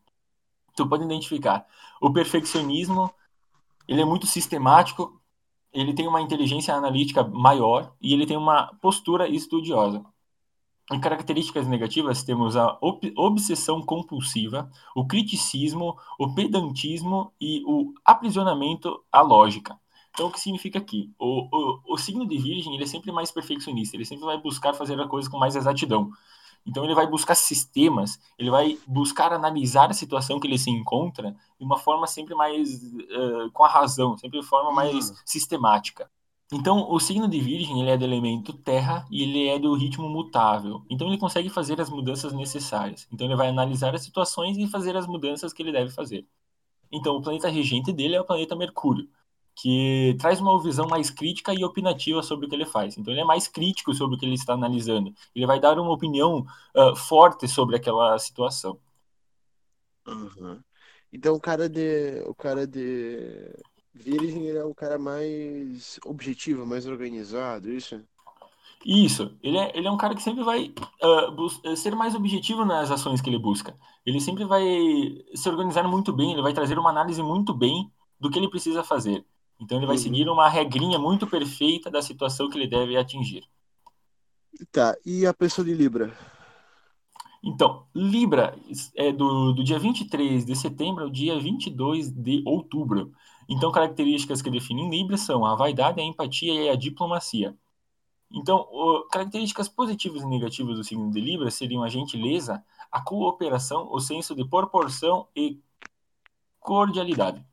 tu 0.74 0.88
pode 0.88 1.04
identificar 1.04 1.66
o 2.00 2.12
perfeccionismo, 2.12 3.10
ele 3.86 4.00
é 4.00 4.04
muito 4.04 4.26
sistemático, 4.26 5.20
ele 5.72 5.94
tem 5.94 6.06
uma 6.06 6.20
inteligência 6.20 6.74
analítica 6.74 7.24
maior 7.24 7.94
e 8.00 8.12
ele 8.12 8.26
tem 8.26 8.36
uma 8.36 8.74
postura 8.80 9.28
estudiosa. 9.28 10.04
Em 10.90 11.00
características 11.00 11.66
negativas, 11.68 12.24
temos 12.24 12.56
a 12.56 12.76
obsessão 13.16 13.80
compulsiva, 13.80 14.70
o 14.94 15.06
criticismo, 15.06 15.96
o 16.18 16.34
pedantismo 16.34 17.32
e 17.40 17.62
o 17.64 17.94
aprisionamento 18.04 19.02
à 19.10 19.22
lógica. 19.22 19.78
Então, 20.10 20.26
o 20.26 20.30
que 20.32 20.40
significa 20.40 20.78
aqui? 20.78 21.10
O, 21.18 21.48
o, 21.50 21.94
o 21.94 21.96
signo 21.96 22.26
de 22.26 22.36
Virgem 22.36 22.74
ele 22.74 22.82
é 22.82 22.86
sempre 22.86 23.10
mais 23.10 23.30
perfeccionista, 23.30 23.96
ele 23.96 24.04
sempre 24.04 24.24
vai 24.24 24.38
buscar 24.38 24.74
fazer 24.74 25.00
a 25.00 25.08
coisa 25.08 25.30
com 25.30 25.38
mais 25.38 25.56
exatidão. 25.56 26.10
Então, 26.66 26.84
ele 26.84 26.94
vai 26.94 27.06
buscar 27.06 27.34
sistemas, 27.34 28.20
ele 28.38 28.50
vai 28.50 28.78
buscar 28.86 29.32
analisar 29.32 29.90
a 29.90 29.94
situação 29.94 30.38
que 30.38 30.46
ele 30.46 30.58
se 30.58 30.70
encontra 30.70 31.34
de 31.58 31.64
uma 31.64 31.78
forma 31.78 32.06
sempre 32.06 32.34
mais 32.34 32.82
uh, 32.82 33.50
com 33.52 33.64
a 33.64 33.68
razão, 33.68 34.16
sempre 34.18 34.40
de 34.40 34.46
forma 34.46 34.70
mais 34.70 35.10
uhum. 35.10 35.16
sistemática. 35.24 36.10
Então, 36.52 36.90
o 36.90 37.00
signo 37.00 37.26
de 37.28 37.40
Virgem 37.40 37.80
ele 37.80 37.90
é 37.90 37.96
do 37.96 38.04
elemento 38.04 38.52
terra 38.52 39.06
e 39.10 39.22
ele 39.22 39.48
é 39.48 39.58
do 39.58 39.74
ritmo 39.74 40.06
mutável. 40.08 40.84
Então, 40.90 41.08
ele 41.08 41.16
consegue 41.16 41.48
fazer 41.48 41.80
as 41.80 41.88
mudanças 41.88 42.32
necessárias. 42.34 43.08
Então, 43.10 43.26
ele 43.26 43.36
vai 43.36 43.48
analisar 43.48 43.94
as 43.94 44.02
situações 44.02 44.58
e 44.58 44.66
fazer 44.66 44.94
as 44.94 45.06
mudanças 45.06 45.50
que 45.52 45.62
ele 45.62 45.72
deve 45.72 45.90
fazer. 45.90 46.26
Então, 46.92 47.16
o 47.16 47.22
planeta 47.22 47.48
regente 47.48 47.90
dele 47.90 48.16
é 48.16 48.20
o 48.20 48.24
planeta 48.24 48.54
Mercúrio, 48.54 49.08
que 49.56 50.14
traz 50.20 50.40
uma 50.42 50.62
visão 50.62 50.86
mais 50.86 51.10
crítica 51.10 51.54
e 51.54 51.64
opinativa 51.64 52.22
sobre 52.22 52.44
o 52.44 52.48
que 52.50 52.54
ele 52.54 52.66
faz. 52.66 52.98
Então, 52.98 53.14
ele 53.14 53.22
é 53.22 53.24
mais 53.24 53.48
crítico 53.48 53.94
sobre 53.94 54.16
o 54.16 54.18
que 54.18 54.26
ele 54.26 54.34
está 54.34 54.52
analisando. 54.52 55.14
Ele 55.34 55.46
vai 55.46 55.58
dar 55.58 55.78
uma 55.78 55.90
opinião 55.90 56.44
uh, 56.76 56.94
forte 56.94 57.48
sobre 57.48 57.76
aquela 57.76 58.18
situação. 58.18 58.78
Uhum. 60.06 60.60
Então, 61.10 61.34
o 61.34 61.40
cara 61.40 61.66
de, 61.66 62.22
o 62.26 62.34
cara 62.34 62.66
de 62.66 63.54
Virgem 63.94 64.46
ele 64.46 64.58
é 64.58 64.64
um 64.64 64.74
cara 64.74 64.98
mais 64.98 65.98
objetivo, 66.04 66.66
mais 66.66 66.86
organizado, 66.86 67.70
isso? 67.70 68.02
Isso, 68.84 69.36
ele 69.42 69.56
é, 69.58 69.76
ele 69.76 69.86
é 69.86 69.90
um 69.90 69.96
cara 69.96 70.14
que 70.14 70.22
sempre 70.22 70.42
vai 70.42 70.74
uh, 71.04 71.76
ser 71.76 71.94
mais 71.94 72.14
objetivo 72.14 72.64
nas 72.64 72.90
ações 72.90 73.20
que 73.20 73.30
ele 73.30 73.38
busca. 73.38 73.76
Ele 74.04 74.20
sempre 74.20 74.44
vai 74.44 74.64
se 75.34 75.48
organizar 75.48 75.86
muito 75.86 76.12
bem, 76.12 76.32
ele 76.32 76.42
vai 76.42 76.52
trazer 76.52 76.78
uma 76.78 76.90
análise 76.90 77.22
muito 77.22 77.54
bem 77.54 77.90
do 78.18 78.28
que 78.28 78.38
ele 78.38 78.50
precisa 78.50 78.82
fazer. 78.82 79.24
Então 79.60 79.78
ele 79.78 79.86
vai 79.86 79.96
uhum. 79.96 80.02
seguir 80.02 80.28
uma 80.28 80.48
regrinha 80.48 80.98
muito 80.98 81.26
perfeita 81.26 81.90
da 81.90 82.02
situação 82.02 82.48
que 82.48 82.58
ele 82.58 82.66
deve 82.66 82.96
atingir. 82.96 83.44
Tá, 84.72 84.96
e 85.06 85.24
a 85.26 85.32
pessoa 85.32 85.64
de 85.64 85.74
Libra? 85.74 86.12
Então, 87.42 87.86
Libra 87.94 88.56
é 88.96 89.10
do, 89.12 89.52
do 89.52 89.64
dia 89.64 89.78
23 89.78 90.44
de 90.44 90.54
setembro 90.54 91.04
ao 91.04 91.10
dia 91.10 91.38
22 91.38 92.10
de 92.10 92.42
outubro. 92.46 93.12
Então, 93.48 93.72
características 93.72 94.40
que 94.40 94.50
definem 94.50 94.90
Libra 94.90 95.16
são 95.16 95.44
a 95.44 95.54
vaidade, 95.54 96.00
a 96.00 96.04
empatia 96.04 96.54
e 96.54 96.68
a 96.68 96.76
diplomacia. 96.76 97.56
Então, 98.32 98.66
o, 98.70 99.06
características 99.10 99.68
positivas 99.68 100.22
e 100.22 100.26
negativas 100.26 100.76
do 100.76 100.84
signo 100.84 101.10
de 101.10 101.20
Libra 101.20 101.50
seriam 101.50 101.82
a 101.82 101.88
gentileza, 101.88 102.64
a 102.90 103.00
cooperação, 103.00 103.88
o 103.92 104.00
senso 104.00 104.34
de 104.34 104.44
proporção 104.44 105.26
e 105.36 105.60
cordialidade. 106.58 107.44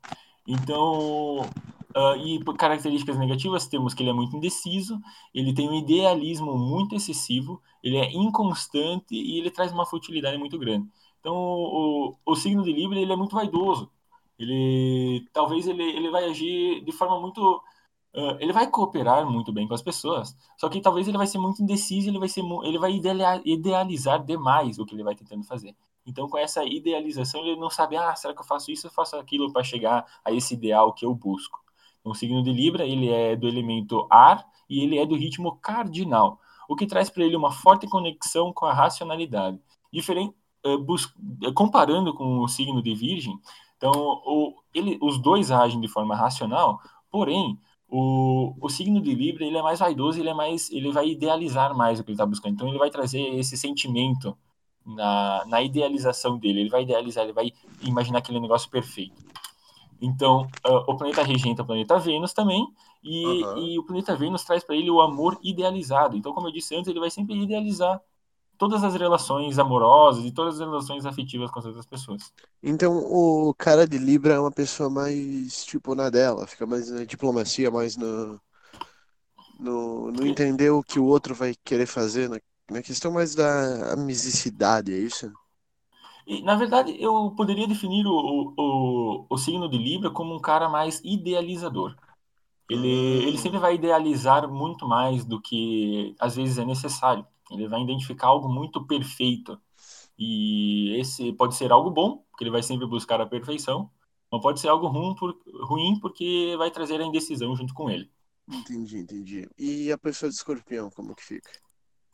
Então, 0.46 1.40
uh, 1.40 2.16
e 2.24 2.42
características 2.56 3.18
negativas 3.18 3.66
temos 3.66 3.92
que 3.92 4.02
ele 4.02 4.10
é 4.10 4.14
muito 4.14 4.36
indeciso, 4.36 5.00
ele 5.34 5.52
tem 5.52 5.68
um 5.68 5.74
idealismo 5.74 6.56
muito 6.56 6.94
excessivo, 6.94 7.62
ele 7.82 7.96
é 7.96 8.10
inconstante 8.12 9.14
e 9.14 9.38
ele 9.38 9.50
traz 9.50 9.72
uma 9.72 9.86
futilidade 9.86 10.38
muito 10.38 10.58
grande. 10.58 10.88
Então, 11.20 11.34
o, 11.34 12.16
o 12.24 12.34
signo 12.34 12.62
de 12.62 12.72
Libra 12.72 12.98
ele 12.98 13.12
é 13.12 13.16
muito 13.16 13.34
vaidoso. 13.34 13.90
Ele 14.40 15.28
talvez 15.32 15.68
ele, 15.68 15.82
ele 15.82 16.10
vai 16.10 16.24
agir 16.24 16.82
de 16.82 16.92
forma 16.92 17.20
muito 17.20 17.62
uh, 18.14 18.36
ele 18.40 18.52
vai 18.52 18.66
cooperar 18.70 19.26
muito 19.26 19.52
bem 19.52 19.68
com 19.68 19.74
as 19.74 19.82
pessoas, 19.82 20.36
só 20.56 20.68
que 20.68 20.80
talvez 20.80 21.06
ele 21.06 21.18
vai 21.18 21.26
ser 21.26 21.38
muito 21.38 21.62
indeciso, 21.62 22.08
ele 22.08 22.18
vai 22.18 22.28
ser 22.28 22.42
ele 22.64 22.78
vai 22.78 22.92
idealizar 23.44 24.24
demais 24.24 24.78
o 24.78 24.86
que 24.86 24.94
ele 24.94 25.04
vai 25.04 25.14
tentando 25.14 25.44
fazer. 25.44 25.76
Então, 26.06 26.28
com 26.28 26.38
essa 26.38 26.64
idealização, 26.64 27.40
ele 27.42 27.56
não 27.56 27.70
sabe, 27.70 27.96
ah, 27.96 28.14
será 28.16 28.34
que 28.34 28.40
eu 28.40 28.44
faço 28.44 28.70
isso, 28.72 28.86
eu 28.86 28.90
faço 28.90 29.16
aquilo 29.16 29.52
para 29.52 29.62
chegar 29.62 30.06
a 30.24 30.32
esse 30.32 30.54
ideal 30.54 30.92
que 30.92 31.04
eu 31.04 31.14
busco. 31.14 31.60
Então, 32.00 32.12
o 32.12 32.14
signo 32.14 32.42
de 32.42 32.52
Libra, 32.52 32.86
ele 32.86 33.10
é 33.10 33.36
do 33.36 33.46
elemento 33.46 34.06
ar 34.10 34.44
e 34.68 34.82
ele 34.82 34.98
é 34.98 35.04
do 35.06 35.14
ritmo 35.14 35.56
cardinal, 35.56 36.40
o 36.68 36.74
que 36.74 36.86
traz 36.86 37.10
para 37.10 37.24
ele 37.24 37.36
uma 37.36 37.52
forte 37.52 37.86
conexão 37.86 38.52
com 38.52 38.64
a 38.64 38.72
racionalidade. 38.72 39.60
Diferente, 39.92 40.34
uh, 40.66 41.52
comparando 41.54 42.14
com 42.14 42.40
o 42.40 42.48
signo 42.48 42.82
de 42.82 42.94
Virgem, 42.94 43.38
então, 43.80 43.92
o, 44.26 44.54
ele, 44.74 44.98
os 45.00 45.16
dois 45.18 45.50
agem 45.50 45.80
de 45.80 45.88
forma 45.88 46.14
racional, 46.14 46.78
porém, 47.10 47.58
o, 47.88 48.54
o 48.60 48.68
signo 48.68 49.00
de 49.00 49.14
Libra 49.14 49.42
ele 49.42 49.56
é 49.56 49.62
mais 49.62 49.78
vaidoso, 49.78 50.20
ele 50.20 50.28
é 50.28 50.34
mais, 50.34 50.70
ele 50.70 50.92
vai 50.92 51.08
idealizar 51.08 51.74
mais 51.74 51.98
o 51.98 52.04
que 52.04 52.10
ele 52.10 52.14
está 52.14 52.26
buscando. 52.26 52.52
Então, 52.52 52.68
ele 52.68 52.78
vai 52.78 52.90
trazer 52.90 53.22
esse 53.36 53.56
sentimento 53.56 54.36
na, 54.84 55.44
na 55.46 55.62
idealização 55.62 56.36
dele. 56.36 56.60
Ele 56.60 56.68
vai 56.68 56.82
idealizar, 56.82 57.24
ele 57.24 57.32
vai 57.32 57.52
imaginar 57.80 58.18
aquele 58.18 58.38
negócio 58.38 58.68
perfeito. 58.68 59.24
Então, 59.98 60.46
uh, 60.68 60.84
o 60.86 60.94
planeta 60.94 61.22
regente 61.22 61.58
é 61.60 61.62
o 61.62 61.66
planeta 61.66 61.98
Vênus 61.98 62.34
também, 62.34 62.66
e, 63.02 63.42
uhum. 63.42 63.58
e 63.58 63.78
o 63.78 63.82
planeta 63.82 64.14
Vênus 64.14 64.44
traz 64.44 64.62
para 64.62 64.76
ele 64.76 64.90
o 64.90 65.00
amor 65.00 65.38
idealizado. 65.42 66.18
Então, 66.18 66.34
como 66.34 66.48
eu 66.48 66.52
disse 66.52 66.76
antes, 66.76 66.88
ele 66.88 67.00
vai 67.00 67.10
sempre 67.10 67.34
idealizar 67.34 67.98
todas 68.60 68.84
as 68.84 68.94
relações 68.94 69.58
amorosas 69.58 70.22
e 70.22 70.30
todas 70.30 70.60
as 70.60 70.60
relações 70.60 71.06
afetivas 71.06 71.50
com 71.50 71.60
as 71.60 71.64
outras 71.64 71.86
pessoas. 71.86 72.30
Então 72.62 72.92
o 72.98 73.54
cara 73.54 73.88
de 73.88 73.96
Libra 73.96 74.34
é 74.34 74.38
uma 74.38 74.52
pessoa 74.52 74.90
mais 74.90 75.64
tipo 75.64 75.94
na 75.94 76.10
dela, 76.10 76.46
fica 76.46 76.66
mais 76.66 76.90
na 76.90 77.06
diplomacia, 77.06 77.70
mais 77.70 77.96
no, 77.96 78.38
no, 79.58 80.12
no 80.12 80.26
entender 80.26 80.68
o 80.68 80.82
que 80.82 80.98
o 80.98 81.06
outro 81.06 81.34
vai 81.34 81.54
querer 81.64 81.86
fazer, 81.86 82.28
na, 82.28 82.38
na 82.70 82.82
questão 82.82 83.10
mais 83.10 83.34
da 83.34 83.94
amizicidade, 83.94 84.92
é 84.92 84.98
isso? 84.98 85.32
E, 86.26 86.42
na 86.42 86.54
verdade, 86.54 86.94
eu 87.02 87.32
poderia 87.34 87.66
definir 87.66 88.06
o, 88.06 88.52
o, 88.58 89.26
o 89.26 89.38
signo 89.38 89.70
de 89.70 89.78
Libra 89.78 90.10
como 90.10 90.34
um 90.34 90.38
cara 90.38 90.68
mais 90.68 91.00
idealizador. 91.02 91.96
Ele, 92.68 92.88
ele 93.26 93.38
sempre 93.38 93.58
vai 93.58 93.74
idealizar 93.76 94.46
muito 94.46 94.86
mais 94.86 95.24
do 95.24 95.40
que 95.40 96.14
às 96.20 96.36
vezes 96.36 96.58
é 96.58 96.64
necessário. 96.64 97.26
Ele 97.50 97.68
vai 97.68 97.82
identificar 97.82 98.28
algo 98.28 98.48
muito 98.48 98.84
perfeito. 98.86 99.60
E 100.18 100.96
esse 100.98 101.32
pode 101.32 101.54
ser 101.56 101.72
algo 101.72 101.90
bom, 101.90 102.24
porque 102.30 102.44
ele 102.44 102.50
vai 102.50 102.62
sempre 102.62 102.86
buscar 102.86 103.20
a 103.20 103.26
perfeição, 103.26 103.90
mas 104.30 104.40
pode 104.40 104.60
ser 104.60 104.68
algo 104.68 104.86
ruim, 104.86 105.14
por, 105.14 105.36
ruim 105.62 105.98
porque 106.00 106.54
vai 106.58 106.70
trazer 106.70 107.00
a 107.00 107.04
indecisão 107.04 107.56
junto 107.56 107.74
com 107.74 107.90
ele. 107.90 108.10
Entendi, 108.48 108.98
entendi. 108.98 109.48
E 109.58 109.90
a 109.90 109.98
pessoa 109.98 110.28
de 110.28 110.36
escorpião, 110.36 110.90
como 110.90 111.14
que 111.14 111.24
fica? 111.24 111.50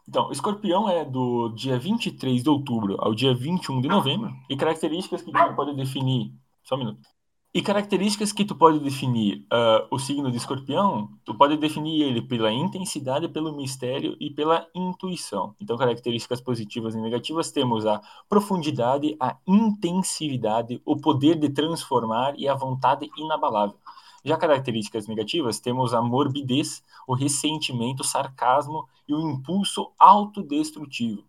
Então, 0.09 0.31
escorpião 0.31 0.89
é 0.89 1.05
do 1.05 1.49
dia 1.49 1.79
23 1.79 2.43
de 2.43 2.49
outubro 2.49 2.97
ao 3.01 3.13
dia 3.15 3.35
21 3.35 3.81
de 3.81 3.89
novembro, 3.89 4.33
e 4.49 4.57
características 4.57 5.23
que 5.23 5.37
a 5.37 5.47
gente 5.47 5.57
pode 5.57 5.75
definir. 5.75 6.33
Só 6.63 6.77
um 6.77 6.79
minuto. 6.79 7.16
E 7.57 7.63
características 7.63 8.33
que 8.33 8.45
tu 8.45 8.55
pode 8.55 8.79
definir 8.81 9.39
uh, 9.45 9.89
o 9.91 9.99
signo 9.99 10.31
de 10.31 10.37
escorpião, 10.37 11.09
tu 11.25 11.35
pode 11.35 11.57
definir 11.57 12.03
ele 12.03 12.21
pela 12.21 12.53
intensidade, 12.53 13.31
pelo 13.31 13.57
mistério 13.57 14.15
e 14.21 14.29
pela 14.29 14.69
intuição. 14.75 15.57
Então, 15.59 15.79
características 15.79 16.39
positivas 16.39 16.95
e 16.95 17.01
negativas 17.01 17.51
temos 17.51 17.87
a 17.87 18.03
profundidade, 18.29 19.17
a 19.19 19.39
intensividade, 19.47 20.83
o 20.85 20.99
poder 20.99 21.37
de 21.37 21.49
transformar 21.49 22.35
e 22.39 22.47
a 22.47 22.55
vontade 22.55 23.09
inabalável. 23.17 23.79
Já 24.23 24.37
características 24.37 25.09
negativas 25.09 25.59
temos 25.59 25.95
a 25.95 26.03
morbidez, 26.03 26.85
o 27.09 27.15
ressentimento, 27.15 28.01
o 28.01 28.07
sarcasmo 28.07 28.87
e 29.09 29.15
o 29.15 29.31
impulso 29.31 29.93
autodestrutivo. 29.99 31.25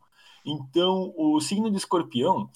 Então, 0.45 1.13
o 1.15 1.39
signo 1.39 1.71
de 1.71 1.77
escorpião, 1.77 2.49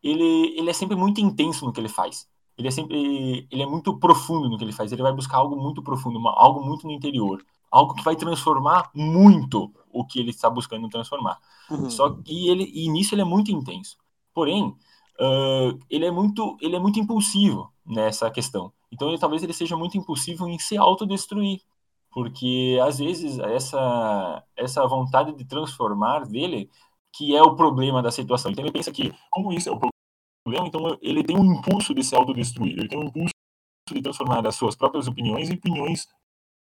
ele, 0.00 0.56
ele 0.56 0.70
é 0.70 0.72
sempre 0.72 0.94
muito 0.94 1.20
intenso 1.20 1.64
no 1.64 1.72
que 1.72 1.80
ele 1.80 1.88
faz 1.88 2.28
ele 2.56 2.68
é 2.68 2.70
sempre 2.70 3.46
ele 3.50 3.62
é 3.62 3.66
muito 3.66 3.98
profundo 3.98 4.48
no 4.48 4.56
que 4.56 4.64
ele 4.64 4.72
faz. 4.72 4.92
Ele 4.92 5.02
vai 5.02 5.12
buscar 5.12 5.38
algo 5.38 5.56
muito 5.56 5.82
profundo, 5.82 6.18
uma, 6.18 6.32
algo 6.32 6.64
muito 6.64 6.86
no 6.86 6.92
interior, 6.92 7.44
algo 7.70 7.94
que 7.94 8.02
vai 8.02 8.16
transformar 8.16 8.90
muito 8.94 9.72
o 9.92 10.04
que 10.04 10.18
ele 10.20 10.30
está 10.30 10.48
buscando 10.48 10.88
transformar. 10.88 11.38
Uhum. 11.70 11.90
Só 11.90 12.10
que 12.10 12.48
ele 12.48 12.70
e 12.74 12.88
nisso 12.88 13.14
ele 13.14 13.22
é 13.22 13.24
muito 13.24 13.50
intenso. 13.50 13.96
Porém, 14.32 14.68
uh, 15.20 15.78
ele 15.90 16.06
é 16.06 16.10
muito 16.10 16.56
ele 16.60 16.76
é 16.76 16.78
muito 16.78 16.98
impulsivo 16.98 17.72
nessa 17.84 18.30
questão. 18.30 18.72
Então, 18.90 19.08
ele, 19.08 19.18
talvez 19.18 19.42
ele 19.42 19.52
seja 19.52 19.76
muito 19.76 19.98
impulsivo 19.98 20.48
em 20.48 20.58
se 20.58 20.76
autodestruir, 20.76 21.60
porque 22.10 22.78
às 22.82 22.98
vezes 22.98 23.38
essa 23.38 24.42
essa 24.56 24.86
vontade 24.86 25.34
de 25.34 25.44
transformar 25.44 26.24
dele 26.26 26.70
que 27.12 27.34
é 27.34 27.42
o 27.42 27.56
problema 27.56 28.02
da 28.02 28.10
situação. 28.10 28.50
Então 28.50 28.64
ele 28.64 28.72
pensa 28.72 28.92
que 28.92 29.12
como 29.30 29.52
isso 29.52 29.68
é 29.68 29.72
o 29.72 29.76
problema, 29.78 29.95
então 30.54 30.98
ele 31.02 31.24
tem 31.24 31.36
um 31.36 31.54
impulso 31.54 31.94
de 31.94 32.04
se 32.04 32.14
autodestruir, 32.14 32.72
ele 32.78 32.88
tem 32.88 32.98
um 32.98 33.04
impulso 33.04 33.34
de 33.90 34.02
transformar 34.02 34.46
as 34.46 34.54
suas 34.54 34.76
próprias 34.76 35.08
opiniões 35.08 35.50
em 35.50 35.54
opiniões 35.54 36.08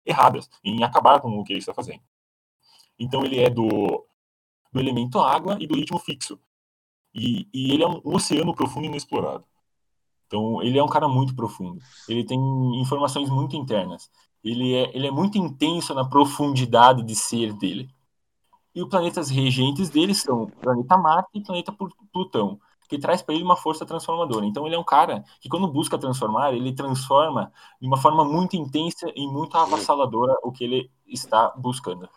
erradas, 0.04 0.48
em 0.64 0.82
acabar 0.82 1.20
com 1.20 1.30
o 1.38 1.44
que 1.44 1.52
ele 1.52 1.60
está 1.60 1.72
fazendo. 1.72 2.02
Então 2.98 3.24
ele 3.24 3.38
é 3.38 3.48
do 3.50 4.04
do 4.72 4.80
elemento 4.80 5.20
água 5.20 5.58
e 5.60 5.66
do 5.66 5.76
ritmo 5.76 5.98
fixo. 5.98 6.40
E, 7.14 7.46
e 7.52 7.72
ele 7.72 7.82
é 7.82 7.86
um, 7.86 8.00
um 8.04 8.14
oceano 8.14 8.54
profundo 8.54 8.86
e 8.86 8.88
inexplorado. 8.88 9.44
Então, 10.26 10.62
ele 10.62 10.78
é 10.78 10.82
um 10.82 10.88
cara 10.88 11.06
muito 11.06 11.34
profundo. 11.36 11.78
Ele 12.08 12.24
tem 12.24 12.40
informações 12.80 13.28
muito 13.28 13.54
internas. 13.54 14.10
Ele 14.42 14.74
é, 14.74 14.96
ele 14.96 15.06
é 15.06 15.10
muito 15.10 15.36
intenso 15.36 15.94
na 15.94 16.08
profundidade 16.08 17.02
de 17.02 17.14
ser 17.14 17.52
dele. 17.52 17.90
E 18.74 18.82
os 18.82 18.88
planetas 18.88 19.28
regentes 19.28 19.90
dele 19.90 20.14
são 20.14 20.44
o 20.44 20.50
planeta 20.50 20.96
Marte 20.96 21.28
e 21.34 21.40
o 21.40 21.44
planeta 21.44 21.76
Plutão, 22.10 22.58
que 22.93 22.99
traz 22.99 23.22
para 23.22 23.34
ele 23.34 23.43
uma 23.43 23.57
força 23.57 23.86
transformadora. 23.86 24.45
Então, 24.45 24.66
ele 24.66 24.74
é 24.74 24.78
um 24.78 24.84
cara 24.84 25.24
que, 25.40 25.49
quando 25.49 25.66
busca 25.66 25.99
transformar, 25.99 26.53
ele 26.53 26.74
transforma 26.74 27.53
de 27.80 27.86
uma 27.86 27.97
forma 27.97 28.24
muito 28.24 28.55
intensa 28.57 29.11
e 29.16 29.26
muito 29.26 29.57
avassaladora 29.57 30.34
o 30.43 30.53
que 30.53 30.64
ele 30.64 30.90
está 31.07 31.49
buscando. 31.57 32.09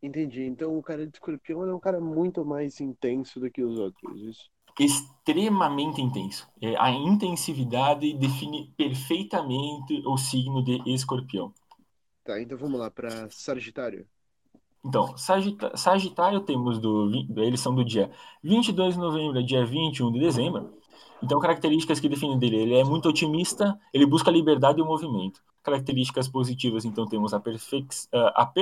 Entendi. 0.00 0.44
Então, 0.44 0.78
o 0.78 0.82
cara 0.82 1.06
de 1.06 1.14
escorpião 1.14 1.64
é 1.64 1.74
um 1.74 1.80
cara 1.80 2.00
muito 2.00 2.44
mais 2.44 2.80
intenso 2.80 3.40
do 3.40 3.50
que 3.50 3.64
os 3.64 3.78
outros, 3.78 4.20
isso? 4.22 4.50
extremamente 4.78 6.00
intenso. 6.00 6.48
É, 6.62 6.76
a 6.76 6.90
intensividade 6.90 8.12
define 8.14 8.72
perfeitamente 8.76 10.00
o 10.06 10.16
signo 10.16 10.62
de 10.62 10.80
escorpião. 10.86 11.52
Tá, 12.24 12.40
então 12.40 12.56
vamos 12.56 12.78
lá 12.78 12.90
para 12.90 13.28
Sagitário. 13.30 14.06
Então, 14.84 15.14
Sagitário 15.16 16.40
temos 16.40 16.78
do. 16.78 17.10
Eles 17.36 17.60
são 17.60 17.74
do 17.74 17.84
dia 17.84 18.10
22 18.42 18.94
de 18.94 19.00
novembro 19.00 19.38
a 19.38 19.42
dia 19.42 19.64
21 19.64 20.12
de 20.12 20.20
dezembro. 20.20 20.78
Então, 21.22 21.40
características 21.40 21.98
que 22.00 22.08
definem 22.08 22.38
dele: 22.38 22.56
ele 22.56 22.74
é 22.74 22.84
muito 22.84 23.08
otimista, 23.08 23.78
ele 23.92 24.06
busca 24.06 24.30
liberdade 24.30 24.78
e 24.78 24.82
o 24.82 24.86
movimento. 24.86 25.42
Características 25.62 26.28
positivas, 26.28 26.84
então, 26.84 27.06
temos 27.06 27.34
a, 27.34 27.42
a 28.34 28.52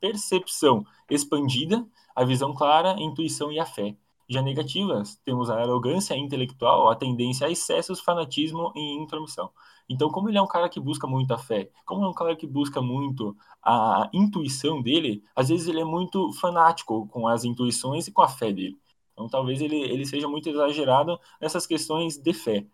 percepção 0.00 0.84
expandida, 1.10 1.84
a 2.14 2.24
visão 2.24 2.54
clara, 2.54 2.94
a 2.94 3.00
intuição 3.00 3.50
e 3.50 3.58
a 3.58 3.66
fé. 3.66 3.96
Já 4.28 4.42
negativas, 4.42 5.16
temos 5.24 5.48
a 5.50 5.60
arrogância 5.60 6.16
intelectual, 6.16 6.90
a 6.90 6.96
tendência 6.96 7.46
a 7.46 7.50
excessos, 7.50 8.00
fanatismo 8.00 8.72
e 8.74 8.96
intromissão. 8.96 9.50
Então, 9.88 10.10
como 10.10 10.28
ele 10.28 10.38
é 10.38 10.42
um 10.42 10.46
cara 10.46 10.68
que 10.68 10.80
busca 10.80 11.06
muito 11.06 11.32
a 11.32 11.38
fé, 11.38 11.70
como 11.84 12.04
é 12.04 12.08
um 12.08 12.12
cara 12.12 12.34
que 12.34 12.46
busca 12.46 12.82
muito 12.82 13.36
a 13.62 14.08
intuição 14.12 14.82
dele, 14.82 15.22
às 15.34 15.48
vezes 15.48 15.68
ele 15.68 15.80
é 15.80 15.84
muito 15.84 16.32
fanático 16.32 17.06
com 17.08 17.28
as 17.28 17.44
intuições 17.44 18.06
e 18.06 18.12
com 18.12 18.22
a 18.22 18.28
fé 18.28 18.52
dele. 18.52 18.76
Então, 19.12 19.28
talvez 19.28 19.60
ele, 19.60 19.76
ele 19.76 20.04
seja 20.04 20.28
muito 20.28 20.48
exagerado 20.48 21.18
nessas 21.40 21.66
questões 21.66 22.16
de 22.16 22.32
fé. 22.32 22.66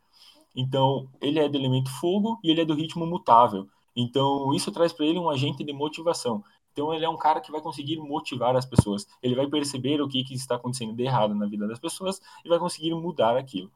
Então, 0.56 1.08
ele 1.20 1.38
é 1.38 1.48
do 1.48 1.56
elemento 1.56 1.90
fogo 1.90 2.38
e 2.42 2.50
ele 2.50 2.62
é 2.62 2.64
do 2.64 2.74
ritmo 2.74 3.06
mutável. 3.06 3.68
Então, 3.94 4.52
isso 4.54 4.72
traz 4.72 4.92
para 4.92 5.06
ele 5.06 5.18
um 5.18 5.30
agente 5.30 5.62
de 5.62 5.72
motivação. 5.72 6.42
Então 6.72 6.92
ele 6.92 7.04
é 7.04 7.08
um 7.08 7.16
cara 7.16 7.40
que 7.40 7.52
vai 7.52 7.60
conseguir 7.60 7.98
motivar 7.98 8.56
as 8.56 8.64
pessoas. 8.64 9.06
Ele 9.22 9.34
vai 9.34 9.46
perceber 9.46 10.00
o 10.00 10.08
que, 10.08 10.24
que 10.24 10.34
está 10.34 10.56
acontecendo 10.56 10.94
de 10.94 11.02
errado 11.02 11.34
na 11.34 11.46
vida 11.46 11.66
das 11.68 11.78
pessoas 11.78 12.20
e 12.44 12.48
vai 12.48 12.58
conseguir 12.58 12.94
mudar 12.94 13.36
aquilo. 13.36 13.70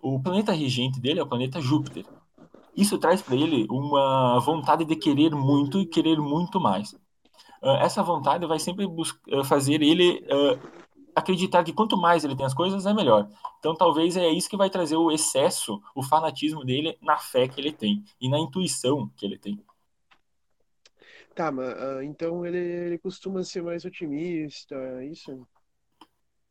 O 0.00 0.20
planeta 0.22 0.52
regente 0.52 1.00
dele 1.00 1.18
é 1.18 1.22
o 1.22 1.26
planeta 1.26 1.60
Júpiter. 1.60 2.06
Isso 2.78 2.96
traz 2.96 3.20
para 3.20 3.34
ele 3.34 3.66
uma 3.68 4.38
vontade 4.38 4.84
de 4.84 4.94
querer 4.94 5.34
muito 5.34 5.80
e 5.80 5.86
querer 5.86 6.16
muito 6.20 6.60
mais. 6.60 6.92
Uh, 7.60 7.74
essa 7.80 8.04
vontade 8.04 8.46
vai 8.46 8.60
sempre 8.60 8.86
uh, 8.86 9.44
fazer 9.44 9.82
ele 9.82 10.24
uh, 10.26 10.88
acreditar 11.12 11.64
que 11.64 11.72
quanto 11.72 11.96
mais 11.96 12.22
ele 12.22 12.36
tem 12.36 12.46
as 12.46 12.54
coisas, 12.54 12.86
é 12.86 12.94
melhor. 12.94 13.28
Então 13.58 13.74
talvez 13.74 14.16
é 14.16 14.28
isso 14.28 14.48
que 14.48 14.56
vai 14.56 14.70
trazer 14.70 14.94
o 14.94 15.10
excesso, 15.10 15.82
o 15.92 16.04
fanatismo 16.04 16.64
dele 16.64 16.96
na 17.02 17.18
fé 17.18 17.48
que 17.48 17.60
ele 17.60 17.72
tem 17.72 18.04
e 18.20 18.28
na 18.28 18.38
intuição 18.38 19.10
que 19.16 19.26
ele 19.26 19.36
tem. 19.36 19.58
Tá, 21.34 21.50
mas 21.50 21.74
uh, 21.74 22.02
então 22.04 22.46
ele, 22.46 22.58
ele 22.58 22.98
costuma 22.98 23.42
ser 23.42 23.60
mais 23.60 23.84
otimista, 23.84 24.76
é 24.76 25.06
isso? 25.06 25.44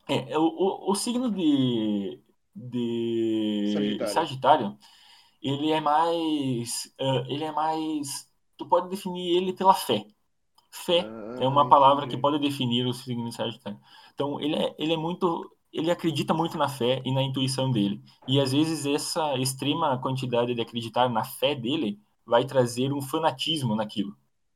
É, 0.09 0.37
o, 0.37 0.43
o, 0.43 0.91
o 0.91 0.95
signo 0.95 1.31
de, 1.31 2.19
de 2.53 3.71
Sagitário. 3.73 4.13
Sagitário. 4.13 4.77
Ele 5.47 5.71
é 5.71 5.79
mais. 5.79 6.93
Uh, 6.99 7.23
ele 7.27 7.43
é 7.43 7.51
mais. 7.51 8.29
Tu 8.57 8.65
pode 8.67 8.89
definir 8.89 9.37
ele 9.37 9.53
pela 9.53 9.73
fé. 9.73 10.05
Fé 10.69 11.01
ah, 11.07 11.37
é 11.39 11.47
uma 11.47 11.69
palavra 11.69 12.03
entendi. 12.03 12.15
que 12.15 12.21
pode 12.21 12.39
definir 12.39 12.85
o 12.85 12.93
signo 12.93 13.29
de 13.29 13.35
Sagitário. 13.35 13.79
Então, 14.13 14.39
ele 14.41 14.55
é, 14.55 14.75
ele 14.77 14.93
é 14.93 14.97
muito. 14.97 15.49
Ele 15.71 15.91
acredita 15.91 16.33
muito 16.33 16.57
na 16.57 16.67
fé 16.67 17.01
e 17.05 17.13
na 17.13 17.21
intuição 17.21 17.71
dele. 17.71 18.01
E 18.27 18.39
às 18.39 18.51
vezes 18.51 18.85
essa 18.85 19.37
extrema 19.37 19.97
quantidade 19.99 20.55
de 20.55 20.61
acreditar 20.61 21.09
na 21.09 21.23
fé 21.23 21.53
dele 21.53 21.99
vai 22.25 22.45
trazer 22.45 22.91
um 22.91 23.01
fanatismo 23.01 23.75
naquilo. 23.75 24.15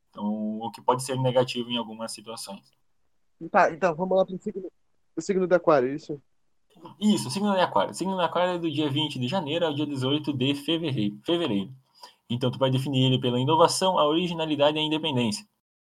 Então, 0.09 0.25
o 0.59 0.71
que 0.71 0.81
pode 0.81 1.03
ser 1.03 1.17
negativo 1.17 1.69
em 1.69 1.77
algumas 1.77 2.11
situações. 2.11 2.61
Tá, 3.49 3.71
então 3.71 3.95
vamos 3.95 4.17
lá 4.17 4.25
para 4.25 4.35
o 4.35 4.39
signo, 4.39 4.71
o 5.15 5.21
signo 5.21 5.47
do 5.47 5.55
Aquário, 5.55 5.93
isso? 5.93 6.21
Isso, 6.99 7.30
signo 7.30 7.51
do 7.51 7.59
Aquário. 7.59 7.93
Signo 7.93 8.15
do 8.15 8.22
Aquário 8.22 8.55
é 8.55 8.59
do 8.59 8.72
dia 8.72 8.89
20 8.89 9.19
de 9.19 9.28
janeiro 9.28 9.65
ao 9.65 9.74
dia 9.74 9.86
18 9.86 10.34
de 10.34 10.55
fevereiro. 10.55 11.19
fevereiro. 11.26 11.72
Então, 12.30 12.49
tu 12.49 12.57
vai 12.57 12.72
definir 12.72 13.05
ele 13.05 13.19
pela 13.19 13.39
inovação, 13.39 13.97
a 13.99 14.07
originalidade 14.07 14.78
e 14.78 14.80
a 14.80 14.84
independência. 14.84 15.45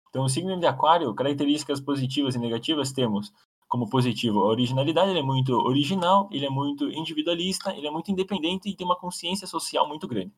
Então, 0.09 0.23
o 0.23 0.29
signo 0.29 0.57
de 0.59 0.65
Aquário, 0.65 1.13
características 1.13 1.79
positivas 1.79 2.35
e 2.35 2.39
negativas, 2.39 2.91
temos 2.91 3.31
como 3.67 3.87
positivo 3.87 4.39
a 4.39 4.47
originalidade, 4.47 5.11
ele 5.11 5.19
é 5.19 5.23
muito 5.23 5.53
original, 5.53 6.27
ele 6.31 6.45
é 6.45 6.49
muito 6.49 6.89
individualista, 6.89 7.71
ele 7.71 7.85
é 7.85 7.91
muito 7.91 8.11
independente 8.11 8.67
e 8.67 8.75
tem 8.75 8.83
uma 8.83 8.95
consciência 8.95 9.45
social 9.45 9.87
muito 9.87 10.07
grande. 10.07 10.33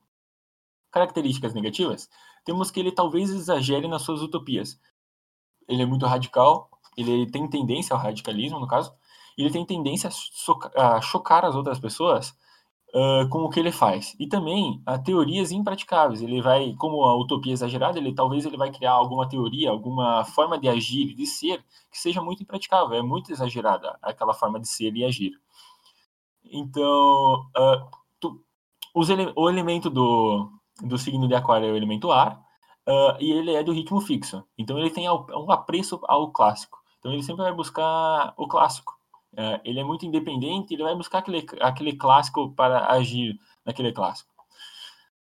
Características 0.92 1.54
negativas, 1.54 2.10
temos 2.44 2.70
que 2.70 2.80
ele 2.80 2.92
talvez 2.92 3.30
exagere 3.30 3.88
nas 3.88 4.02
suas 4.02 4.22
utopias. 4.22 4.78
Ele 5.66 5.82
é 5.82 5.86
muito 5.86 6.06
radical, 6.06 6.70
ele 6.98 7.26
tem 7.32 7.50
tendência 7.50 7.96
ao 7.96 8.02
radicalismo, 8.02 8.60
no 8.60 8.68
caso, 8.68 8.94
ele 9.38 9.52
tem 9.52 9.66
tendência 9.66 10.10
a 10.76 11.02
chocar 11.02 11.46
as 11.46 11.56
outras 11.56 11.80
pessoas 11.80 12.36
uh, 12.94 13.28
com 13.30 13.40
o 13.40 13.50
que 13.50 13.60
ele 13.60 13.72
faz. 13.72 14.16
E 14.20 14.28
também 14.28 14.82
a 14.86 14.98
teorias 14.98 15.52
impraticáveis. 15.52 16.22
Ele 16.22 16.42
vai, 16.42 16.74
como 16.78 17.04
a 17.04 17.16
utopia 17.16 17.54
exagerada, 17.54 17.98
ele 17.98 18.14
talvez 18.14 18.46
ele 18.46 18.58
vai 18.58 18.72
criar 18.72 18.94
alguma 18.94 19.28
teoria, 19.28 19.70
alguma 19.70 20.24
forma 20.26 20.58
de 20.58 20.70
agir 20.70 21.14
de 21.14 21.26
ser 21.26 21.64
que 21.92 22.00
seja 22.00 22.22
muito 22.22 22.44
impraticável. 22.44 22.98
É 22.98 23.02
muito 23.02 23.32
exagerada 23.32 23.98
aquela 24.02 24.34
forma 24.34 24.60
de 24.60 24.68
ser 24.68 24.96
e 24.96 25.06
agir. 25.06 25.34
Então, 26.44 27.46
uh, 27.58 27.90
tu, 28.20 28.44
ele, 29.10 29.32
o 29.36 29.50
elemento 29.50 29.90
do, 29.90 30.52
do 30.82 30.98
signo 30.98 31.28
de 31.28 31.36
Aquário 31.36 31.68
é 31.68 31.72
o 31.72 31.78
elemento 31.78 32.12
ar, 32.12 32.42
uh, 32.88 33.16
e 33.20 33.32
ele 33.32 33.54
é 33.54 33.64
do 33.64 33.72
ritmo 33.72 34.02
fixo. 34.02 34.44
Então 34.58 34.78
ele 34.78 34.90
tem 34.90 35.10
um 35.10 35.52
apreço 35.52 36.00
ao 36.04 36.32
clássico. 36.32 36.80
Então 37.00 37.12
ele 37.12 37.24
sempre 37.24 37.44
vai 37.44 37.54
buscar 37.54 38.34
o 38.38 38.48
clássico. 38.48 39.01
Uh, 39.34 39.60
ele 39.64 39.80
é 39.80 39.84
muito 39.84 40.06
independente, 40.06 40.74
ele 40.74 40.84
vai 40.84 40.96
buscar 40.96 41.20
aquele, 41.20 41.46
aquele 41.62 41.94
clássico 41.94 42.52
para 42.54 42.92
agir 42.92 43.40
naquele 43.66 43.92
clássico. 43.94 44.30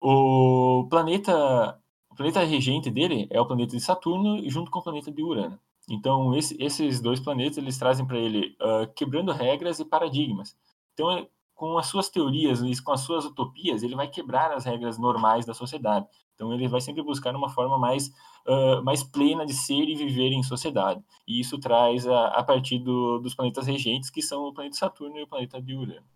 O 0.00 0.86
planeta, 0.90 1.78
o 2.10 2.14
planeta 2.14 2.40
regente 2.44 2.90
dele 2.90 3.26
é 3.30 3.40
o 3.40 3.46
planeta 3.46 3.74
de 3.74 3.82
Saturno 3.82 4.48
junto 4.48 4.70
com 4.70 4.80
o 4.80 4.82
planeta 4.82 5.10
de 5.10 5.22
Urano. 5.22 5.58
Então 5.88 6.34
esse, 6.34 6.56
esses 6.62 7.00
dois 7.00 7.20
planetas 7.20 7.56
eles 7.56 7.78
trazem 7.78 8.06
para 8.06 8.18
ele 8.18 8.54
uh, 8.60 8.92
quebrando 8.94 9.32
regras 9.32 9.80
e 9.80 9.84
paradigmas. 9.84 10.56
Então 10.92 11.26
com 11.54 11.78
as 11.78 11.86
suas 11.86 12.10
teorias, 12.10 12.60
com 12.80 12.92
as 12.92 13.00
suas 13.00 13.24
utopias, 13.24 13.82
ele 13.82 13.96
vai 13.96 14.06
quebrar 14.06 14.52
as 14.52 14.66
regras 14.66 14.98
normais 14.98 15.46
da 15.46 15.54
sociedade. 15.54 16.06
Então 16.36 16.52
ele 16.52 16.68
vai 16.68 16.80
sempre 16.80 17.02
buscar 17.02 17.34
uma 17.34 17.48
forma 17.48 17.78
mais, 17.78 18.08
uh, 18.46 18.82
mais 18.84 19.02
plena 19.02 19.44
de 19.44 19.54
ser 19.54 19.88
e 19.88 19.96
viver 19.96 20.30
em 20.32 20.42
sociedade. 20.42 21.02
E 21.26 21.40
isso 21.40 21.58
traz 21.58 22.06
a, 22.06 22.26
a 22.28 22.44
partir 22.44 22.78
do, 22.78 23.18
dos 23.18 23.34
planetas 23.34 23.66
regentes, 23.66 24.10
que 24.10 24.22
são 24.22 24.44
o 24.44 24.52
planeta 24.52 24.76
Saturno 24.76 25.18
e 25.18 25.22
o 25.22 25.26
planeta 25.26 25.60
de 25.60 25.74
Urano. 25.74 26.06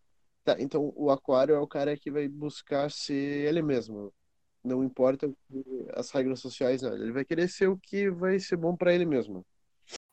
Tá, 0.45 0.57
então 0.59 0.93
o 0.95 1.11
Aquário 1.11 1.55
é 1.55 1.59
o 1.59 1.66
cara 1.66 1.97
que 1.97 2.11
vai 2.11 2.29
buscar 2.29 2.91
ser 2.91 3.49
ele 3.49 3.62
mesmo. 3.62 4.12
Não 4.62 4.85
importa 4.85 5.31
as 5.95 6.11
regras 6.11 6.41
sociais. 6.41 6.83
Ele 6.83 7.12
vai 7.12 7.25
querer 7.25 7.49
ser 7.49 7.68
o 7.68 7.79
que 7.79 8.11
vai 8.11 8.39
ser 8.39 8.57
bom 8.57 8.77
para 8.77 8.95
ele 8.95 9.07
mesmo. 9.07 9.45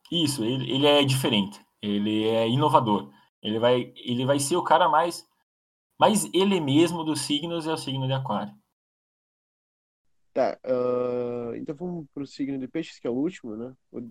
Isso, 0.10 0.42
ele, 0.44 0.72
ele 0.72 0.88
é 0.88 1.04
diferente. 1.04 1.60
Ele 1.82 2.26
é 2.26 2.48
inovador. 2.48 3.12
Ele 3.42 3.60
vai, 3.60 3.94
ele 3.98 4.26
vai 4.26 4.40
ser 4.40 4.56
o 4.56 4.64
cara 4.64 4.88
mais, 4.88 5.28
mais 6.00 6.26
ele 6.34 6.62
mesmo 6.62 7.04
dos 7.04 7.22
signos 7.22 7.68
é 7.68 7.74
o 7.74 7.78
signo 7.78 8.08
de 8.08 8.14
Aquário. 8.14 8.54
Tá, 10.38 10.56
uh, 10.68 11.56
então 11.56 11.76
vamos 11.76 12.06
para 12.14 12.22
o 12.22 12.28
signo 12.28 12.60
de 12.60 12.68
Peixes, 12.68 13.00
que 13.00 13.08
é 13.08 13.10
o 13.10 13.14
último, 13.16 13.56
né? 13.56 13.74
O... 13.92 14.04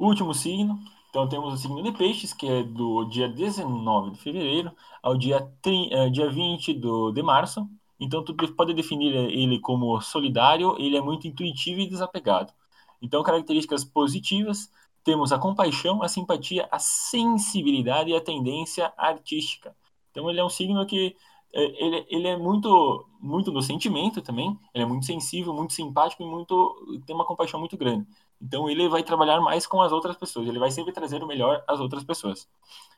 Último 0.00 0.34
signo. 0.34 0.76
Então 1.08 1.28
temos 1.28 1.54
o 1.54 1.56
signo 1.56 1.80
de 1.84 1.92
Peixes, 1.92 2.32
que 2.32 2.48
é 2.48 2.64
do 2.64 3.04
dia 3.04 3.28
19 3.28 4.10
de 4.10 4.18
fevereiro 4.18 4.72
ao 5.00 5.16
dia, 5.16 5.40
30, 5.62 5.96
uh, 5.96 6.10
dia 6.10 6.28
20 6.28 6.74
do, 6.74 7.12
de 7.12 7.22
março. 7.22 7.64
Então 8.00 8.24
tu 8.24 8.34
pode 8.56 8.74
definir 8.74 9.14
ele 9.14 9.60
como 9.60 10.00
solidário, 10.00 10.74
ele 10.80 10.96
é 10.96 11.00
muito 11.00 11.28
intuitivo 11.28 11.78
e 11.78 11.88
desapegado. 11.88 12.52
Então 13.00 13.22
características 13.22 13.84
positivas, 13.84 14.68
temos 15.04 15.30
a 15.30 15.38
compaixão, 15.38 16.02
a 16.02 16.08
simpatia, 16.08 16.66
a 16.72 16.80
sensibilidade 16.80 18.10
e 18.10 18.16
a 18.16 18.20
tendência 18.20 18.92
artística. 18.96 19.76
Então 20.10 20.28
ele 20.28 20.40
é 20.40 20.44
um 20.44 20.48
signo 20.48 20.84
que 20.84 21.14
ele, 21.52 22.06
ele 22.08 22.28
é 22.28 22.36
muito 22.36 23.04
muito 23.20 23.50
do 23.50 23.60
sentimento 23.60 24.22
também, 24.22 24.56
ele 24.72 24.84
é 24.84 24.86
muito 24.86 25.04
sensível, 25.04 25.52
muito 25.52 25.72
simpático 25.72 26.22
e 26.22 26.26
muito 26.26 27.00
tem 27.04 27.14
uma 27.16 27.24
compaixão 27.26 27.58
muito 27.58 27.76
grande. 27.76 28.06
Então 28.40 28.70
ele 28.70 28.88
vai 28.88 29.02
trabalhar 29.02 29.40
mais 29.40 29.66
com 29.66 29.82
as 29.82 29.90
outras 29.92 30.16
pessoas, 30.16 30.46
ele 30.48 30.58
vai 30.58 30.70
sempre 30.70 30.92
trazer 30.92 31.22
o 31.22 31.26
melhor 31.26 31.64
às 31.66 31.80
outras 31.80 32.04
pessoas. 32.04 32.48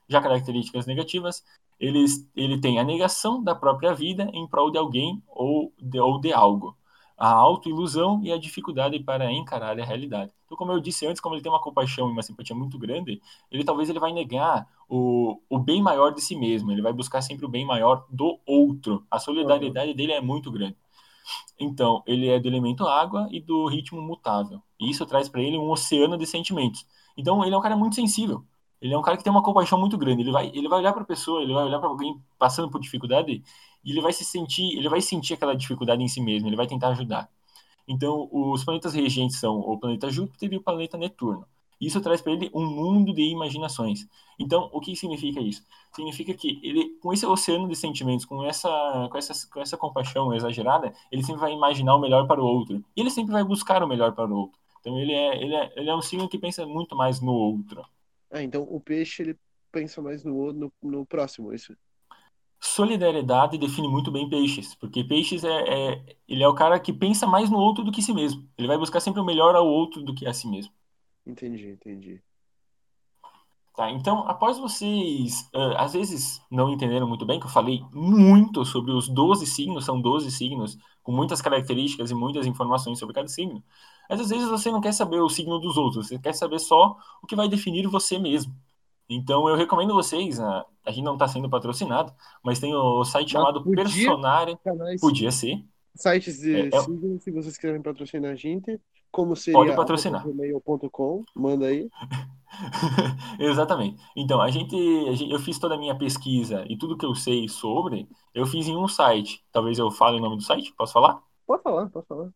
Já 0.08 0.20
características 0.20 0.86
negativas, 0.86 1.44
eles, 1.78 2.28
ele 2.36 2.60
tem 2.60 2.78
a 2.78 2.84
negação 2.84 3.42
da 3.42 3.54
própria 3.54 3.94
vida 3.94 4.28
em 4.34 4.46
prol 4.46 4.70
de 4.70 4.78
alguém 4.78 5.22
ou 5.28 5.72
de, 5.78 5.98
ou 5.98 6.20
de 6.20 6.32
algo, 6.32 6.76
a 7.20 7.30
autoilusão 7.30 8.22
e 8.24 8.32
a 8.32 8.38
dificuldade 8.38 8.98
para 8.98 9.30
encarar 9.30 9.78
a 9.78 9.84
realidade. 9.84 10.32
Então, 10.46 10.56
como 10.56 10.72
eu 10.72 10.80
disse 10.80 11.06
antes, 11.06 11.20
como 11.20 11.34
ele 11.34 11.42
tem 11.42 11.52
uma 11.52 11.60
compaixão 11.60 12.08
e 12.08 12.12
uma 12.12 12.22
simpatia 12.22 12.56
muito 12.56 12.78
grande, 12.78 13.20
ele 13.52 13.62
talvez 13.62 13.90
ele 13.90 14.00
vai 14.00 14.10
negar 14.10 14.66
o, 14.88 15.38
o 15.50 15.58
bem 15.58 15.82
maior 15.82 16.14
de 16.14 16.22
si 16.22 16.34
mesmo, 16.34 16.72
ele 16.72 16.80
vai 16.80 16.94
buscar 16.94 17.20
sempre 17.20 17.44
o 17.44 17.48
bem 17.48 17.66
maior 17.66 18.06
do 18.08 18.40
outro. 18.46 19.06
A 19.10 19.18
solidariedade 19.18 19.92
dele 19.92 20.12
é 20.12 20.20
muito 20.22 20.50
grande. 20.50 20.78
Então, 21.58 22.02
ele 22.06 22.26
é 22.28 22.40
do 22.40 22.48
elemento 22.48 22.86
água 22.86 23.28
e 23.30 23.38
do 23.38 23.66
ritmo 23.66 24.00
mutável. 24.00 24.62
E 24.80 24.90
isso 24.90 25.04
traz 25.04 25.28
para 25.28 25.42
ele 25.42 25.58
um 25.58 25.70
oceano 25.70 26.16
de 26.16 26.26
sentimentos. 26.26 26.86
Então, 27.16 27.44
ele 27.44 27.54
é 27.54 27.58
um 27.58 27.60
cara 27.60 27.76
muito 27.76 27.96
sensível. 27.96 28.46
Ele 28.80 28.94
é 28.94 28.98
um 28.98 29.02
cara 29.02 29.16
que 29.16 29.24
tem 29.24 29.30
uma 29.30 29.42
compaixão 29.42 29.78
muito 29.78 29.98
grande. 29.98 30.22
Ele 30.22 30.32
vai, 30.32 30.50
ele 30.54 30.68
vai 30.68 30.78
olhar 30.78 30.92
para 30.92 31.02
a 31.02 31.06
pessoa, 31.06 31.42
ele 31.42 31.52
vai 31.52 31.64
olhar 31.64 31.78
para 31.78 31.88
alguém 31.88 32.20
passando 32.38 32.70
por 32.70 32.80
dificuldade 32.80 33.42
e 33.84 33.90
ele 33.90 34.00
vai 34.00 34.12
se 34.12 34.24
sentir, 34.24 34.76
ele 34.76 34.88
vai 34.88 35.00
sentir 35.00 35.34
aquela 35.34 35.54
dificuldade 35.54 36.02
em 36.02 36.08
si 36.08 36.20
mesmo. 36.20 36.48
Ele 36.48 36.56
vai 36.56 36.66
tentar 36.66 36.88
ajudar. 36.88 37.28
Então, 37.86 38.28
os 38.30 38.64
planetas 38.64 38.94
regentes 38.94 39.38
são 39.38 39.58
o 39.58 39.78
planeta 39.78 40.10
Júpiter 40.10 40.52
e 40.52 40.56
o 40.56 40.62
planeta 40.62 40.96
Netuno. 40.96 41.44
Isso 41.80 42.00
traz 42.00 42.20
para 42.20 42.32
ele 42.32 42.50
um 42.54 42.66
mundo 42.66 43.12
de 43.12 43.22
imaginações. 43.22 44.06
Então, 44.38 44.68
o 44.72 44.80
que 44.80 44.94
significa 44.94 45.40
isso? 45.40 45.64
Significa 45.92 46.34
que 46.34 46.60
ele, 46.62 46.90
com 47.00 47.12
esse 47.12 47.24
oceano 47.24 47.66
de 47.68 47.74
sentimentos, 47.74 48.26
com 48.26 48.44
essa, 48.44 49.08
com 49.10 49.16
essa, 49.16 49.48
com 49.50 49.60
essa 49.60 49.76
compaixão 49.78 50.32
exagerada, 50.34 50.92
ele 51.10 51.22
sempre 51.24 51.40
vai 51.40 51.52
imaginar 51.52 51.96
o 51.96 51.98
melhor 51.98 52.26
para 52.26 52.40
o 52.40 52.44
outro. 52.46 52.84
E 52.94 53.00
ele 53.00 53.10
sempre 53.10 53.32
vai 53.32 53.42
buscar 53.42 53.82
o 53.82 53.88
melhor 53.88 54.12
para 54.12 54.30
o 54.30 54.36
outro. 54.36 54.58
Então, 54.80 54.98
ele 54.98 55.12
é, 55.12 55.42
ele 55.42 55.54
é, 55.54 55.72
ele 55.74 55.90
é 55.90 55.96
um 55.96 56.02
signo 56.02 56.28
que 56.28 56.38
pensa 56.38 56.66
muito 56.66 56.94
mais 56.94 57.20
no 57.20 57.32
outro. 57.32 57.82
Ah, 58.30 58.42
então 58.42 58.62
o 58.62 58.80
peixe 58.80 59.22
ele 59.22 59.38
pensa 59.72 60.00
mais 60.00 60.24
no, 60.24 60.52
no, 60.52 60.72
no 60.82 61.06
próximo, 61.06 61.52
isso? 61.52 61.76
Solidariedade 62.60 63.56
define 63.56 63.88
muito 63.88 64.10
bem 64.10 64.28
peixes, 64.28 64.74
porque 64.74 65.02
peixes 65.02 65.44
é, 65.44 65.48
é, 65.48 66.16
ele 66.28 66.42
é 66.42 66.48
o 66.48 66.54
cara 66.54 66.78
que 66.78 66.92
pensa 66.92 67.26
mais 67.26 67.50
no 67.50 67.58
outro 67.58 67.82
do 67.82 67.90
que 67.90 68.02
si 68.02 68.12
mesmo. 68.12 68.46
Ele 68.58 68.68
vai 68.68 68.76
buscar 68.76 69.00
sempre 69.00 69.20
o 69.20 69.24
melhor 69.24 69.54
ao 69.54 69.66
outro 69.66 70.02
do 70.02 70.14
que 70.14 70.26
a 70.26 70.34
si 70.34 70.46
mesmo. 70.46 70.72
Entendi, 71.26 71.70
entendi. 71.70 72.22
Tá, 73.74 73.90
então, 73.90 74.28
após 74.28 74.58
vocês, 74.58 75.48
uh, 75.54 75.76
às 75.78 75.94
vezes, 75.94 76.42
não 76.50 76.68
entenderam 76.70 77.08
muito 77.08 77.24
bem, 77.24 77.40
que 77.40 77.46
eu 77.46 77.50
falei 77.50 77.82
muito 77.94 78.62
sobre 78.64 78.92
os 78.92 79.08
12 79.08 79.46
signos, 79.46 79.86
são 79.86 79.98
12 79.98 80.30
signos, 80.30 80.76
com 81.02 81.12
muitas 81.12 81.40
características 81.40 82.10
e 82.10 82.14
muitas 82.14 82.46
informações 82.46 82.98
sobre 82.98 83.14
cada 83.14 83.28
signo, 83.28 83.64
mas 84.10 84.20
às 84.20 84.28
vezes 84.28 84.48
você 84.48 84.72
não 84.72 84.80
quer 84.80 84.92
saber 84.92 85.20
o 85.20 85.28
signo 85.28 85.60
dos 85.60 85.76
outros, 85.76 86.08
você 86.08 86.18
quer 86.18 86.32
saber 86.32 86.58
só 86.58 86.96
o 87.22 87.26
que 87.28 87.36
vai 87.36 87.48
definir 87.48 87.86
você 87.86 88.18
mesmo. 88.18 88.52
Então, 89.08 89.48
eu 89.48 89.54
recomendo 89.54 89.94
vocês, 89.94 90.40
uh, 90.40 90.64
a 90.84 90.90
gente 90.90 91.04
não 91.04 91.12
está 91.12 91.28
sendo 91.28 91.48
patrocinado, 91.48 92.12
mas 92.44 92.58
tem 92.58 92.74
o 92.74 93.04
site 93.04 93.30
chamado 93.30 93.62
podia, 93.62 93.84
Personária, 93.84 94.58
podia 95.00 95.30
ser. 95.30 95.64
Sites 95.94 96.40
de 96.40 96.56
é, 96.56 96.68
é 96.74 96.80
signos, 96.80 97.22
se 97.22 97.30
vocês 97.30 97.56
querem 97.56 97.80
patrocinar 97.80 98.32
a 98.32 98.34
gente, 98.34 98.80
como 99.12 99.36
seria 99.36 99.60
Pode 99.60 99.76
patrocinar. 99.76 100.26
gmail.com, 100.26 101.22
manda 101.36 101.66
aí. 101.66 101.88
Exatamente. 103.38 104.02
Então, 104.16 104.40
a 104.40 104.50
gente, 104.50 104.74
a 105.08 105.14
gente, 105.14 105.32
eu 105.32 105.38
fiz 105.38 105.56
toda 105.56 105.76
a 105.76 105.78
minha 105.78 105.96
pesquisa 105.96 106.64
e 106.68 106.76
tudo 106.76 106.96
que 106.96 107.06
eu 107.06 107.14
sei 107.14 107.48
sobre, 107.48 108.08
eu 108.34 108.44
fiz 108.44 108.66
em 108.66 108.76
um 108.76 108.88
site. 108.88 109.44
Talvez 109.52 109.78
eu 109.78 109.88
fale 109.90 110.18
o 110.18 110.20
nome 110.20 110.36
do 110.36 110.42
site, 110.42 110.74
posso 110.76 110.92
falar? 110.92 111.22
Pode 111.46 111.62
falar, 111.62 111.88
pode 111.88 112.06
falar. 112.06 112.30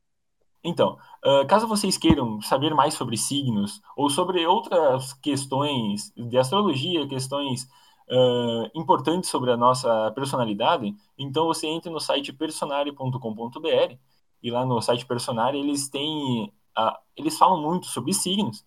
Então, 0.65 0.97
uh, 1.25 1.47
caso 1.47 1.69
vocês 1.69 1.99
queiram 1.99 2.41
saber 2.41 2.75
mais 2.75 2.95
sobre 2.95 3.19
signos 3.19 3.83
ou 3.95 4.09
sobre 4.09 4.47
outras 4.47 5.13
questões 5.13 6.11
de 6.17 6.39
astrologia, 6.39 7.07
questões 7.07 7.65
uh, 8.09 8.71
importantes 8.75 9.29
sobre 9.29 9.51
a 9.51 9.57
nossa 9.59 10.11
personalidade, 10.13 10.97
então 11.19 11.47
você 11.47 11.67
entra 11.67 11.93
no 11.93 12.01
site 12.01 12.33
personare.com.br 12.33 13.97
e 14.43 14.51
lá 14.51 14.65
no 14.65 14.81
site 14.81 15.07
Personare 15.07 15.59
eles 15.59 15.89
têm 15.89 16.53
uh, 16.79 16.97
eles 17.17 17.37
falam 17.37 17.61
muito 17.61 17.87
sobre 17.87 18.15
signos 18.15 18.65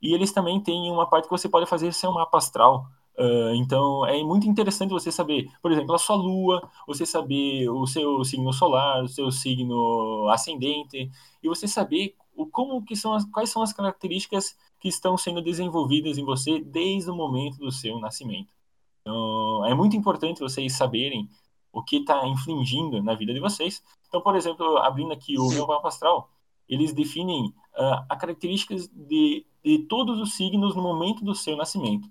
e 0.00 0.14
eles 0.14 0.32
também 0.32 0.60
têm 0.60 0.90
uma 0.90 1.08
parte 1.08 1.24
que 1.24 1.30
você 1.30 1.48
pode 1.48 1.66
fazer 1.66 1.92
seu 1.92 2.12
mapa 2.12 2.38
astral. 2.38 2.86
Uh, 3.20 3.52
então 3.54 4.06
é 4.06 4.22
muito 4.24 4.48
interessante 4.48 4.92
você 4.92 5.12
saber, 5.12 5.50
por 5.60 5.70
exemplo, 5.70 5.94
a 5.94 5.98
sua 5.98 6.16
lua, 6.16 6.66
você 6.86 7.04
saber 7.04 7.68
o 7.68 7.86
seu 7.86 8.24
signo 8.24 8.50
solar, 8.50 9.04
o 9.04 9.08
seu 9.08 9.30
signo 9.30 10.26
ascendente, 10.30 11.10
e 11.42 11.46
você 11.48 11.68
saber 11.68 12.16
o, 12.34 12.46
como 12.46 12.82
que 12.82 12.96
são 12.96 13.12
as, 13.12 13.26
quais 13.26 13.50
são 13.50 13.60
as 13.60 13.74
características 13.74 14.56
que 14.80 14.88
estão 14.88 15.18
sendo 15.18 15.42
desenvolvidas 15.42 16.16
em 16.16 16.24
você 16.24 16.60
desde 16.60 17.10
o 17.10 17.14
momento 17.14 17.58
do 17.58 17.70
seu 17.70 18.00
nascimento. 18.00 18.54
Então, 19.02 19.66
é 19.66 19.74
muito 19.74 19.94
importante 19.94 20.40
vocês 20.40 20.74
saberem 20.74 21.28
o 21.70 21.82
que 21.82 21.96
está 21.96 22.26
infringindo 22.26 23.02
na 23.02 23.14
vida 23.14 23.34
de 23.34 23.40
vocês. 23.40 23.82
Então, 24.08 24.22
por 24.22 24.34
exemplo, 24.34 24.78
abrindo 24.78 25.12
aqui 25.12 25.38
o 25.38 25.48
meu 25.50 25.66
mapa 25.66 25.88
astral, 25.88 26.30
eles 26.66 26.94
definem 26.94 27.48
uh, 27.48 28.04
as 28.08 28.18
características 28.18 28.88
de, 28.88 29.44
de 29.62 29.78
todos 29.80 30.18
os 30.18 30.34
signos 30.34 30.74
no 30.74 30.82
momento 30.82 31.22
do 31.22 31.34
seu 31.34 31.54
nascimento. 31.54 32.08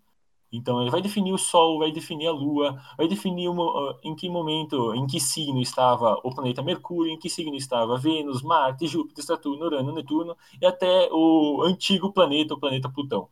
Então, 0.52 0.82
ele 0.82 0.90
vai 0.90 1.02
definir 1.02 1.32
o 1.32 1.38
Sol, 1.38 1.78
vai 1.80 1.92
definir 1.92 2.28
a 2.28 2.32
Lua, 2.32 2.82
vai 2.98 3.08
definir 3.08 3.50
uma, 3.50 3.98
em 4.04 4.16
que 4.16 4.28
momento, 4.28 4.94
em 4.96 5.06
que 5.06 5.20
signo 5.20 5.62
estava 5.62 6.20
o 6.24 6.34
planeta 6.34 6.64
Mercúrio, 6.64 7.12
em 7.12 7.20
que 7.20 7.30
signo 7.30 7.56
estava 7.56 7.98
Vênus, 7.98 8.42
Marte, 8.42 8.88
Júpiter, 8.88 9.24
Saturno, 9.24 9.66
Urano, 9.66 9.94
Netuno 9.94 10.36
e 10.60 10.66
até 10.66 11.08
o 11.12 11.62
antigo 11.64 12.12
planeta, 12.12 12.56
o 12.56 12.60
planeta 12.60 12.90
Plutão. 12.90 13.30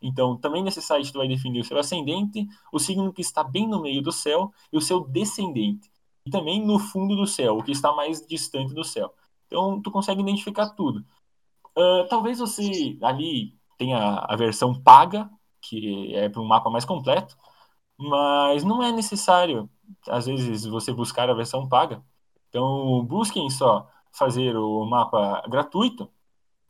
Então, 0.00 0.36
também 0.36 0.62
nesse 0.62 0.80
site 0.80 1.12
tu 1.12 1.18
vai 1.18 1.28
definir 1.28 1.60
o 1.60 1.64
seu 1.64 1.78
ascendente, 1.78 2.46
o 2.72 2.78
signo 2.78 3.12
que 3.12 3.20
está 3.20 3.44
bem 3.44 3.68
no 3.68 3.82
meio 3.82 4.00
do 4.02 4.12
céu 4.12 4.52
e 4.72 4.76
o 4.76 4.80
seu 4.80 5.00
descendente. 5.00 5.90
E 6.24 6.30
também 6.30 6.64
no 6.64 6.78
fundo 6.78 7.16
do 7.16 7.26
céu, 7.26 7.58
o 7.58 7.62
que 7.62 7.72
está 7.72 7.92
mais 7.92 8.24
distante 8.26 8.72
do 8.74 8.84
céu. 8.84 9.12
Então, 9.46 9.80
tu 9.82 9.90
consegue 9.90 10.20
identificar 10.22 10.70
tudo. 10.70 11.04
Uh, 11.76 12.06
talvez 12.08 12.38
você 12.38 12.96
ali 13.02 13.54
tenha 13.78 13.98
a 14.28 14.36
versão 14.36 14.74
paga, 14.74 15.30
que 15.60 16.14
é 16.14 16.28
para 16.28 16.40
um 16.40 16.46
mapa 16.46 16.70
mais 16.70 16.84
completo, 16.84 17.36
mas 17.98 18.64
não 18.64 18.82
é 18.82 18.92
necessário, 18.92 19.68
às 20.08 20.26
vezes, 20.26 20.64
você 20.66 20.92
buscar 20.92 21.30
a 21.30 21.34
versão 21.34 21.68
paga. 21.68 22.02
Então, 22.48 23.04
busquem 23.04 23.48
só 23.50 23.88
fazer 24.12 24.56
o 24.56 24.84
mapa 24.86 25.42
gratuito 25.48 26.10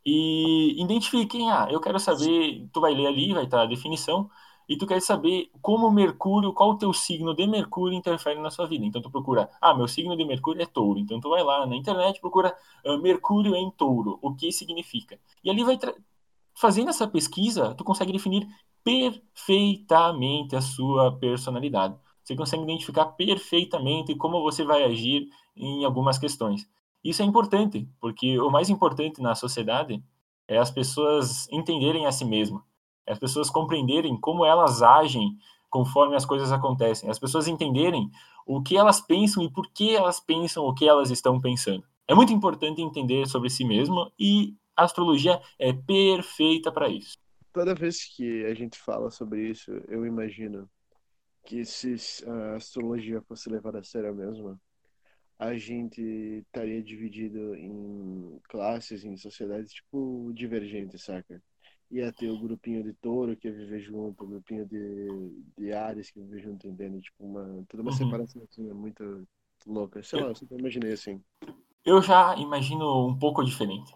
e 0.05 0.81
identifiquem, 0.83 1.51
ah, 1.51 1.69
eu 1.71 1.81
quero 1.81 1.99
saber, 2.01 2.69
tu 2.73 2.81
vai 2.81 2.95
ler 2.95 3.07
ali, 3.07 3.35
vai 3.35 3.45
estar 3.45 3.63
a 3.63 3.67
definição, 3.67 4.31
e 4.69 4.77
tu 4.77 4.87
quer 4.87 5.01
saber 5.03 5.51
como 5.61 5.91
Mercúrio, 5.91 6.53
qual 6.53 6.71
o 6.71 6.79
teu 6.79 6.93
signo 6.93 7.35
de 7.35 7.45
Mercúrio 7.47 7.97
interfere 7.99 8.41
na 8.41 8.51
sua 8.51 8.69
vida. 8.69 8.85
Então 8.85 9.03
tu 9.03 9.11
procura, 9.11 9.51
ah, 9.61 9.75
meu 9.75 9.89
signo 9.89 10.17
de 10.17 10.25
Mercúrio 10.25 10.63
é 10.63 10.67
touro. 10.67 11.01
Então 11.01 11.21
tu 11.21 11.29
vai 11.29 11.43
lá 11.43 11.67
na 11.67 11.75
internet, 11.75 12.21
procura 12.21 12.57
uh, 12.85 12.97
Mercúrio 12.99 13.57
em 13.57 13.69
touro, 13.73 14.19
o 14.23 14.33
que 14.33 14.53
significa. 14.53 15.19
E 15.43 15.51
ali 15.51 15.65
vai 15.65 15.77
fazendo 16.55 16.89
essa 16.91 17.09
pesquisa, 17.09 17.75
tu 17.75 17.83
consegue 17.83 18.13
definir 18.13 18.47
perfeitamente 18.85 20.57
a 20.57 20.61
sua 20.61 21.13
personalidade. 21.19 21.97
Você 22.23 22.37
consegue 22.37 22.63
identificar 22.63 23.07
perfeitamente 23.07 24.15
como 24.15 24.43
você 24.43 24.65
vai 24.65 24.85
agir 24.85 25.29
em 25.57 25.85
algumas 25.85 26.19
questões. 26.19 26.69
Isso 27.03 27.23
é 27.23 27.25
importante, 27.25 27.89
porque 28.01 28.39
o 28.39 28.51
mais 28.51 28.69
importante 28.69 29.21
na 29.21 29.35
sociedade 29.35 30.03
é 30.47 30.59
as 30.59 30.71
pessoas 30.71 31.49
entenderem 31.51 32.07
a 32.07 32.13
si 32.13 32.25
mesmas 32.25 32.63
as 33.11 33.19
pessoas 33.19 33.51
compreenderem 33.51 34.17
como 34.17 34.45
elas 34.45 34.83
agem 34.83 35.37
conforme 35.69 36.17
as 36.17 36.25
coisas 36.25 36.51
acontecem, 36.51 37.09
as 37.09 37.19
pessoas 37.19 37.47
entenderem 37.47 38.11
o 38.47 38.63
que 38.63 38.77
elas 38.77 39.01
pensam 39.01 39.43
e 39.43 39.51
por 39.51 39.69
que 39.71 39.95
elas 39.95 40.19
pensam 40.19 40.65
o 40.65 40.75
que 40.75 40.89
elas 40.89 41.11
estão 41.11 41.41
pensando. 41.41 41.85
É 42.09 42.15
muito 42.15 42.33
importante 42.33 42.83
entender 42.83 43.27
sobre 43.29 43.51
si 43.51 43.65
mesmo 43.65 44.11
e 44.19 44.55
a 44.77 44.85
astrologia 44.85 45.41
é 45.59 45.73
perfeita 45.73 46.73
para 46.73 46.89
isso. 46.89 47.17
Toda 47.53 47.75
vez 47.75 48.05
que 48.15 48.45
a 48.45 48.55
gente 48.55 48.79
fala 48.79 49.11
sobre 49.11 49.49
isso, 49.49 49.71
eu 49.89 50.07
imagino 50.07 50.71
que 51.45 51.65
se 51.65 51.97
a 52.27 52.57
astrologia 52.57 53.21
fosse 53.23 53.49
levada 53.49 53.81
a 53.81 53.85
sério 53.85 54.15
mesmo, 54.15 54.61
a 55.39 55.57
gente 55.57 56.01
estaria 56.01 56.83
dividido 56.83 57.55
em 57.55 58.39
classes, 58.49 59.05
em 59.05 59.17
sociedades 59.17 59.73
tipo 59.73 60.31
divergentes, 60.35 61.03
saca? 61.03 61.43
ia 61.91 62.13
ter 62.13 62.31
o 62.31 62.39
grupinho 62.39 62.83
de 62.85 62.93
touro 62.95 63.37
que 63.37 63.49
ia 63.49 63.55
viver 63.55 63.81
junto, 63.81 64.25
o 64.25 64.29
grupinho 64.29 64.65
de, 64.67 65.43
de 65.59 65.73
Ares 65.73 66.11
que 66.11 66.21
ia 66.21 66.25
viver 66.25 66.43
junto, 66.43 66.69
entende? 66.69 67.01
Tipo, 67.01 67.25
uma, 67.25 67.65
toda 67.69 67.83
uma 67.83 67.91
uhum. 67.91 67.97
separação 67.97 68.43
muito 68.75 69.27
louca. 69.67 70.03
Sei 70.03 70.21
lá, 70.21 70.29
eu 70.29 70.35
sempre 70.35 70.59
imaginei 70.59 70.93
assim. 70.93 71.21
Eu 71.85 72.01
já 72.01 72.37
imagino 72.37 73.09
um 73.09 73.19
pouco 73.19 73.43
diferente. 73.43 73.93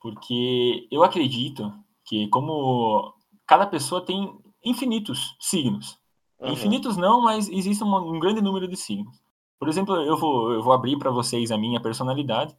Porque 0.00 0.86
eu 0.90 1.02
acredito 1.02 1.72
que 2.04 2.28
como 2.28 3.14
cada 3.46 3.66
pessoa 3.66 4.04
tem 4.04 4.38
infinitos 4.64 5.36
signos. 5.40 5.98
Uhum. 6.38 6.52
Infinitos 6.52 6.96
não, 6.96 7.20
mas 7.20 7.48
existe 7.48 7.82
um, 7.84 7.94
um 7.96 8.18
grande 8.18 8.40
número 8.40 8.68
de 8.68 8.76
signos. 8.76 9.20
Por 9.58 9.68
exemplo, 9.68 9.94
eu 9.96 10.16
vou, 10.16 10.52
eu 10.52 10.62
vou 10.62 10.72
abrir 10.72 10.98
para 10.98 11.10
vocês 11.10 11.50
a 11.50 11.58
minha 11.58 11.80
personalidade. 11.80 12.56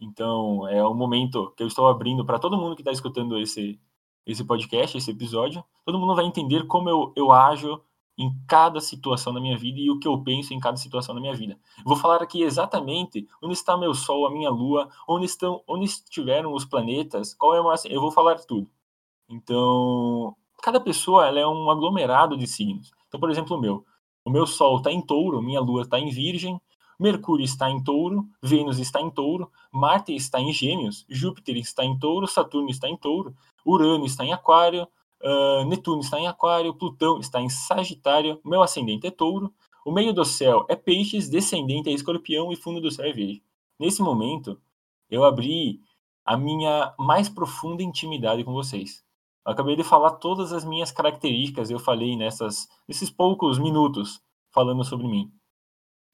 Então, 0.00 0.68
é 0.68 0.86
um 0.86 0.94
momento 0.94 1.52
que 1.56 1.62
eu 1.62 1.66
estou 1.66 1.88
abrindo 1.88 2.24
para 2.24 2.38
todo 2.38 2.56
mundo 2.56 2.74
que 2.74 2.82
está 2.82 2.92
escutando 2.92 3.38
esse, 3.38 3.80
esse 4.26 4.44
podcast, 4.44 4.98
esse 4.98 5.10
episódio. 5.10 5.64
Todo 5.84 5.98
mundo 5.98 6.14
vai 6.14 6.26
entender 6.26 6.66
como 6.66 6.88
eu, 6.90 7.12
eu 7.16 7.32
ajo 7.32 7.80
em 8.16 8.32
cada 8.46 8.80
situação 8.80 9.32
da 9.32 9.40
minha 9.40 9.56
vida 9.56 9.80
e 9.80 9.90
o 9.90 9.98
que 9.98 10.06
eu 10.06 10.22
penso 10.22 10.54
em 10.54 10.60
cada 10.60 10.76
situação 10.76 11.14
da 11.14 11.20
minha 11.20 11.34
vida. 11.34 11.58
Vou 11.84 11.96
falar 11.96 12.22
aqui 12.22 12.42
exatamente 12.42 13.26
onde 13.42 13.54
está 13.54 13.76
meu 13.76 13.92
Sol, 13.94 14.26
a 14.26 14.30
minha 14.30 14.50
Lua, 14.50 14.88
onde 15.08 15.26
estão, 15.26 15.62
onde 15.66 15.84
estiveram 15.84 16.52
os 16.52 16.64
planetas, 16.64 17.34
qual 17.34 17.54
é 17.54 17.60
uma, 17.60 17.74
eu 17.86 18.00
vou 18.00 18.10
falar 18.10 18.36
tudo. 18.36 18.70
Então, 19.28 20.36
cada 20.62 20.80
pessoa 20.80 21.26
ela 21.26 21.40
é 21.40 21.46
um 21.46 21.70
aglomerado 21.70 22.36
de 22.36 22.46
signos. 22.46 22.92
Então, 23.08 23.18
por 23.18 23.30
exemplo, 23.30 23.56
o 23.56 23.60
meu, 23.60 23.84
o 24.24 24.30
meu 24.30 24.46
Sol 24.46 24.76
está 24.78 24.92
em 24.92 25.00
Touro, 25.00 25.42
minha 25.42 25.60
Lua 25.60 25.82
está 25.82 25.98
em 25.98 26.10
Virgem, 26.10 26.60
Mercúrio 26.98 27.44
está 27.44 27.68
em 27.68 27.82
Touro, 27.82 28.26
Vênus 28.40 28.78
está 28.78 29.00
em 29.00 29.10
Touro, 29.10 29.50
Marte 29.72 30.14
está 30.14 30.40
em 30.40 30.52
Gêmeos, 30.52 31.04
Júpiter 31.08 31.56
está 31.56 31.84
em 31.84 31.98
Touro, 31.98 32.26
Saturno 32.26 32.70
está 32.70 32.88
em 32.88 32.96
Touro, 32.96 33.34
Urano 33.66 34.06
está 34.06 34.24
em 34.24 34.32
Aquário, 34.32 34.86
uh, 35.24 35.64
Netuno 35.64 36.00
está 36.00 36.20
em 36.20 36.26
Aquário, 36.26 36.74
Plutão 36.74 37.18
está 37.18 37.40
em 37.40 37.48
Sagitário, 37.48 38.40
meu 38.44 38.62
ascendente 38.62 39.06
é 39.06 39.10
Touro, 39.10 39.52
o 39.84 39.92
meio 39.92 40.12
do 40.12 40.24
céu 40.24 40.64
é 40.68 40.76
Peixes, 40.76 41.28
descendente 41.28 41.88
é 41.88 41.92
Escorpião 41.92 42.52
e 42.52 42.56
fundo 42.56 42.80
do 42.80 42.90
céu 42.90 43.06
é 43.06 43.12
Virgem. 43.12 43.42
Nesse 43.78 44.02
momento, 44.02 44.60
eu 45.10 45.24
abri 45.24 45.80
a 46.24 46.36
minha 46.36 46.94
mais 46.98 47.28
profunda 47.28 47.82
intimidade 47.82 48.44
com 48.44 48.52
vocês. 48.52 49.04
Eu 49.46 49.52
acabei 49.52 49.76
de 49.76 49.84
falar 49.84 50.12
todas 50.12 50.52
as 50.52 50.64
minhas 50.64 50.90
características, 50.90 51.70
eu 51.70 51.78
falei 51.78 52.16
nessas, 52.16 52.66
nesses 52.88 53.10
poucos 53.10 53.58
minutos 53.58 54.22
falando 54.50 54.84
sobre 54.84 55.06
mim. 55.06 55.30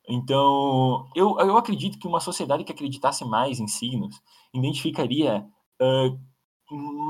Então, 0.09 1.09
eu, 1.15 1.39
eu 1.39 1.57
acredito 1.57 1.99
que 1.99 2.09
uma 2.09 2.19
sociedade 2.19 2.65
que 2.65 2.73
acreditasse 2.73 3.25
mais 3.25 3.61
em 3.61 3.69
signos 3.69 4.21
identificaria 4.53 5.47
uh, 5.81 6.19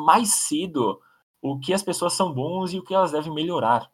mais 0.05 0.35
cedo 0.35 1.01
o 1.43 1.59
que 1.59 1.73
as 1.73 1.83
pessoas 1.83 2.13
são 2.13 2.33
bons 2.33 2.73
e 2.73 2.79
o 2.79 2.83
que 2.83 2.95
elas 2.95 3.13
devem 3.13 3.33
melhorar. 3.33 3.91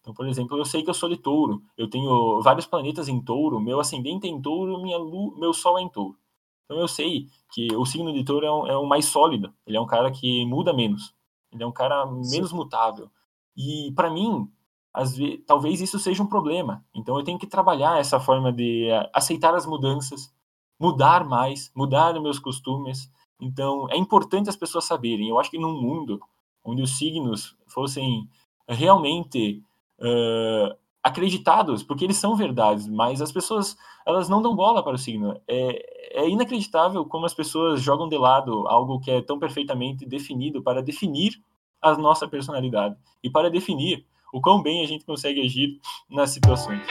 Então, 0.00 0.14
por 0.14 0.26
exemplo, 0.26 0.56
eu 0.56 0.64
sei 0.64 0.82
que 0.82 0.90
eu 0.90 0.94
sou 0.94 1.08
de 1.08 1.16
touro, 1.16 1.62
eu 1.76 1.88
tenho 1.88 2.40
vários 2.42 2.66
planetas 2.66 3.08
em 3.08 3.20
touro, 3.20 3.60
meu 3.60 3.80
ascendente 3.80 4.26
é 4.26 4.30
em 4.30 4.40
touro, 4.40 4.80
minha 4.80 4.96
lua, 4.96 5.38
meu 5.38 5.52
sol 5.52 5.78
é 5.78 5.82
em 5.82 5.88
touro. 5.88 6.18
Então 6.64 6.78
eu 6.78 6.88
sei 6.88 7.26
que 7.52 7.74
o 7.74 7.84
signo 7.84 8.12
de 8.12 8.24
touro 8.24 8.46
é, 8.46 8.52
um, 8.52 8.66
é 8.66 8.76
o 8.76 8.86
mais 8.86 9.06
sólido, 9.06 9.52
ele 9.66 9.76
é 9.76 9.80
um 9.80 9.86
cara 9.86 10.10
que 10.10 10.46
muda 10.46 10.72
menos, 10.72 11.14
ele 11.52 11.62
é 11.62 11.66
um 11.66 11.72
cara 11.72 12.06
menos 12.06 12.50
Sim. 12.50 12.56
mutável. 12.56 13.10
E 13.56 13.92
para 13.94 14.08
mim, 14.08 14.48
às 14.92 15.16
vezes, 15.16 15.40
talvez 15.46 15.80
isso 15.80 15.98
seja 15.98 16.22
um 16.22 16.26
problema. 16.26 16.84
Então 16.94 17.16
eu 17.18 17.24
tenho 17.24 17.38
que 17.38 17.46
trabalhar 17.46 17.98
essa 17.98 18.18
forma 18.18 18.52
de 18.52 18.88
eh, 18.88 19.10
aceitar 19.12 19.54
as 19.54 19.66
mudanças, 19.66 20.32
mudar 20.78 21.24
mais, 21.24 21.70
mudar 21.74 22.18
meus 22.20 22.38
costumes. 22.38 23.10
Então 23.40 23.86
é 23.90 23.96
importante 23.96 24.48
as 24.48 24.56
pessoas 24.56 24.84
saberem. 24.84 25.28
Eu 25.28 25.38
acho 25.38 25.50
que 25.50 25.58
num 25.58 25.80
mundo 25.80 26.20
onde 26.64 26.82
os 26.82 26.98
signos 26.98 27.56
fossem 27.66 28.28
realmente 28.68 29.62
uh, 29.98 30.76
acreditados, 31.02 31.82
porque 31.82 32.04
eles 32.04 32.16
são 32.16 32.36
verdades, 32.36 32.86
mas 32.86 33.22
as 33.22 33.32
pessoas 33.32 33.76
elas 34.06 34.28
não 34.28 34.42
dão 34.42 34.54
bola 34.54 34.82
para 34.82 34.94
o 34.94 34.98
signo. 34.98 35.40
É, 35.48 36.22
é 36.22 36.28
inacreditável 36.28 37.04
como 37.04 37.26
as 37.26 37.34
pessoas 37.34 37.80
jogam 37.80 38.08
de 38.08 38.18
lado 38.18 38.66
algo 38.68 39.00
que 39.00 39.10
é 39.10 39.22
tão 39.22 39.38
perfeitamente 39.38 40.06
definido 40.06 40.62
para 40.62 40.82
definir 40.82 41.40
a 41.80 41.96
nossa 41.96 42.28
personalidade 42.28 42.96
e 43.22 43.30
para 43.30 43.50
definir 43.50 44.04
o 44.32 44.40
quão 44.40 44.62
bem 44.62 44.84
a 44.84 44.86
gente 44.86 45.04
consegue 45.04 45.40
agir 45.40 45.80
nas 46.08 46.30
situações. 46.30 46.86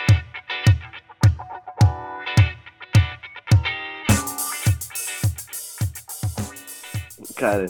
Cara, 7.36 7.68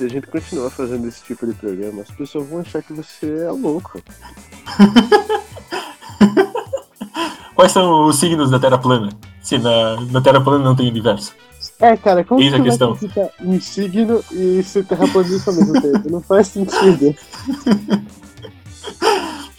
se 0.00 0.06
a 0.06 0.08
gente 0.08 0.26
continuar 0.28 0.70
fazendo 0.70 1.06
esse 1.06 1.22
tipo 1.22 1.46
de 1.46 1.52
programa, 1.52 2.00
as 2.00 2.10
pessoas 2.10 2.48
vão 2.48 2.60
achar 2.60 2.82
que 2.82 2.94
você 2.94 3.44
é 3.44 3.50
louco. 3.50 4.00
Quais 7.54 7.70
são 7.70 8.06
os 8.06 8.16
signos 8.16 8.50
da 8.50 8.58
Terra 8.58 8.78
plana? 8.78 9.10
Se 9.42 9.58
na, 9.58 10.00
na 10.10 10.22
Terra 10.22 10.40
plana 10.40 10.64
não 10.64 10.74
tem 10.74 10.88
universo. 10.88 11.34
É, 11.78 11.94
cara, 11.98 12.24
como 12.24 12.40
Eis 12.40 12.54
que 12.54 12.60
a 12.60 12.62
questão. 12.62 12.94
vai 12.94 13.30
um 13.42 13.60
signo 13.60 14.24
e 14.32 14.62
ser 14.62 14.86
terraplanista 14.86 15.50
ao 15.50 15.56
mesmo 15.58 15.78
tempo? 15.78 16.10
Não 16.10 16.22
faz 16.22 16.48
sentido. 16.48 17.12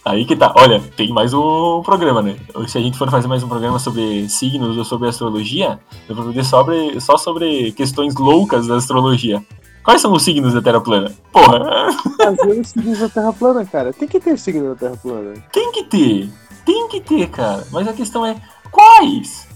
Aí 0.04 0.26
que 0.26 0.36
tá. 0.36 0.52
Olha, 0.58 0.82
tem 0.98 1.14
mais 1.14 1.36
um 1.36 1.84
programa, 1.86 2.24
né? 2.24 2.36
Se 2.68 2.80
a 2.80 2.82
gente 2.82 2.98
for 2.98 3.12
fazer 3.12 3.28
mais 3.28 3.44
um 3.44 3.48
programa 3.48 3.78
sobre 3.78 4.28
signos 4.28 4.76
ou 4.76 4.84
sobre 4.84 5.08
astrologia, 5.08 5.80
eu 6.10 6.16
vou 6.16 6.26
fazer 6.26 6.44
sobre, 6.44 7.00
só 7.00 7.16
sobre 7.16 7.72
questões 7.74 8.16
loucas 8.16 8.66
da 8.66 8.78
astrologia. 8.78 9.46
Quais 9.84 10.02
são 10.02 10.14
os 10.14 10.24
signos 10.24 10.54
da 10.54 10.62
Terra 10.62 10.80
plana? 10.80 11.12
Porra! 11.32 11.92
Fazer 12.18 12.60
os 12.60 12.68
signos 12.68 13.00
da 13.00 13.10
Terra 13.10 13.34
plana, 13.34 13.66
cara. 13.66 13.94
Tem 13.94 14.08
que 14.08 14.20
ter 14.20 14.38
signo 14.38 14.70
da 14.70 14.76
Terra 14.76 14.98
plana. 15.02 15.34
Tem 15.52 15.72
que 15.72 15.84
ter. 15.84 16.30
Tem 16.66 16.88
que 16.88 17.02
ter, 17.02 17.28
cara. 17.30 17.66
Mas 17.72 17.88
a 17.88 17.94
questão 17.94 18.26
é, 18.26 18.36
quais? 18.72 19.48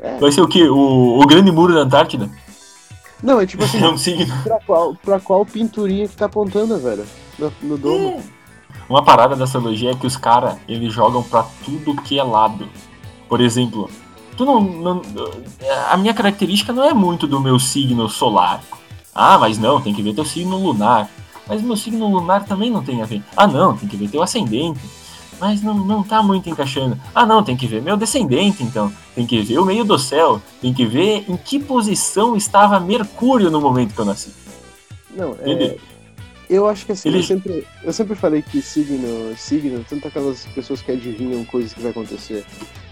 É. 0.00 0.18
Vai 0.18 0.32
ser 0.32 0.40
o 0.40 0.48
quê? 0.48 0.68
O, 0.68 1.20
o 1.20 1.26
grande 1.26 1.52
muro 1.52 1.74
da 1.74 1.80
Antártida? 1.80 2.28
Não, 3.22 3.40
é 3.40 3.46
tipo 3.46 3.64
assim. 3.64 3.78
É 3.82 3.88
um 3.88 3.98
signo. 3.98 4.34
Pra 4.42 4.60
qual, 4.60 4.94
pra 4.94 5.20
qual 5.20 5.46
pinturinha 5.46 6.08
que 6.08 6.16
tá 6.16 6.26
apontando, 6.26 6.78
velho? 6.78 7.04
No, 7.38 7.52
no 7.62 7.78
domo. 7.78 8.22
É. 8.34 8.38
Uma 8.88 9.04
parada 9.04 9.36
da 9.36 9.44
astrologia 9.44 9.90
é 9.90 9.94
que 9.94 10.06
os 10.06 10.16
caras, 10.16 10.56
eles 10.66 10.92
jogam 10.92 11.22
pra 11.22 11.44
tudo 11.64 12.00
que 12.02 12.18
é 12.18 12.22
lado. 12.22 12.68
Por 13.28 13.40
exemplo, 13.40 13.90
tu 14.36 14.46
não, 14.46 14.60
não, 14.60 15.02
A 15.90 15.96
minha 15.96 16.14
característica 16.14 16.72
não 16.72 16.84
é 16.84 16.94
muito 16.94 17.26
do 17.26 17.40
meu 17.40 17.58
signo 17.58 18.08
solar. 18.08 18.62
Ah, 19.20 19.36
mas 19.36 19.58
não, 19.58 19.80
tem 19.80 19.92
que 19.92 20.00
ver 20.00 20.14
teu 20.14 20.24
signo 20.24 20.56
lunar. 20.56 21.10
Mas 21.48 21.60
meu 21.60 21.76
signo 21.76 22.06
lunar 22.08 22.44
também 22.44 22.70
não 22.70 22.84
tem 22.84 23.02
a 23.02 23.04
ver. 23.04 23.20
Ah, 23.36 23.48
não, 23.48 23.76
tem 23.76 23.88
que 23.88 23.96
ver 23.96 24.08
teu 24.08 24.22
ascendente. 24.22 24.78
Mas 25.40 25.60
não, 25.60 25.74
não 25.74 26.04
tá 26.04 26.22
muito 26.22 26.48
encaixando. 26.48 26.96
Ah, 27.12 27.26
não, 27.26 27.42
tem 27.42 27.56
que 27.56 27.66
ver 27.66 27.82
meu 27.82 27.96
descendente, 27.96 28.62
então. 28.62 28.92
Tem 29.16 29.26
que 29.26 29.42
ver 29.42 29.58
o 29.58 29.64
meio 29.64 29.84
do 29.84 29.98
céu. 29.98 30.40
Tem 30.60 30.72
que 30.72 30.86
ver 30.86 31.24
em 31.28 31.36
que 31.36 31.58
posição 31.58 32.36
estava 32.36 32.78
Mercúrio 32.78 33.50
no 33.50 33.60
momento 33.60 33.92
que 33.92 34.00
eu 34.00 34.04
nasci. 34.04 34.32
Não, 35.10 35.34
é, 35.40 35.76
eu 36.48 36.66
acho 36.66 36.86
que 36.86 36.92
assim, 36.92 37.08
Ele... 37.08 37.18
eu, 37.18 37.22
sempre, 37.22 37.66
eu 37.82 37.92
sempre 37.92 38.14
falei 38.14 38.42
que 38.42 38.62
signo, 38.62 39.36
signo, 39.36 39.84
tanto 39.88 40.08
aquelas 40.08 40.46
pessoas 40.46 40.80
que 40.80 40.92
adivinham 40.92 41.44
coisas 41.44 41.74
que 41.74 41.80
vai 41.80 41.90
acontecer, 41.90 42.44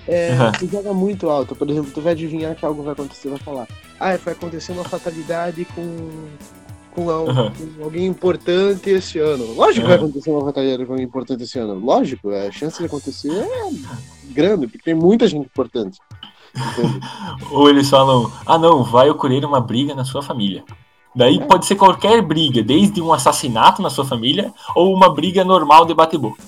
é, 0.06 0.30
uhum. 0.32 0.52
tu 0.52 0.68
joga 0.68 0.92
muito 0.92 1.28
alto. 1.28 1.54
Por 1.54 1.68
exemplo, 1.68 1.90
tu 1.92 2.00
vai 2.00 2.12
adivinhar 2.12 2.54
que 2.54 2.64
algo 2.64 2.82
vai 2.82 2.92
acontecer, 2.92 3.28
vai 3.28 3.38
falar, 3.38 3.66
ah, 3.98 4.16
vai 4.16 4.34
acontecer 4.34 4.72
uma 4.72 4.84
fatalidade 4.84 5.64
com, 5.74 6.28
com, 6.92 7.02
uhum. 7.06 7.50
com 7.50 7.84
alguém 7.84 8.06
importante 8.06 8.90
esse 8.90 9.18
ano. 9.18 9.54
Lógico 9.54 9.82
que 9.82 9.88
vai 9.88 9.96
acontecer 9.96 10.30
uma 10.30 10.44
fatalidade 10.44 10.84
com 10.84 10.92
alguém 10.92 11.06
importante 11.06 11.42
esse 11.42 11.58
ano. 11.58 11.74
Lógico, 11.74 12.30
a 12.30 12.50
chance 12.52 12.78
de 12.78 12.84
acontecer 12.84 13.32
é 13.32 14.32
grande, 14.32 14.66
porque 14.66 14.84
tem 14.84 14.94
muita 14.94 15.26
gente 15.26 15.46
importante. 15.46 15.98
Ou 17.50 17.68
eles 17.68 17.88
falam, 17.88 18.30
ah 18.46 18.58
não, 18.58 18.84
vai 18.84 19.10
ocorrer 19.10 19.44
uma 19.44 19.60
briga 19.60 19.94
na 19.94 20.04
sua 20.04 20.22
família. 20.22 20.64
Daí 21.16 21.38
é. 21.38 21.44
pode 21.44 21.64
ser 21.64 21.76
qualquer 21.76 22.20
briga, 22.20 22.62
desde 22.62 23.00
um 23.00 23.12
assassinato 23.12 23.80
na 23.80 23.88
sua 23.88 24.04
família 24.04 24.52
ou 24.74 24.94
uma 24.94 25.12
briga 25.12 25.44
normal 25.44 25.86
de 25.86 25.94
bate-boca. 25.94 26.42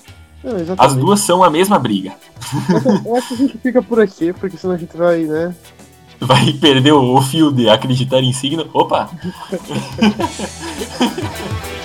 As 0.77 0.95
duas 0.95 1.21
são 1.21 1.43
a 1.43 1.51
mesma 1.51 1.79
briga. 1.79 2.13
Eu 3.05 3.17
acho 3.17 3.29
que 3.29 3.35
a 3.35 3.39
gente 3.39 3.59
fica 3.59 3.83
por 3.83 4.01
aqui, 4.01 4.33
porque 4.33 4.57
senão 4.57 4.75
a 4.75 4.79
gente 4.79 4.97
vai, 4.97 5.25
né? 5.25 5.55
Vai 6.21 6.53
perder 6.53 6.93
o 6.93 7.21
fio 7.23 7.51
de 7.51 7.69
acreditar 7.69 8.21
em 8.21 8.33
signo. 8.33 8.69
Opa! 8.73 9.11